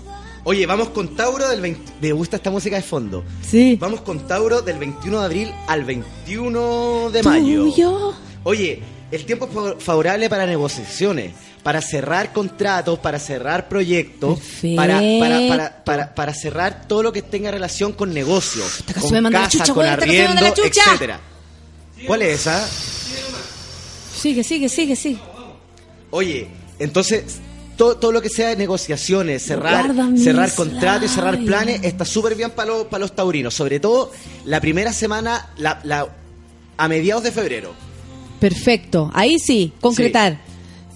[0.45, 1.91] Oye, vamos con Tauro del 20...
[2.01, 3.23] Me gusta esta música de fondo.
[3.47, 3.77] Sí.
[3.80, 7.63] Vamos con Tauro del 21 de abril al 21 de mayo.
[7.65, 8.13] Tuyo.
[8.43, 8.81] Oye,
[9.11, 11.34] el tiempo es fa- favorable para negociaciones,
[11.64, 14.40] para cerrar contratos, para cerrar proyectos,
[14.76, 19.10] para, para, para, para, para cerrar todo lo que tenga relación con negocios, con
[19.40, 20.81] casa, chucha, con arriendo, manda la chucha.
[20.86, 21.19] etcétera.
[22.07, 22.68] ¿Cuál es esa?
[24.15, 25.19] Sigue, sigue, sigue, sigue.
[26.11, 26.48] Oye,
[26.80, 27.23] entonces
[27.77, 29.86] todo, todo lo que sea negociaciones, cerrar,
[30.18, 34.11] cerrar contratos y cerrar planes está súper bien para los, para los taurinos, sobre todo
[34.45, 36.10] la primera semana, la, la-
[36.77, 37.73] a mediados de febrero.
[38.40, 39.11] Perfecto.
[39.14, 40.40] Ahí sí, concretar.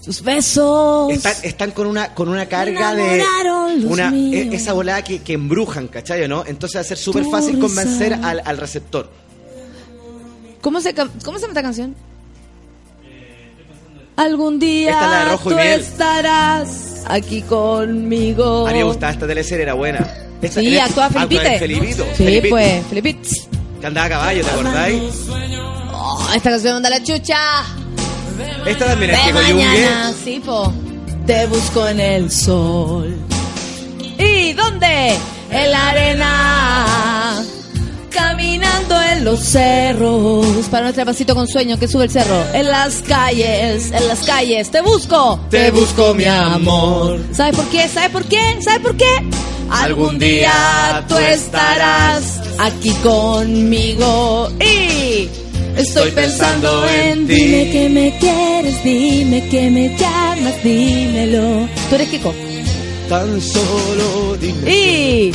[0.00, 1.10] Sus besos.
[1.12, 3.24] Están, están con una con una carga de
[3.86, 4.52] una míos.
[4.52, 6.44] e- esa volada que, que embrujan, ¿cachai no?
[6.46, 9.10] Entonces va a ser súper fácil convencer al, al receptor.
[10.60, 11.08] ¿Cómo se, ¿Cómo
[11.38, 11.94] se llama esta canción?
[14.16, 15.80] Algún día Esta es la de Rojo y tú Miel.
[15.80, 18.66] estarás aquí conmigo.
[18.66, 20.06] A mí me gustaba esta teleserie, era buena.
[20.40, 21.58] Esta- Sí, actuaba Felipite.
[21.58, 22.04] Felipito.
[22.14, 23.28] Sí, Felipito, pues, Felipito.
[23.80, 25.02] Que andaba a caballo, ¿te acordáis?
[26.06, 27.38] Oh, esta canción manda la chucha.
[28.66, 30.70] Esta también es De que mañana, sí, po.
[31.26, 33.16] Te busco en el sol.
[34.18, 35.16] ¿Y dónde?
[35.50, 37.42] En la arena.
[38.10, 40.66] Caminando en los cerros.
[40.70, 42.36] Para nuestro pasito con sueño que sube el cerro.
[42.52, 44.70] En las calles, en las calles.
[44.70, 45.40] Te busco.
[45.48, 47.18] Te busco, mi amor.
[47.32, 47.88] ¿Sabes por qué?
[47.88, 48.58] ¿Sabes por qué?
[48.60, 49.30] ¿Sabes por qué?
[49.70, 55.30] Algún día tú estarás aquí conmigo y
[55.76, 57.34] estoy pensando en ti.
[57.34, 61.68] dime que me quieres, dime que me llamas, dímelo.
[61.88, 62.34] ¿Tú eres Kiko?
[63.08, 64.70] Tan solo dime.
[64.70, 65.32] Y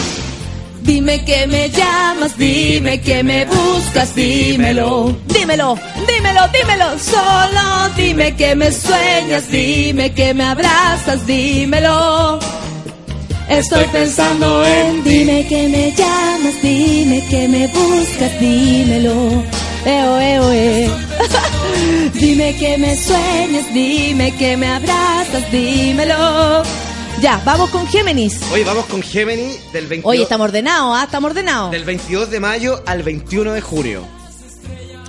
[0.82, 5.16] dime que me llamas, dime que me buscas, dímelo.
[5.28, 7.00] Dímelo, dímelo, dímelo.
[7.00, 12.40] Solo dime que me sueñas, dime que me abrazas, dímelo.
[13.50, 19.44] Estoy pensando en dime que me llamas, dime que me buscas, dímelo.
[19.86, 20.90] Eo, eo, eh.
[22.14, 26.62] dime que me sueñas, dime que me abrazas, dímelo.
[27.22, 28.40] Ya, vamos con Géminis.
[28.54, 31.04] Oye, vamos con Gemini del 22, Oye, estamos ordenados, ¿ah?
[31.06, 31.72] Estamos ordenados.
[31.72, 34.04] del 22 de mayo al 21 de junio.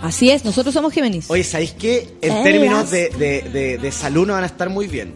[0.02, 1.26] Así es, nosotros somos Géminis.
[1.30, 2.08] Oye, ¿sabéis qué?
[2.22, 5.14] En términos de, de, de, de salud no van a estar muy bien.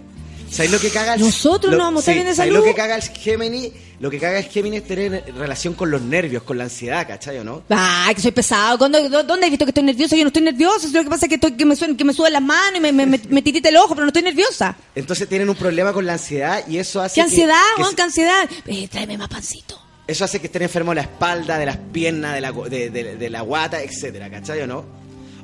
[0.54, 2.64] ¿Sabéis lo que caga el Nosotros lo- no vamos a estar bien de ¿sabéis salud?
[2.66, 3.72] lo que caga el Gemini?
[3.98, 7.38] Lo que caga el Gemini es tener relación con los nervios, con la ansiedad, ¿cachai
[7.38, 7.64] o no?
[7.70, 8.78] Ah, que soy pesado.
[8.78, 10.14] ¿Cuándo- dó- ¿Dónde he visto que estoy nerviosa?
[10.14, 10.86] Yo no estoy nerviosa.
[10.92, 12.92] Lo que pasa es que, estoy, que, me, que me suben las manos y me,
[12.92, 14.76] me, me, me tirita el ojo, pero no estoy nerviosa.
[14.94, 17.90] Entonces tienen un problema con la ansiedad y eso hace ¿Qué que- ansiedad, que Juan?
[17.90, 18.50] se- ¿Qué ansiedad?
[18.66, 19.80] Eh, tráeme más pancito.
[20.06, 23.16] Eso hace que estén enfermos de la espalda, de las piernas, de la, de, de-
[23.16, 24.84] de la guata, etcétera, ¿cachai o no?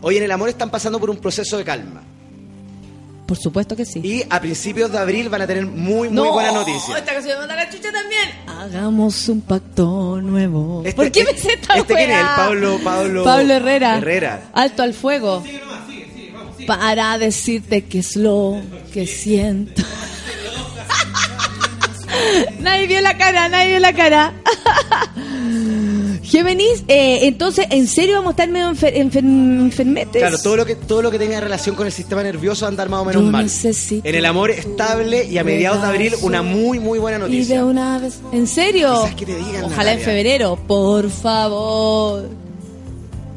[0.02, 2.04] Hoy en el amor están pasando por un proceso de calma.
[3.30, 4.00] Por supuesto que sí.
[4.02, 6.98] Y a principios de abril van a tener muy, muy buenas noticias.
[6.98, 8.28] Esta canción me manda la chucha también.
[8.48, 10.82] Hagamos un pacto nuevo.
[10.84, 12.18] Este- ¿Por qué me sé esta este quién es?
[12.18, 13.98] El Pablo- Pablo- Pablo Herrera.
[13.98, 14.50] Herrera.
[14.52, 15.44] Alto al fuego.
[16.66, 18.60] Para decirte qué es lo
[18.92, 19.80] que siento.
[22.60, 24.32] Nadie vio la cara, nadie vio la cara.
[26.22, 30.20] Géminis, eh, entonces, ¿en serio vamos a estar medio enfer- enfer- enfermetes?
[30.20, 32.70] Claro, todo lo que todo lo que tenga relación con el sistema nervioso va a
[32.70, 33.42] andar más o menos Yo mal.
[33.44, 37.20] necesito En el amor estable y a mediados de abril una muy muy buena Y
[37.20, 37.64] de noticia.
[37.64, 38.20] una vez.
[38.32, 39.02] ¿En serio?
[39.18, 42.28] Te digan, Ojalá en febrero, por favor.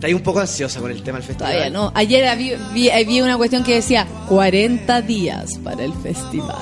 [0.03, 1.53] Está ahí un poco ansiosa con el tema del festival.
[1.95, 6.57] Ayer vi, vi- vi una cuestión que decía 40 días para el festival.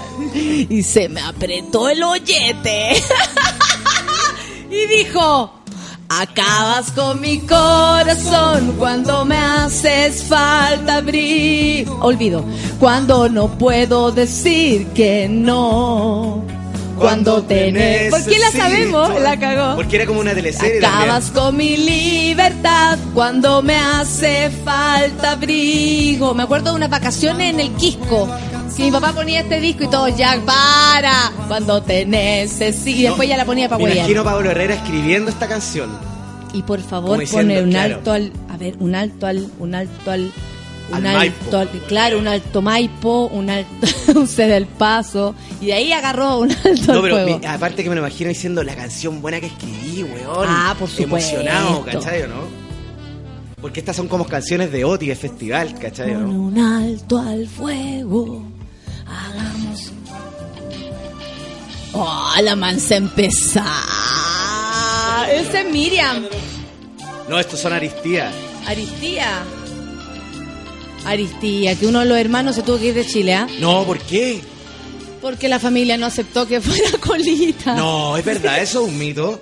[0.69, 2.91] Y se me apretó el ollete.
[4.69, 5.55] y dijo,
[6.07, 11.89] acabas con mi corazón cuando me haces falta abrir.
[11.99, 12.45] Olvido,
[12.79, 16.43] cuando no puedo decir que no.
[17.01, 19.19] Cuando te ¿Por qué la sabemos?
[19.21, 19.75] La cagó.
[19.75, 26.33] Porque era como una teleserie Acabas con mi libertad cuando me hace falta abrigo.
[26.33, 28.29] Me acuerdo de unas vacaciones en el Quisco.
[28.77, 32.99] Que mi papá ponía este disco y todo, ya para, cuando te necesito.
[32.99, 33.97] Y después ya la ponía para Me huevear.
[34.05, 35.89] imagino a Pablo Herrera escribiendo esta canción.
[36.53, 37.95] Y por favor, Como diciendo, pone un claro.
[37.95, 38.31] alto al.
[38.49, 39.47] A ver, un alto al.
[39.59, 40.31] Un alto al.
[40.91, 41.87] Un Al alto Maipo.
[41.87, 43.87] Claro, un alto Maipo, un alto.
[44.15, 45.35] un C del Paso.
[45.61, 48.63] Y de ahí agarró un alto No, al pero aparte que me lo imagino diciendo
[48.63, 50.45] la canción buena que escribí, weón.
[50.49, 51.35] Ah, por supuesto.
[51.39, 52.61] Emocionado, ¿cachai o no?
[53.61, 56.13] Porque estas son como canciones de Oti, de festival, ¿cachai?
[56.13, 56.41] Con ¿no?
[56.43, 58.43] un alto al fuego,
[59.05, 59.91] hagamos.
[61.93, 63.65] ¡Oh, la mansa empezar!
[65.31, 66.25] Ese es Miriam.
[67.29, 68.31] No, estos son Aristía.
[68.65, 69.43] Aristía.
[71.05, 73.47] Aristía, que uno de los hermanos se tuvo que ir de Chile, ¿ah?
[73.59, 74.41] No, ¿por qué?
[75.21, 77.75] Porque la familia no aceptó que fuera colita.
[77.75, 79.41] No, es verdad, eso es un mito.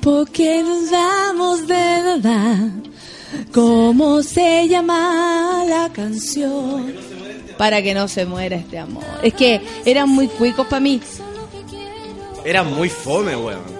[0.00, 2.68] Porque nos damos de verdad.
[3.52, 6.94] ¿Cómo se llama la canción?
[7.58, 9.04] Para que no se muera este amor.
[9.22, 11.00] Es que eran muy cuicos para mí.
[12.44, 13.77] Era muy fome, weón.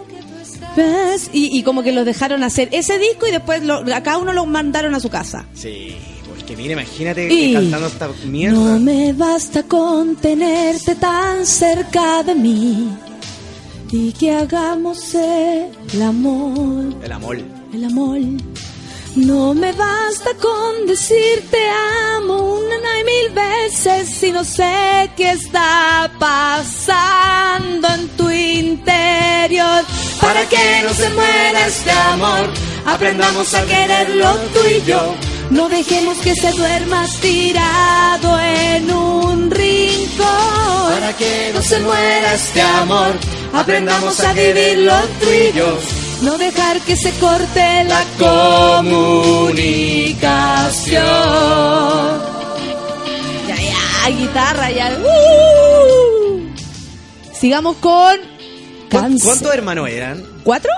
[1.32, 4.32] Y, y como que los dejaron hacer ese disco y después lo- a cada uno
[4.32, 5.45] lo mandaron a su casa.
[5.55, 5.97] Sí,
[6.28, 8.57] porque mira, imagínate Y cantando esta mierda.
[8.59, 12.89] No me basta con tenerte tan cerca de mí
[13.90, 16.95] y que hagamos el amor.
[17.03, 17.39] El amor.
[17.73, 18.19] el amor.
[19.17, 21.59] No me basta con decirte
[22.17, 29.85] amo una y mil veces si no sé qué está pasando en tu interior.
[30.21, 32.51] Para que no se muera este amor,
[32.87, 35.15] aprendamos a quererlo tú y yo.
[35.51, 40.93] No dejemos que se duerma tirado en un rincón.
[40.93, 43.15] Para que no se muera este amor,
[43.55, 46.08] aprendamos a vivirlo tú y yo.
[46.23, 51.03] No dejar que se corte la comunicación.
[53.47, 54.99] Ya, ya, guitarra, ya.
[54.99, 56.40] ¡Uh!
[57.32, 59.28] Sigamos con ¿Cu- cáncer.
[59.28, 60.24] ¿Cuántos hermanos eran?
[60.43, 60.73] ¿Cuatro?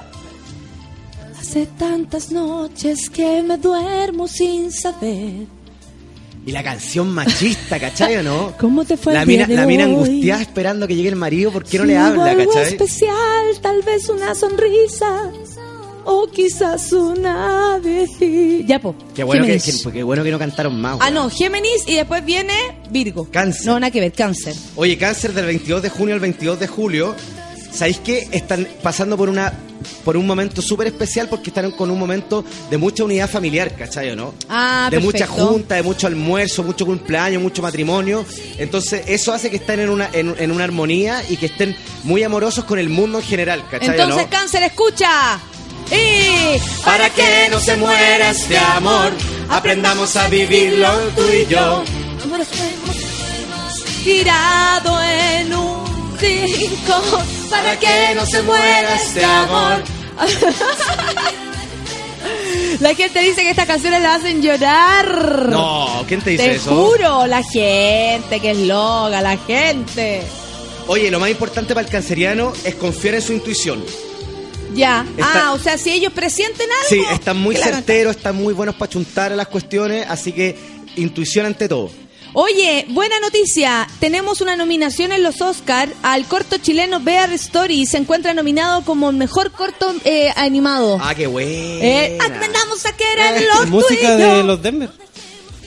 [1.41, 5.47] Hace tantas noches que me duermo sin saber
[6.47, 8.55] Y la canción machista, ¿cachai o no?
[8.61, 9.93] cómo te fue La el día mina, de la mina hoy.
[9.93, 12.73] angustiada esperando que llegue el marido, ¿por qué no le habla, algo cachai?
[12.73, 15.31] especial, tal vez una sonrisa
[16.05, 17.79] o quizás una.
[18.67, 18.95] Ya, po.
[19.15, 19.61] Qué bueno que,
[19.93, 20.97] qué bueno que no cantaron más.
[21.01, 22.55] Ah, no, Géminis y después viene
[22.91, 23.29] Virgo.
[23.31, 23.67] Cáncer.
[23.67, 24.55] No, nada que ver, cáncer.
[24.77, 27.15] Oye, cáncer del 22 de junio al 22 de julio.
[27.73, 29.53] ¿Sabéis que están pasando por una
[30.05, 34.11] por un momento súper especial porque están con un momento de mucha unidad familiar, ¿cachai
[34.11, 34.35] o no?
[34.49, 35.47] Ah, de mucha perfecto.
[35.47, 38.25] junta, de mucho almuerzo, mucho cumpleaños, mucho matrimonio.
[38.59, 42.23] Entonces, eso hace que estén en una, en, en una armonía y que estén muy
[42.23, 44.31] amorosos con el mundo en general, ¿cachai o Entonces, no?
[44.31, 45.39] cáncer, escucha.
[45.91, 49.13] Y Para que no se muera este amor,
[49.49, 51.83] aprendamos a vivirlo tú y yo.
[54.05, 55.90] tirado en un
[56.21, 59.83] rincón para que no se muera este amor.
[62.81, 65.49] La gente dice que estas canciones la hacen llorar.
[65.51, 66.71] No, ¿quién te dice Te eso?
[66.75, 70.23] juro, la gente que es loca, la gente.
[70.87, 73.85] Oye, lo más importante para el canceriano es confiar en su intuición.
[74.75, 75.05] Ya.
[75.17, 76.89] Está- Ah, o sea, si ellos presienten algo.
[76.89, 80.57] Sí, están muy certeros, están muy buenos para chuntar a las cuestiones, así que
[80.97, 81.91] intuición ante todo.
[82.33, 83.89] Oye, buena noticia.
[83.99, 87.87] Tenemos una nominación en los Oscar al corto chileno Bear Story.
[87.87, 90.99] Se encuentra nominado como mejor corto eh, animado.
[91.03, 91.51] Ah, qué bueno.
[91.51, 94.37] Eh, aprendamos a quererlo tú y Música yo.
[94.37, 94.91] de los Denver.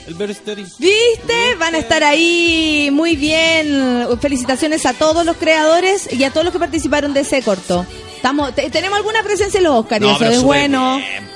[0.06, 0.64] El Bear Story.
[0.78, 1.54] ¿Viste?
[1.58, 4.06] Van a estar ahí muy bien.
[4.20, 7.84] Felicitaciones a todos los creadores y a todos los que participaron de ese corto.
[8.16, 10.96] Estamos, te- tenemos alguna presencia en los Oscar y No, eso pero es bueno.
[10.96, 11.30] bien.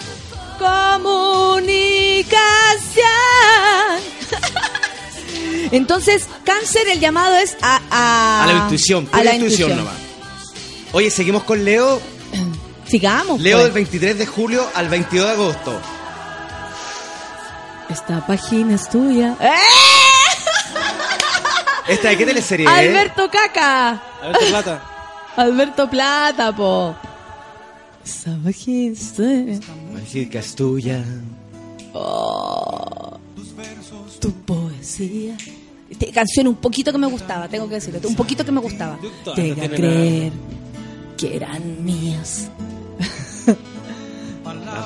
[0.59, 2.31] Comunicación.
[5.71, 9.95] Entonces, cáncer, el llamado es a, a, A la intuición, a la intuición, nomás.
[10.93, 12.01] Oye, seguimos con Leo.
[12.87, 13.41] Sigamos.
[13.41, 13.65] Leo pues.
[13.65, 15.81] del 23 de julio al 22 de agosto.
[17.91, 19.37] Esta página es tuya.
[19.41, 19.51] ¡Eh!
[21.89, 22.73] ¿Esta de qué teleserie es?
[22.73, 24.03] Alberto Caca.
[24.23, 24.83] Alberto Plata.
[25.37, 26.97] Alberto Plata, po.
[28.05, 29.59] Esta página es tuya.
[29.95, 31.05] Decir que es tuya.
[34.21, 34.33] Tu
[34.79, 35.37] poesía.
[35.91, 38.01] Esta canción un poquito que me gustaba, tengo que decirlo.
[38.05, 38.99] Un poquito que me gustaba.
[39.27, 40.33] A tienen creer
[41.17, 42.49] que eran mías.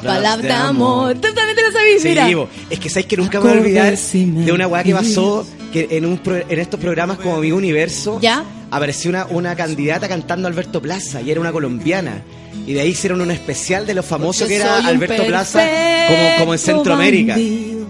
[0.02, 1.14] Palabra de amor.
[1.14, 2.26] Tú también te lo sabías, Sí, mira.
[2.70, 5.88] Es que sabes que nunca me voy a olvidar de una weá que pasó que
[5.90, 8.44] en un pro- en estos programas como Mi Universo ¿Ya?
[8.70, 12.22] apareció una, una candidata cantando Alberto Plaza y era una colombiana.
[12.66, 15.66] Y de ahí hicieron un especial de lo famoso que era Alberto Plaza
[16.08, 17.32] como, como en Centroamérica.
[17.34, 17.81] bandido.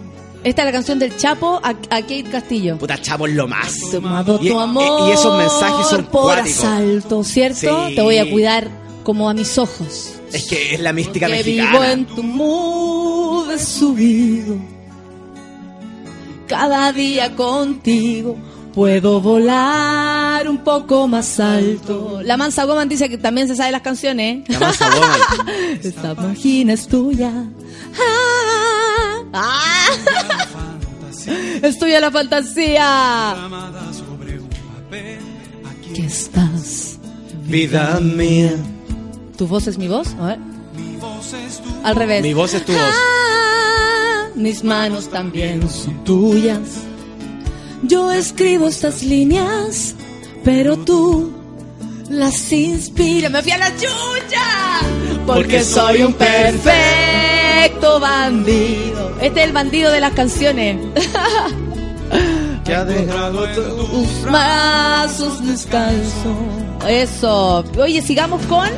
[0.45, 2.77] Esta es la canción del Chapo a, a Kate Castillo.
[2.79, 3.79] Puta, chavo, es lo más.
[3.93, 5.09] Tomado Y- tu amor.
[5.09, 6.59] y esos mensajes son por cuáticos.
[6.65, 7.89] asalto, ¿cierto?
[7.89, 7.95] Sí.
[7.95, 8.69] Te voy a cuidar
[9.05, 10.15] como a mis ojos.
[10.33, 11.93] Es que es la mística que vivo mexicana.
[11.93, 14.57] en tu mood subido.
[16.47, 18.37] Cada día contigo,
[18.75, 22.21] Puedo volar un poco más alto.
[22.25, 24.49] La Mansa Woman dice que también se sabe las canciones.
[24.49, 25.21] La Mansa Woman.
[25.83, 27.31] Esta máquina es tuya.
[27.99, 30.22] Ah, ah.
[31.63, 33.37] Es tuya la fantasía.
[35.95, 36.99] ¿Qué estás?
[37.45, 38.55] Vida mía.
[39.37, 40.15] ¿Tu voz es mi voz?
[40.21, 40.39] A ver.
[41.85, 42.23] Al revés.
[42.23, 42.81] Mi voz es tu voz.
[42.83, 46.69] Ah, mis manos también son tuyas.
[47.83, 49.97] Yo escribo estas líneas,
[50.45, 51.33] pero tú
[52.13, 53.31] las inspiras.
[53.31, 54.81] Me fui a la chucha.
[55.27, 59.17] Porque soy un perfecto bandido.
[59.21, 60.77] Este es el bandido de las canciones.
[62.65, 63.45] Que ha dejado.
[63.49, 65.41] Tus brazos.
[66.89, 67.65] Eso.
[67.77, 68.69] Oye, sigamos con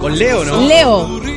[0.00, 0.66] Con Leo, ¿no?
[0.66, 1.35] Leo.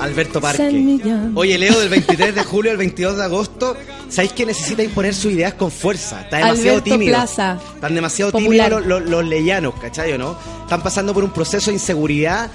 [0.00, 0.98] Alberto Parque.
[1.34, 3.76] Oye, Leo, del 23 de julio al 22 de agosto,
[4.08, 6.22] ¿sabéis que necesita imponer sus ideas con fuerza?
[6.22, 7.12] Está demasiado Alberto tímido.
[7.16, 7.58] Plaza.
[7.74, 8.68] Están demasiado Popular.
[8.70, 10.36] tímidos los, los, los leyanos, ¿cachai o no?
[10.62, 12.50] Están pasando por un proceso de inseguridad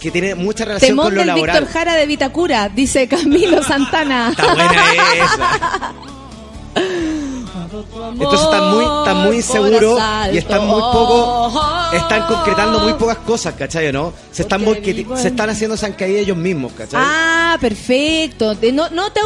[0.00, 1.58] que tiene mucha relación Temón con lo del laboral.
[1.60, 4.30] Víctor Jara de Vitacura, dice Camilo Santana.
[4.30, 4.72] Está buena
[5.14, 5.94] esa.
[8.12, 10.00] Entonces están muy, están muy inseguros
[10.32, 11.52] y están muy poco,
[11.92, 14.12] están concretando muy pocas cosas, ¿cachai no?
[14.30, 17.00] Se están, en- se están haciendo zancadilla ellos mismos, ¿cachai?
[17.04, 18.54] Ah, perfecto.
[18.72, 19.20] No, no te,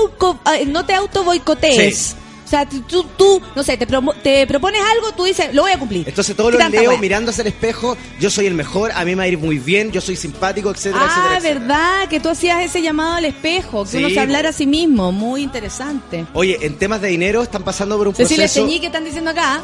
[0.45, 1.97] ah, no te auto boicotees.
[1.97, 2.17] Sí.
[2.49, 5.73] O sea, tú, tú, no sé, te, promo- te propones algo, tú dices, lo voy
[5.73, 6.09] a cumplir.
[6.09, 6.99] Entonces todos ¿Qué los leo wea?
[6.99, 9.93] mirándose al espejo, yo soy el mejor, a mí me va a ir muy bien,
[9.93, 11.61] yo soy simpático, etcétera, Ah, etcétera, etcétera.
[11.61, 14.67] verdad, que tú hacías ese llamado al espejo, que Sí, uno se hablara a sí
[14.67, 15.13] mismo.
[15.13, 16.25] Muy interesante.
[16.33, 19.31] Oye, en temas de dinero están pasando por un Cecilia proceso, Cheñí, ¿qué están diciendo
[19.31, 19.61] acá?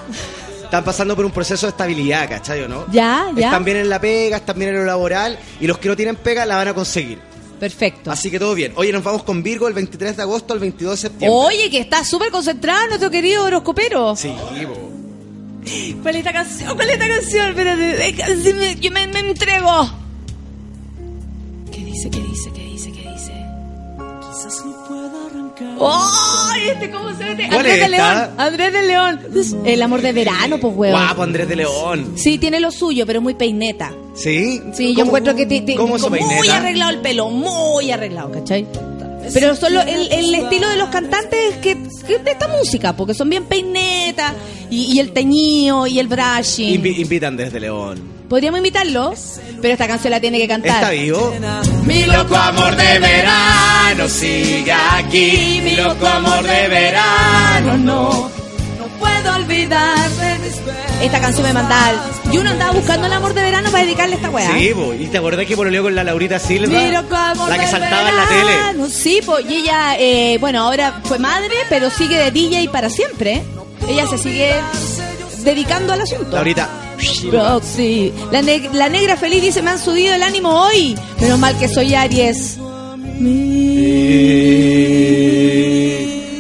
[0.63, 2.85] están pasando por un proceso de estabilidad, ¿cachai o no?
[2.93, 3.47] Ya, ya.
[3.47, 6.17] Están bien en la pega, están bien en lo laboral y los que no tienen
[6.17, 7.19] pega la van a conseguir.
[7.65, 8.11] Perfecto.
[8.11, 8.75] Así que todo bien.
[8.77, 11.31] Oye, nos vamos con Virgo el 23 de agosto al 22 de septiembre.
[11.35, 14.15] Oye, que está súper concentrado nuestro querido horoscopero.
[14.17, 14.29] Sí,
[14.67, 14.93] bo.
[16.03, 16.75] ¿Cuál es esta canción?
[16.75, 17.49] ¿Cuál es esta canción?
[17.49, 19.91] Espérate, yo me, me entrego.
[21.73, 22.11] ¿Qué dice?
[22.11, 22.53] ¿Qué dice?
[22.53, 22.93] ¿Qué dice?
[22.93, 23.33] ¿Qué dice?
[25.61, 26.69] ¡Ay!
[26.71, 27.47] este cómo se mete.
[27.49, 28.15] ¿Cuál Andrés es de esta?
[28.27, 28.31] León.
[28.39, 29.21] Andrés de León.
[29.65, 30.93] El amor de verano, pues, weón.
[30.95, 32.13] Guapo Andrés de León.
[32.17, 33.93] Sí, tiene lo suyo, pero es muy peineta.
[34.15, 34.61] ¿Sí?
[34.73, 38.67] Sí, yo ¿Cómo- encuentro que tiene ¿Cómo su muy arreglado el pelo, muy arreglado, ¿cachai?
[39.33, 43.31] Pero solo el, el estilo de los cantantes que, que de esta música, porque son
[43.31, 44.35] bien peinetas
[44.71, 46.83] y, y el teñido y el brushing.
[46.83, 48.14] Invi- invita a Andrés de León.
[48.35, 49.15] Podríamos invitarlo,
[49.63, 50.83] pero esta canción la tiene que cantar.
[50.83, 51.33] ¿Está vivo?
[51.85, 55.61] Mi loco amor de verano sigue aquí.
[55.63, 58.29] Mi loco amor de verano, no,
[58.77, 60.61] no puedo olvidar de mis
[61.01, 61.93] Esta canción me mandaba.
[62.33, 64.53] Y uno andaba buscando el amor de verano para dedicarle a esta weá.
[64.53, 64.93] Sí, bo.
[64.93, 66.77] ¿Y te acordás que pololeó con la Laurita Silva?
[66.77, 68.91] Mi loco amor la que saltaba en la tele.
[68.91, 73.45] Sí, pues, y ella, eh, bueno, ahora fue madre, pero sigue de DJ para siempre.
[73.89, 74.55] Ella se sigue
[75.45, 76.33] dedicando al asunto.
[76.33, 76.84] Laurita.
[77.33, 78.13] Roxy.
[78.31, 80.97] La, neg- la negra feliz dice, me han subido el ánimo hoy.
[81.21, 82.59] Menos mal que soy Aries.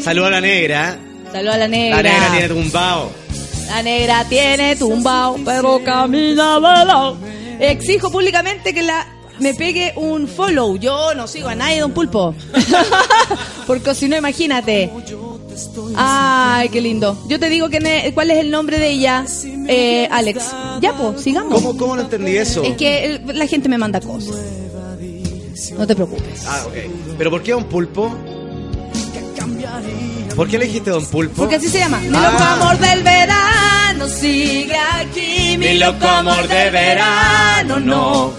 [0.02, 0.98] Saluda a la negra.
[1.32, 1.96] Saludos a la negra.
[1.96, 3.10] La negra tiene tumbao.
[3.66, 7.16] La negra tiene tumbao, pero camina de lado.
[7.58, 9.06] Exijo públicamente que la
[9.40, 10.76] me pegue un follow.
[10.76, 12.34] Yo no sigo a nadie, don Pulpo.
[13.66, 14.90] Porque si no, imagínate.
[15.96, 17.16] Ay, qué lindo.
[17.28, 19.24] Yo te digo que cuál es el nombre de ella,
[19.68, 20.44] eh, Alex.
[20.80, 21.54] Ya, pues, sigamos.
[21.54, 22.62] ¿Cómo, ¿Cómo no entendí eso?
[22.64, 24.36] Es que el- la gente me manda cosas.
[25.78, 26.42] No te preocupes.
[26.46, 26.74] Ah, ok.
[27.16, 28.12] ¿Pero por qué Don Pulpo?
[30.36, 31.34] ¿Por qué le dijiste Don Pulpo?
[31.36, 31.98] Porque así se llama.
[32.00, 32.30] Mi Ah.
[32.32, 35.56] loco amor del verano sigue aquí.
[35.56, 38.32] Mi, loco amor de verano no.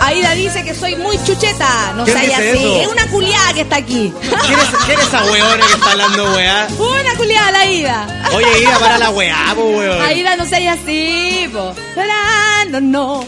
[0.00, 1.92] Aida dice que soy muy chucheta.
[1.96, 2.58] No ¿Quién sé dice así.
[2.58, 2.80] eso?
[2.82, 4.12] Es una culiada que está aquí.
[4.20, 6.68] ¿Quién es, quién es esa weona que está hablando weá?
[6.78, 8.06] una culiada la Aida.
[8.34, 10.00] Oye, Ida, para la weá, po, weón.
[10.02, 11.74] Aida, no seas así, po.
[11.94, 13.24] Verano no.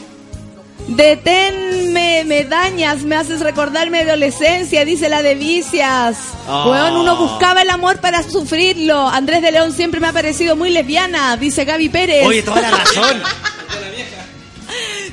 [0.88, 6.16] Deténme, me dañas, me haces recordar mi adolescencia, dice la de Vicias.
[6.48, 6.64] Ah.
[6.66, 9.06] Weón, uno buscaba el amor para sufrirlo.
[9.08, 12.26] Andrés de León siempre me ha parecido muy lesbiana, dice Gaby Pérez.
[12.26, 13.22] Oye, toda la razón.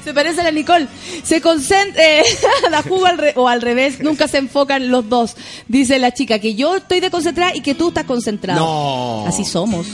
[0.06, 0.88] Se parece a la Nicole.
[1.24, 2.24] Se concentra, eh,
[2.72, 5.36] la jugo al re- o al revés, nunca se enfocan los dos.
[5.68, 8.60] Dice la chica que yo estoy desconcentrada y que tú estás concentrado.
[8.62, 9.26] No.
[9.28, 9.88] Así somos.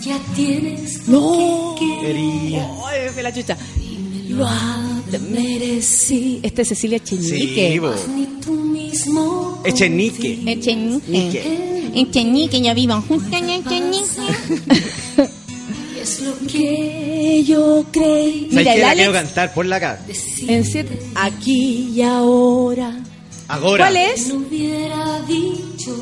[0.00, 1.76] Ya tienes No.
[1.78, 2.66] Quería.
[2.88, 3.56] Ay, fue la chucha.
[4.30, 4.48] Lo.
[5.12, 7.78] Este es Cecilia Cheñique.
[7.78, 9.60] Sí, ni tú mismo.
[9.64, 10.40] Echenique.
[10.46, 11.90] Echenique.
[11.94, 13.30] Echenique, ya vivan juntos.
[16.20, 18.48] Es lo que yo creí.
[18.50, 19.54] ¿Sabes Mira, el la quiero Alex cantar?
[19.54, 20.00] Ponla acá.
[20.48, 22.94] en siete- aquí y ahora.
[23.48, 23.84] Ahora.
[23.86, 24.28] ¿Cuál es?
[24.28, 25.96] no hubiera dicho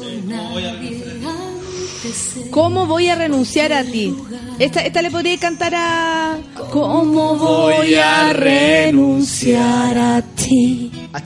[2.50, 4.14] ¿Cómo voy a renunciar a ti?
[4.58, 6.38] Esta, esta le podría cantar a...
[6.70, 10.90] ¿Cómo voy a renunciar a ti?
[11.12, 11.22] A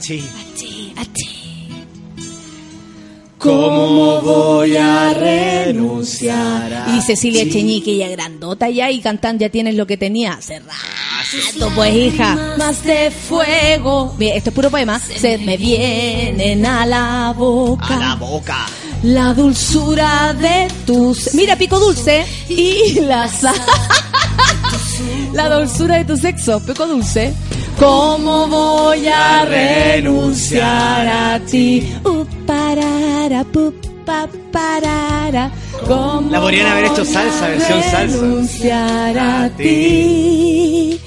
[3.43, 9.75] ¿Cómo voy a renunciar a Y Cecilia Cheñique, ella grandota ya y cantando ya tienes
[9.75, 12.55] lo que tenía hace rato, pues hija.
[12.57, 14.15] Más de fuego.
[14.17, 14.97] Bien, esto es puro poema.
[14.97, 17.95] Se me vienen a la boca.
[17.95, 18.65] A la boca.
[19.03, 21.33] La dulzura de tus...
[21.33, 22.25] Mira, pico dulce.
[22.47, 23.55] Y la sal...
[25.33, 27.33] La dulzura de tu sexo, pico dulce.
[27.79, 31.91] ¿Cómo voy a renunciar a ti?
[32.05, 33.73] Uh, parara, pu,
[34.05, 35.51] pa, parara.
[35.87, 39.43] ¿Cómo La podrían haber hecho salsa, versión salsa.
[39.45, 40.99] A ti.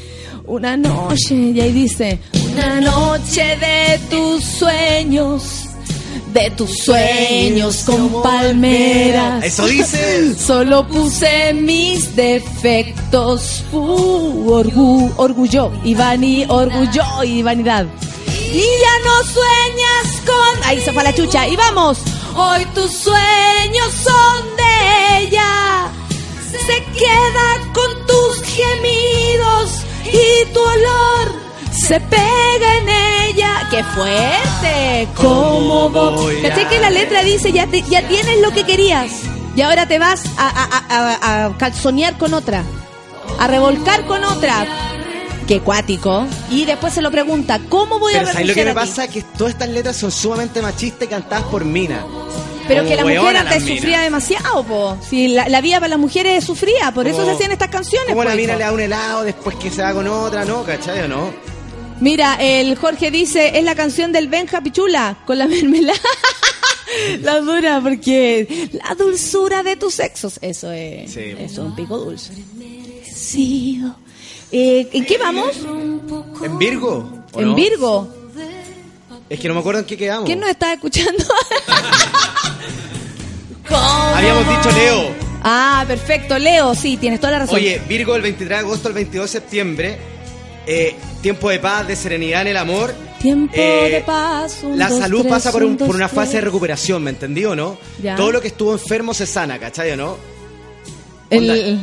[0.46, 2.18] Una noche, y ahí dice,
[2.52, 5.64] una noche de tus sueños,
[6.32, 9.44] de tus sueños con palmeras.
[9.44, 10.34] Eso dice.
[10.38, 17.86] Solo puse mis defectos, uh, orgu- orgullo y vani, orgullo y vanidad.
[18.52, 20.64] Y ya no sueñas con...
[20.64, 21.46] Ahí se fue la chucha.
[21.48, 21.98] Y vamos.
[22.34, 25.88] Hoy tus sueños son de ella.
[26.50, 29.70] Se queda con tus gemidos
[30.06, 32.88] y tu olor se pega en
[33.28, 33.68] ella.
[33.70, 35.08] ¡Qué fuerte!
[35.16, 36.14] ¿Cómo voy?
[36.14, 39.10] voy a ¿Cachai que la letra dice ya, te- ya tienes lo que querías?
[39.54, 42.64] Y ahora te vas a, a- a- a calzonear con otra.
[43.38, 44.66] A revolcar con otra.
[45.46, 46.26] Qué cuático.
[46.50, 48.84] Y después se lo pregunta, ¿cómo voy Pero a ¿sabes lo que renunciar me a
[48.84, 48.90] ti?
[48.90, 49.08] pasa?
[49.08, 52.04] Que todas estas letras son sumamente machistas y cantadas por mina.
[52.66, 54.98] Pero Como que la mujer antes sufría demasiado, po.
[55.08, 58.08] Si la, la vida para las mujeres sufría, por eso se hacían estas canciones.
[58.08, 58.58] Como la mina hijo.
[58.58, 60.64] le da un helado después que se va con otra, ¿no?
[60.64, 61.32] ¿Cachai o no?
[62.00, 65.96] Mira, el Jorge dice, es la canción del Benja Pichula, con la mermelada.
[67.22, 71.20] la dura, porque la dulzura de tus sexos, eso es, Sí.
[71.38, 72.32] eso es un pico dulce.
[73.14, 73.80] Sí.
[74.52, 75.56] Eh, ¿En qué vamos?
[76.44, 77.24] ¿En Virgo?
[77.32, 77.54] ¿o En no?
[77.54, 78.08] Virgo.
[79.28, 80.24] Es que no me acuerdo en qué quedamos.
[80.26, 81.24] ¿Quién nos está escuchando?
[84.14, 85.10] Habíamos dicho Leo.
[85.42, 87.56] ah, perfecto, Leo, sí, tienes toda la razón.
[87.56, 89.98] Oye, Virgo el 23 de agosto al 22 de septiembre.
[90.68, 92.92] eh, tiempo de paz, de serenidad en el amor.
[93.20, 94.58] Tiempo Eh, de paz.
[94.64, 97.02] un, La dos, salud tres, pasa por, un- un, dos, por una fase de recuperación,
[97.04, 97.78] ¿me entendí o no?
[98.02, 98.14] Ya.
[98.16, 100.16] Todo lo que estuvo enfermo se sana, ¿cachai o no?
[101.30, 101.80] El-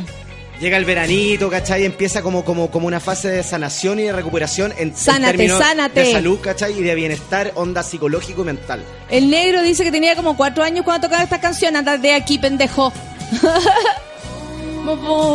[0.60, 1.84] Llega el veranito, ¿cachai?
[1.84, 5.58] Empieza como, como, como una fase de sanación y de recuperación en, en Sánate, términos
[5.58, 6.00] sánate.
[6.00, 6.78] de salud, ¿cachai?
[6.78, 8.84] Y de bienestar, onda psicológico y mental.
[9.10, 11.74] El negro dice que tenía como cuatro años cuando tocaba esta canción.
[11.76, 12.92] Anda de aquí, pendejo.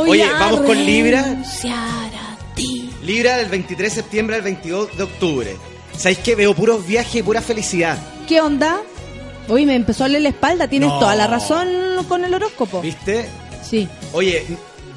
[0.08, 1.24] Oye, vamos con Libra.
[1.24, 2.90] renunciar a ti.
[3.04, 5.58] Libra del 23 de septiembre al 22 de octubre.
[5.98, 7.98] ¿Sabéis que veo puros viajes y pura felicidad?
[8.28, 8.80] ¿Qué onda?
[9.48, 10.68] Uy, me empezó a leer la espalda.
[10.68, 11.00] Tienes No.
[11.00, 11.68] toda la razón
[12.08, 12.82] con el horóscopo.
[12.82, 13.28] ¿Viste?
[13.68, 13.88] Sí.
[14.14, 14.46] Oye,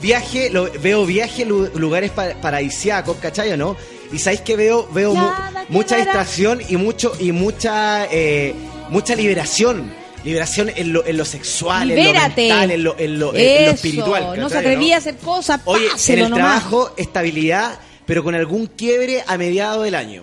[0.02, 3.76] viaje, lo- veo viaje, lu- lugares pa- paradisíacos, ¿cachai o no?
[4.12, 5.30] Y sabéis que veo, veo mu-
[5.70, 8.54] mucha distracción y mucho y mucha eh,
[8.90, 10.02] mucha liberación.
[10.24, 12.42] Liberación en lo, en lo sexual, Libérate.
[12.42, 14.22] en lo mental, en lo, en lo- en lo Eso, espiritual.
[14.38, 15.60] No se ¿cachai, atrevía a hacer cosas.
[15.64, 16.38] Oye, en el nomás.
[16.38, 20.22] trabajo, estabilidad, pero con algún quiebre a mediados del año.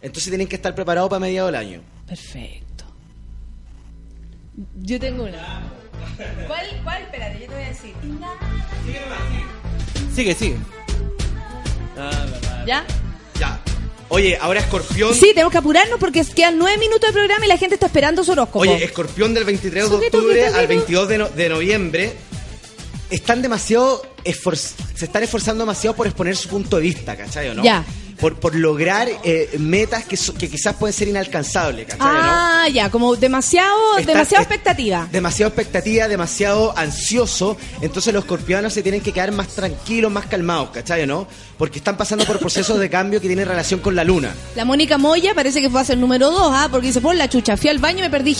[0.00, 1.80] Entonces tienen que estar preparados para mediados del año.
[2.06, 2.84] Perfecto.
[4.82, 5.70] Yo tengo una.
[6.46, 6.80] ¿Cuál?
[6.82, 7.02] ¿Cuál?
[7.02, 7.92] Espérate, yo te voy a decir.
[10.14, 10.56] Sigue, sigue.
[11.98, 12.64] Ah, verdad.
[12.66, 12.84] ¿Ya?
[13.38, 13.60] Ya.
[14.08, 15.14] Oye, ahora Escorpión.
[15.14, 18.22] Sí, tenemos que apurarnos porque quedan nueve minutos de programa y la gente está esperando
[18.24, 18.60] su horóscopo.
[18.60, 20.68] Oye, Escorpión del 23 de octubre al suquito.
[20.68, 22.12] 22 de, no- de noviembre
[23.10, 24.02] están demasiado
[24.94, 27.62] se están esforzando demasiado por exponer su punto de vista, ¿cachai o no?
[27.62, 27.84] Ya.
[28.20, 32.12] Por, por lograr eh, metas que, so- que quizás pueden ser inalcanzables, ¿cachai no?
[32.14, 35.08] ah, ya, como demasiado, es- expectativa.
[35.12, 37.56] Demasiado expectativa, demasiado ansioso.
[37.82, 41.26] Entonces los escorpianos se tienen que quedar más tranquilos, más calmados, ¿cachai no?
[41.58, 44.34] Porque están pasando por procesos de cambio que tienen relación con la luna.
[44.54, 46.68] La Mónica Moya parece que fue a ser número dos, ¿ah?
[46.70, 48.34] Porque dice, por la chucha, fui al baño y me perdí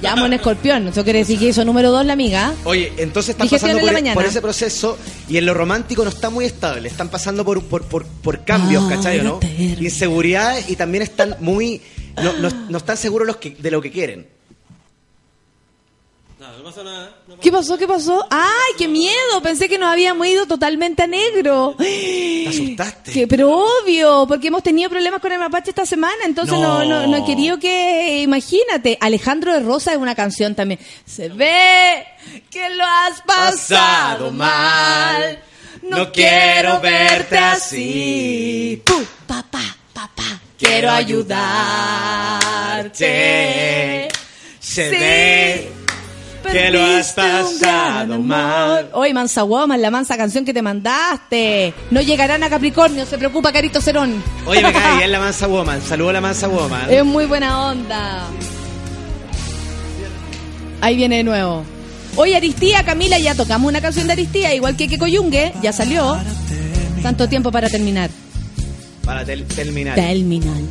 [0.00, 0.02] Géminis.
[0.02, 2.54] Llamo en escorpión, eso quiere decir que hizo número dos la amiga.
[2.64, 4.98] Oye, entonces están Digestión pasando por, e- por ese proceso
[5.28, 6.88] y en lo romántico no está muy estable.
[6.88, 9.34] Están pasando por, por, por, por cambios, Ah, ¿cachai no?
[9.34, 9.76] la terna.
[9.80, 11.82] Inseguridad y también están muy...
[12.22, 14.26] No, no, no están seguros los que, de lo que quieren.
[16.76, 17.10] Nada.
[17.26, 17.76] no ¿Qué pasó?
[17.78, 18.26] ¿Qué pasó?
[18.30, 19.40] ¡Ay, qué miedo!
[19.42, 21.74] Pensé que nos habíamos ido totalmente a negro.
[21.78, 23.12] Te asustaste.
[23.12, 23.50] Que, pero
[23.82, 27.00] obvio, porque hemos tenido problemas con el mapache esta semana, entonces no, No.
[27.02, 30.78] no, no he querido que, imagínate, Alejandro de Rosa es una canción también.
[31.06, 32.06] Se ve
[32.50, 35.38] que lo has pasado Pasado mal,
[35.82, 38.76] no, quiero verte así.
[38.76, 38.82] así.
[38.84, 40.90] Pu, papá, papá, quiero
[42.68, 44.08] ayudarte.
[44.60, 45.72] Se Sí, ve...
[46.52, 48.88] Que lo has pasado mal.
[48.92, 51.74] Hoy, Mansa Woman, la mansa canción que te mandaste.
[51.90, 54.22] No llegarán a Capricornio, se preocupa Carito Cerón.
[54.46, 55.80] Oye, me cae bien la mansa woman.
[55.82, 56.90] Saludo a la mansa woman.
[56.90, 58.26] Es muy buena onda.
[60.80, 61.64] Ahí viene de nuevo.
[62.16, 66.16] Oye, Aristía, Camila, ya tocamos una canción de Aristía, igual que Coyungue, ya salió.
[67.02, 68.10] Tanto tiempo para terminar.
[69.04, 69.94] Para tel- terminar.
[69.94, 70.64] Terminal.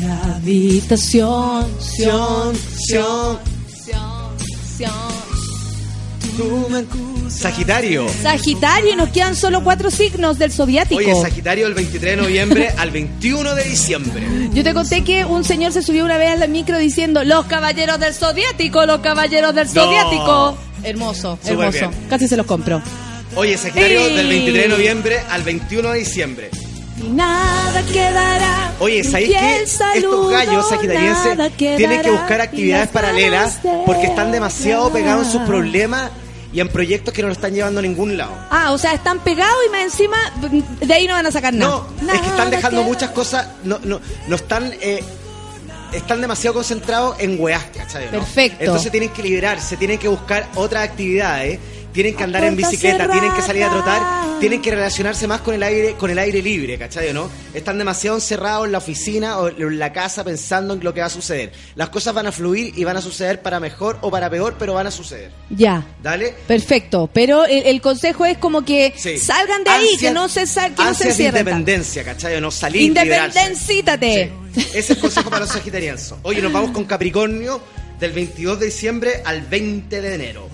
[0.00, 2.54] La habitación, Sion,
[2.86, 3.38] Sion,
[6.36, 6.84] tú me-
[7.30, 8.06] Sagitario.
[8.22, 10.98] Sagitario, y nos quedan solo cuatro signos del soviático.
[10.98, 14.22] Oye, Sagitario del 23 de noviembre al 21 de diciembre.
[14.54, 17.44] Yo te conté que un señor se subió una vez a la micro diciendo los
[17.46, 19.72] caballeros del soviético, los caballeros del No.
[19.84, 20.56] soviético.
[20.84, 21.78] Hermoso, Súper hermoso.
[21.90, 21.90] bien.
[22.08, 22.80] Casi se los compro.
[23.36, 26.50] Oye, Sagitario del 23 de noviembre al 21 de diciembre.
[27.02, 28.72] Y nada quedará.
[28.80, 29.36] Oye, ¿sabéis
[29.70, 35.32] saludo, Estos gallos sagitarienses tienen que buscar actividades las paralelas porque están demasiado pegados en
[35.32, 36.10] sus problemas
[36.52, 38.32] y en proyectos que no lo están llevando a ningún lado.
[38.50, 40.16] Ah, o sea, están pegados y más encima
[40.80, 41.82] de ahí no van a sacar nada.
[42.00, 42.88] No, es que están dejando queda.
[42.88, 45.02] muchas cosas, no, no, no están, eh,
[45.92, 48.06] están demasiado concentrados en weás, ¿cachai?
[48.06, 48.10] no?
[48.12, 48.64] Perfecto.
[48.64, 51.58] Entonces tienen que liberarse, tienen que buscar otras actividades,
[51.92, 55.54] tienen que andar en bicicleta, tienen que salir a trotar, tienen que relacionarse más con
[55.54, 57.12] el aire, con el aire libre, ¿cachai?
[57.12, 57.28] ¿no?
[57.54, 61.06] Están demasiado encerrados en la oficina o en la casa pensando en lo que va
[61.06, 61.52] a suceder.
[61.74, 64.74] Las cosas van a fluir y van a suceder para mejor o para peor, pero
[64.74, 65.30] van a suceder.
[65.50, 65.84] Ya.
[66.02, 66.34] ¿Dale?
[66.46, 69.18] Perfecto, pero el, el consejo es como que Sí.
[69.18, 71.22] salgan de ahí, que no se sal, que no se tanto.
[71.22, 72.40] independencia, ¿cachai?
[72.40, 72.82] No salir.
[72.82, 74.32] Independencítate.
[74.54, 74.60] Sí.
[74.60, 76.14] Ese es el consejo para los sagitarianos.
[76.22, 77.60] Oye, nos vamos con Capricornio
[77.98, 80.48] del 22 de diciembre al 20 de enero.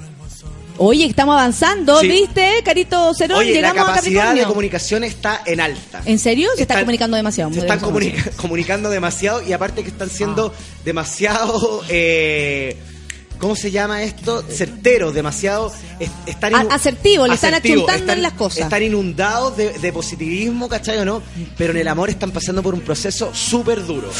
[0.77, 2.09] Oye, estamos avanzando, Sí.
[2.09, 3.39] ¿viste, Carito Cerón?
[3.39, 6.03] Oye, la a capacidad de comunicación está en alta.
[6.05, 6.49] ¿En serio?
[6.57, 7.53] Se está Están- comunicando demasiado.
[7.53, 10.53] Se están comunica- comunicando demasiado y aparte que están siendo
[10.85, 11.83] demasiado...
[11.89, 12.77] eh,
[13.39, 14.43] ¿Cómo se llama esto?
[14.49, 15.73] Certeros, demasiado...
[16.01, 18.61] es- están A- asertivo, le están achuntando en las cosas.
[18.61, 21.23] Están inundados de, de positivismo, ¿cachai o no?
[21.57, 24.11] Pero en el amor están pasando por un proceso súper duro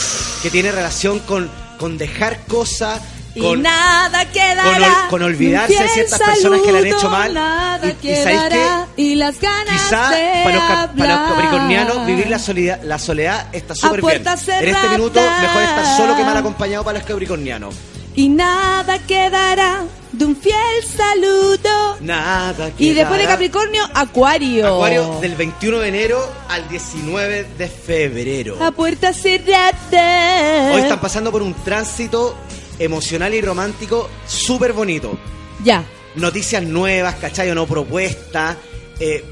[0.43, 3.01] que tiene relación con, con dejar cosas...
[3.35, 4.63] Y Con, nada quedará.
[4.65, 7.35] con ol- con olvidarse de ciertas personas que le han hecho mal.
[7.35, 8.87] Nada Y- y ¿sabéis quedará.
[8.97, 10.55] Y las ganas Quizá de para
[10.87, 14.23] los, para los capricornianos vivir la soledad, la soledad está súper bien.
[14.27, 17.75] En este minuto mejor estar solo que mal acompañado para los capricornianos.
[18.17, 19.83] Y nada quedará
[20.13, 20.55] de un fiel
[20.97, 21.97] saludo.
[22.01, 23.29] Nada Y después de quedará.
[23.31, 24.75] Capricornio, Acuario.
[24.75, 28.57] Acuario del 21 de enero al 19 de febrero.
[28.65, 30.73] A puerta cerrada.
[30.73, 32.37] Hoy están pasando por un tránsito
[32.79, 35.17] emocional y romántico súper bonito.
[35.63, 35.85] Ya.
[36.17, 37.51] Noticias nuevas, ¿cachai?
[37.51, 38.57] O no propuestas.
[39.01, 39.25] Eh,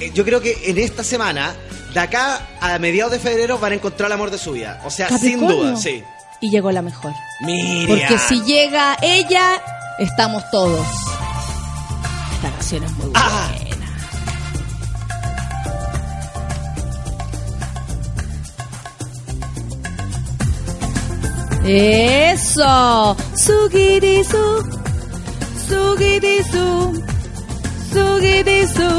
[0.00, 1.54] eh, yo creo que en esta semana,
[1.92, 4.80] de acá a mediados de febrero, van a encontrar el amor de su vida.
[4.84, 6.02] O sea, sin duda, sí.
[6.40, 7.12] Y llegó la mejor.
[7.40, 7.86] Miriam.
[7.86, 9.62] Porque si llega ella,
[9.98, 10.86] estamos todos.
[12.34, 13.20] Esta canción es muy buena.
[13.24, 13.61] Ah.
[21.64, 23.16] Eso.
[23.36, 24.64] Sugirisu.
[25.68, 27.02] Sugirisu.
[27.92, 28.90] Sugirisu.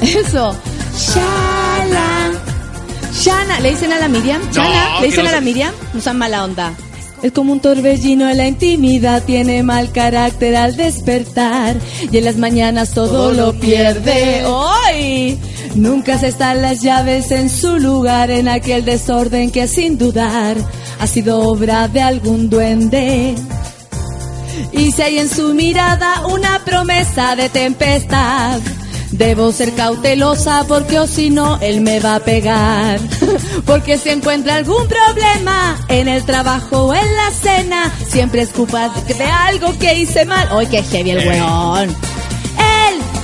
[0.00, 0.56] Eso.
[0.96, 2.32] Shala.
[3.12, 4.40] Shana, ¿le dicen a la Miriam?
[4.50, 5.40] Shana, ¿le dicen no a la.
[5.40, 5.72] Miriam?
[5.92, 6.72] No sean mala onda.
[7.22, 11.76] Es como un torbellino en la intimidad, tiene mal carácter al despertar
[12.10, 14.44] y en las mañanas todo, lo pierde.
[14.44, 15.38] ¡Hoy!
[15.74, 20.56] Nunca se están las llaves en su lugar en aquel desorden que sin dudar
[21.00, 23.34] ha sido obra de algún duende.
[24.72, 28.60] Y si hay en su mirada una promesa de tempestad,
[29.12, 33.00] debo ser cautelosa porque o si no, él me va a pegar.
[33.66, 38.90] Porque si encuentra algún problema en el trabajo o en la cena, siempre es culpa
[39.06, 40.48] de algo que hice mal.
[40.50, 42.11] ¡Ay, qué heavy el weón!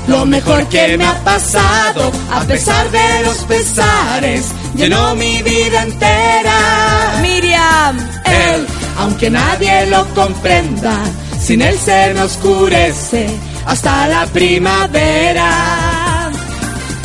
[0.09, 7.19] Lo mejor que me ha pasado, a pesar de los pesares, llenó mi vida entera.
[7.21, 8.67] Miriam, él,
[8.99, 10.99] aunque nadie lo comprenda,
[11.39, 13.29] sin él se me oscurece
[13.67, 16.31] hasta la primavera.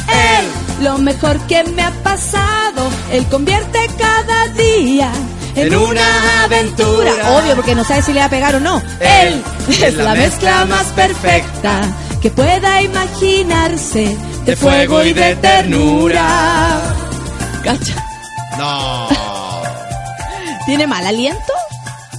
[0.08, 5.12] Él, lo mejor que me ha pasado, él convierte cada día
[5.56, 7.12] En una aventura.
[7.38, 8.82] Obvio, porque no sabe si le va a pegar o no.
[9.02, 11.82] Él es la mezcla más perfecta
[12.24, 16.82] que pueda imaginarse de fuego y de ternura.
[17.62, 17.96] Cacha.
[18.58, 19.10] No.
[20.66, 21.54] ¿Tiene mal aliento?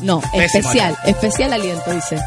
[0.03, 2.19] No, Pésimo especial, especial aliento, dice.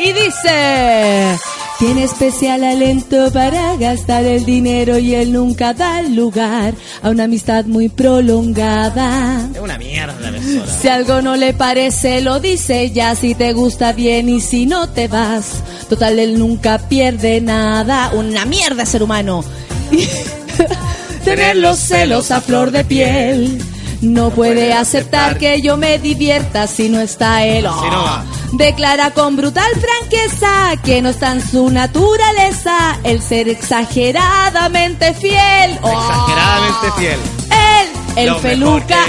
[0.00, 1.38] Y dice,
[1.78, 7.64] Tiene especial alento para gastar el dinero y él nunca da lugar a una amistad
[7.64, 9.48] muy prolongada.
[9.52, 10.66] Es una mierda la persona.
[10.66, 13.16] Si algo no le parece, lo dice ya.
[13.16, 15.62] Si te gusta bien y si no te vas.
[15.88, 18.12] Total, él nunca pierde nada.
[18.14, 19.44] Una mierda, ser humano.
[21.24, 23.58] Tener los celos a flor de piel.
[24.02, 27.64] No puede aceptar que yo me divierta si no está él.
[27.64, 28.24] Si no va.
[28.52, 35.78] Declara con brutal franqueza que no está en su naturaleza el ser exageradamente fiel.
[35.82, 37.20] Oh, Exageradamente fiel.
[37.50, 38.98] Él, el Lo peluca.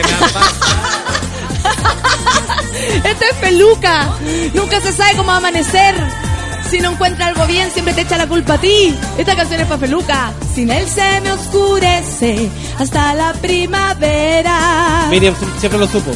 [3.03, 4.10] Este es peluca.
[4.53, 5.95] Nunca se sabe cómo va a amanecer.
[6.74, 8.98] Si no encuentra algo bien, siempre te echa la culpa a ti.
[9.16, 10.34] Esta canción es para peluca.
[10.56, 15.06] Sin él se me oscurece hasta la primavera.
[15.12, 16.10] Miriam siempre lo supo.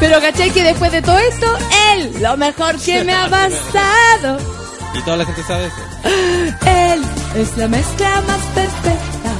[0.00, 1.58] Pero caché que después de todo esto,
[1.92, 4.38] él, lo mejor que me ha pasado.
[4.94, 5.76] Y toda la gente sabe eso.
[6.64, 7.02] Él
[7.38, 9.32] es la mezcla más perfecta.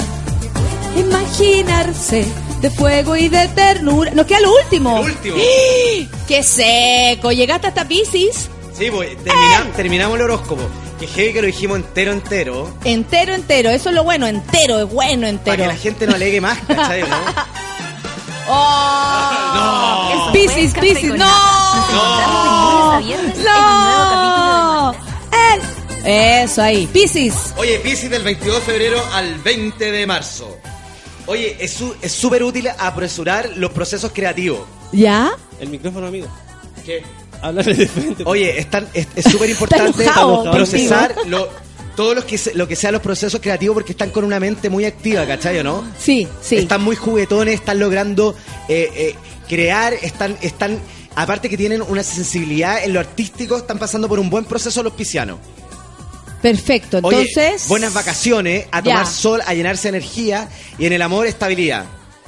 [0.98, 2.26] Imaginarse
[2.60, 4.10] de fuego y de ternura.
[4.10, 4.98] Nos queda lo último.
[4.98, 5.36] Lo último.
[6.28, 7.32] ¡Qué seco!
[7.32, 8.50] Llegaste hasta Pisces.
[8.76, 10.62] Sí, pues, termina- terminamos el horóscopo.
[11.00, 12.70] Que heavy que lo dijimos entero, entero.
[12.84, 13.70] Entero, entero.
[13.70, 14.26] Eso es lo bueno.
[14.26, 15.56] Entero, es bueno, Para entero.
[15.56, 17.02] que la gente no alegue más, ¿cachai?
[17.02, 17.08] ¿no?
[18.48, 20.10] ¡Oh!
[20.12, 21.14] Eso Piscis, Piscis.
[21.14, 23.00] ¡No!
[23.00, 24.92] De ¡No!
[24.92, 25.60] Él.
[26.04, 26.86] Eso ahí.
[26.86, 27.34] Piscis.
[27.56, 30.56] Oye, Piscis del 22 de febrero al 20 de marzo.
[31.26, 34.60] Oye, es es súper útil apresurar los procesos creativos.
[34.92, 35.32] ¿Ya?
[35.58, 36.28] El micrófono, amigo.
[36.84, 37.02] ¿Qué?
[37.46, 38.22] Háblale de frente.
[38.26, 41.48] Oye, es tan- es es súper importante Está enojado procesar lo,
[41.96, 44.68] todos los que se- lo que sean los procesos creativos porque están con una mente
[44.70, 45.84] muy activa, ¿cachai o no?
[45.98, 46.56] Sí, sí.
[46.56, 48.34] Están muy juguetones, están logrando
[48.68, 49.14] eh, eh,
[49.48, 50.78] crear, están, están,
[51.14, 54.92] aparte que tienen una sensibilidad en lo artístico, están pasando por un buen proceso los
[54.92, 55.38] piscianos.
[56.42, 57.00] Perfecto.
[57.02, 57.66] Oye, Entonces.
[57.68, 58.82] buenas vacaciones, a Ya.
[58.92, 60.48] tomar sol, a llenarse de energía
[60.78, 61.84] y en el amor estabilidad.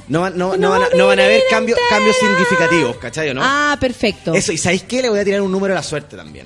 [0.09, 3.41] No, van- no, no van, a, no van a haber cambios, cambios significativos, ¿cachai no?
[3.43, 4.33] Ah, perfecto.
[4.33, 5.03] Eso, y ¿sabéis qué?
[5.03, 6.45] Le voy a tirar un número a la suerte también.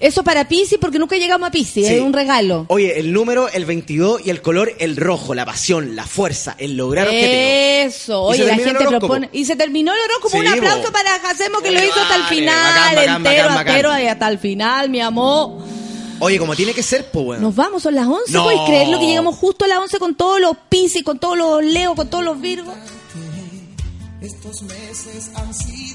[0.00, 1.86] Eso para Piscis porque nunca llegamos a Piscis.
[1.86, 1.94] Sí.
[1.94, 2.66] Es un regalo.
[2.68, 6.76] Oye, el número, el 22 y el color, el rojo, la pasión, la fuerza, el
[6.76, 7.94] lograr objetivos.
[7.94, 9.28] Eso, oye, la gente propone.
[9.32, 10.30] Y se terminó el horóscopo.
[10.30, 10.92] Sí, un aplauso bo.
[10.92, 14.38] para Jacemo que lo hizo hasta el final, bacán, bacán, entero, bacán, entero, hasta el
[14.38, 15.77] final, mi amor.
[16.20, 17.42] Oye, como tiene que ser, pues bueno.
[17.42, 18.32] Nos vamos, son las 11.
[18.32, 18.44] No.
[18.44, 21.62] ¿Puedes creerlo que llegamos justo a las 11 con todos los Piscis, con todos los
[21.64, 22.74] Leo, con todos los Virgos?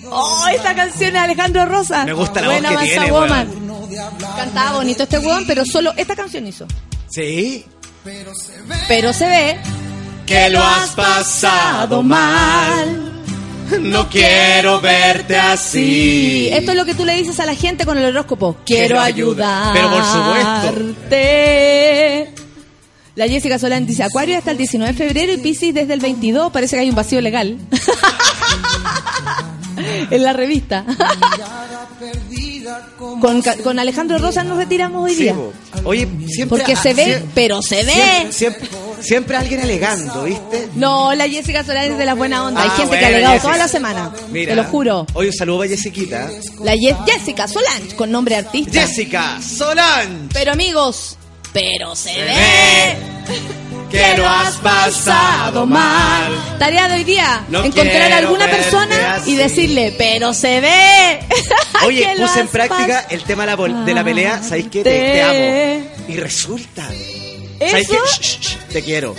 [0.09, 2.05] Oh, esta canción es Alejandro Rosa.
[2.05, 3.63] Me gusta la Buena voz que Mansa tiene, Woman.
[4.35, 6.65] Cantaba bonito este weón, pero solo esta canción hizo.
[7.09, 7.65] Sí.
[8.87, 9.59] Pero se ve
[10.25, 13.22] Que lo has pasado mal.
[13.81, 17.97] No quiero verte Sí, esto es lo que tú le dices a la gente con
[17.97, 18.57] el horóscopo.
[18.65, 19.71] Quiero Quiero ayuda.
[19.71, 19.73] ayudar.
[19.73, 21.13] Pero por supuesto.
[23.15, 26.51] La Jessica Solán dice Acuario hasta el 19 de febrero y Piscis desde el 22.
[26.51, 27.57] Parece que hay un vacío legal.
[30.09, 30.83] en la revista.
[33.63, 35.35] Con, Alejandro Rosa nos retiramos hoy día.
[35.83, 36.57] Oye, siempre.
[36.59, 38.27] Porque se ve, pero se ve.
[38.31, 38.69] Siempre,
[39.01, 40.69] siempre, alguien alegando, ¿viste?
[40.75, 42.61] No, la Jessica Solán es de la buena onda.
[42.63, 43.47] Hay Ah, gente que ha bueno, alegado Jessica.
[43.53, 44.11] toda la semana.
[44.31, 44.51] Mira.
[44.51, 45.05] Te lo juro.
[45.13, 46.29] Oye, un saludo a Jessiquita.
[46.63, 48.81] La Ye- Jessica Solange, con nombre artista.
[48.81, 50.29] Jessica Solange.
[50.33, 51.17] Pero amigos,
[51.51, 53.62] pero se, ve ve
[53.93, 56.57] que lo has pasado mal.
[56.59, 59.31] Tarea de hoy día, No encontrar a alguna persona así.
[59.31, 61.19] y decirle, pero se ve.
[61.85, 64.41] Oye, puse en práctica el tema de la, pol- de la pelea.
[64.41, 64.83] ¿Sabéis qué?
[64.83, 65.89] Te, te amo.
[66.07, 66.83] Y resulta.
[67.59, 67.97] ¿Sabéis qué?
[68.21, 69.15] Shh, te quiero.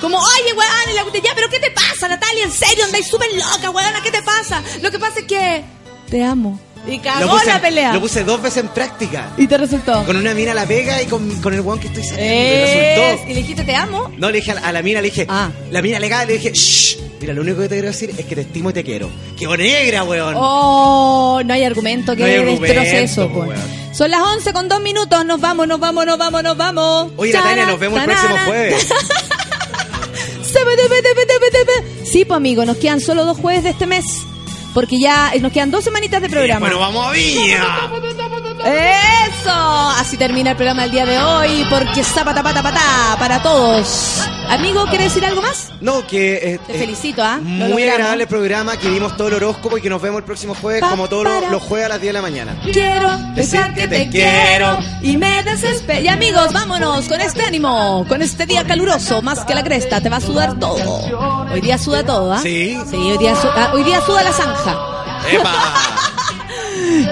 [0.00, 2.44] como, oye, weón, y la ya, pero ¿qué te pasa, Natalia?
[2.44, 4.62] En serio, andáis súper loca, weona, ¿qué te pasa?
[4.82, 5.64] Lo que pasa es que
[6.10, 6.60] te amo.
[6.88, 7.92] Y cagó puse, la pelea.
[7.92, 9.30] lo puse dos veces en práctica.
[9.36, 10.04] Y te resultó.
[10.04, 12.32] Con una mina a la pega y con, con el weón que estoy saliendo.
[12.34, 12.70] Y Es-
[13.10, 13.30] resultó.
[13.30, 14.10] Y le dijiste, te amo.
[14.16, 15.50] No, le dije a, a la mina, le dije, Ah.
[15.70, 18.34] la mina legal, le dije, shh, mira, lo único que te quiero decir es que
[18.36, 19.08] te estimo y te quiero.
[19.36, 20.34] ¡Qué negra, weón!
[20.36, 23.48] Oh, no hay argumento que No hay destroce argumento, eso, po, pues.
[23.58, 23.86] weón.
[23.92, 25.24] Son las 11 con 2 minutos.
[25.24, 27.12] Nos vamos, nos vamos, nos vamos, nos vamos.
[27.16, 28.86] Oye, Natalia, nos vemos el próximo jueves.
[32.04, 34.04] Sí, pues amigo, nos quedan solo dos jueves de este mes.
[34.76, 36.60] Porque ya nos quedan dos semanitas de programa.
[36.60, 37.64] Bueno, vamos a Viña.
[38.66, 39.50] ¡Eso!
[39.98, 41.66] Así termina el programa del día de hoy.
[41.70, 44.20] Porque zapata, pata, patá para todos.
[44.48, 45.70] Amigo, ¿quieres decir algo más?
[45.80, 46.34] No, que...
[46.34, 47.38] eh, Te eh, felicito, ¿ah?
[47.42, 47.92] Muy logramos.
[47.94, 50.90] agradable programa, que dimos todo el horóscopo y que nos vemos el próximo jueves, Pa,
[50.90, 52.56] como todos los, jueves a las 10 de la mañana.
[52.72, 56.00] Quiero pensar que te quiero y me desespero.
[56.00, 60.08] Y amigos, vámonos con este ánimo, con este día caluroso, más que la cresta, te
[60.08, 61.46] va a sudar todo.
[61.52, 62.38] Hoy día suda todo, ¿ah?
[62.40, 62.78] Sí.
[62.88, 64.76] Sí, hoy día, ah, hoy día suda la zanja.
[65.28, 66.05] ¡Epa!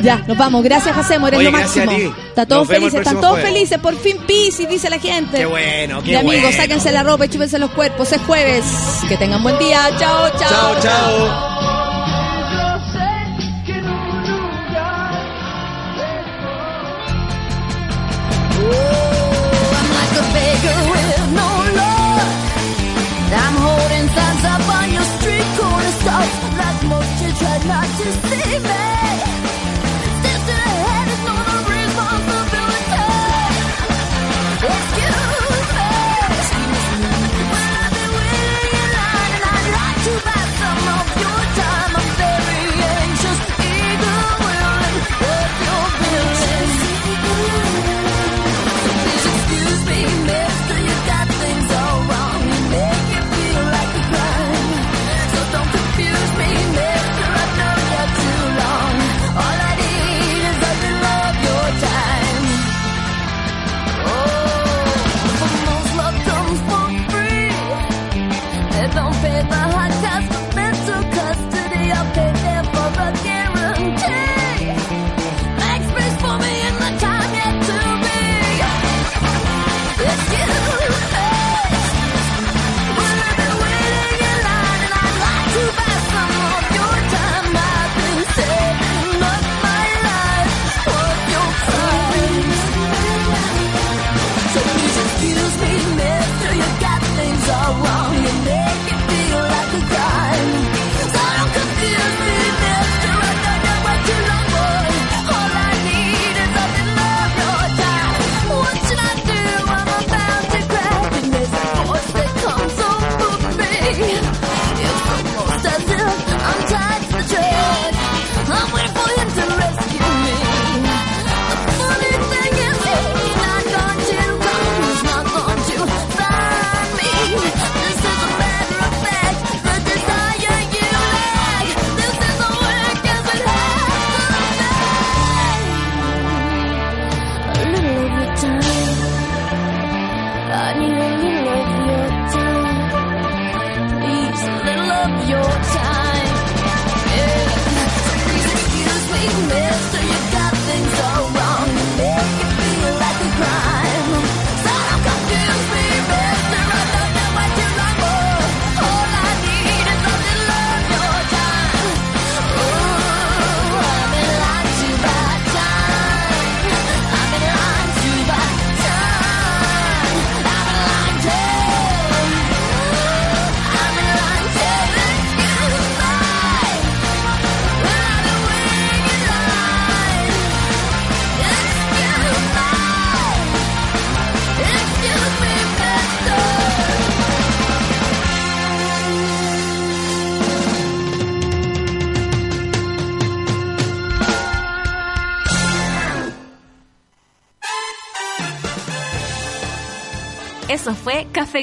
[0.02, 0.62] Ya, nos vamos.
[0.62, 1.92] Gracias, Hacemos, eres lo máximo.
[2.28, 3.78] Está todos felices, están todos felices.
[3.78, 5.38] Por fin Pisces, dice la gente.
[5.38, 8.12] Qué bueno, qué y amigos, sáquense la ropa y chúpense los cuerpos.
[8.12, 8.64] Es jueves.
[9.08, 9.90] Que tengan buen día.
[9.98, 10.48] Chao, chao.
[10.48, 11.64] Chao, chao.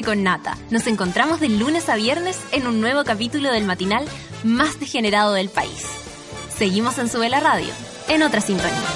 [0.00, 0.56] Con Nata.
[0.70, 4.06] Nos encontramos de lunes a viernes en un nuevo capítulo del matinal
[4.42, 5.86] más degenerado del país.
[6.56, 7.68] Seguimos en Sube la Radio,
[8.08, 8.91] en otra sintonía.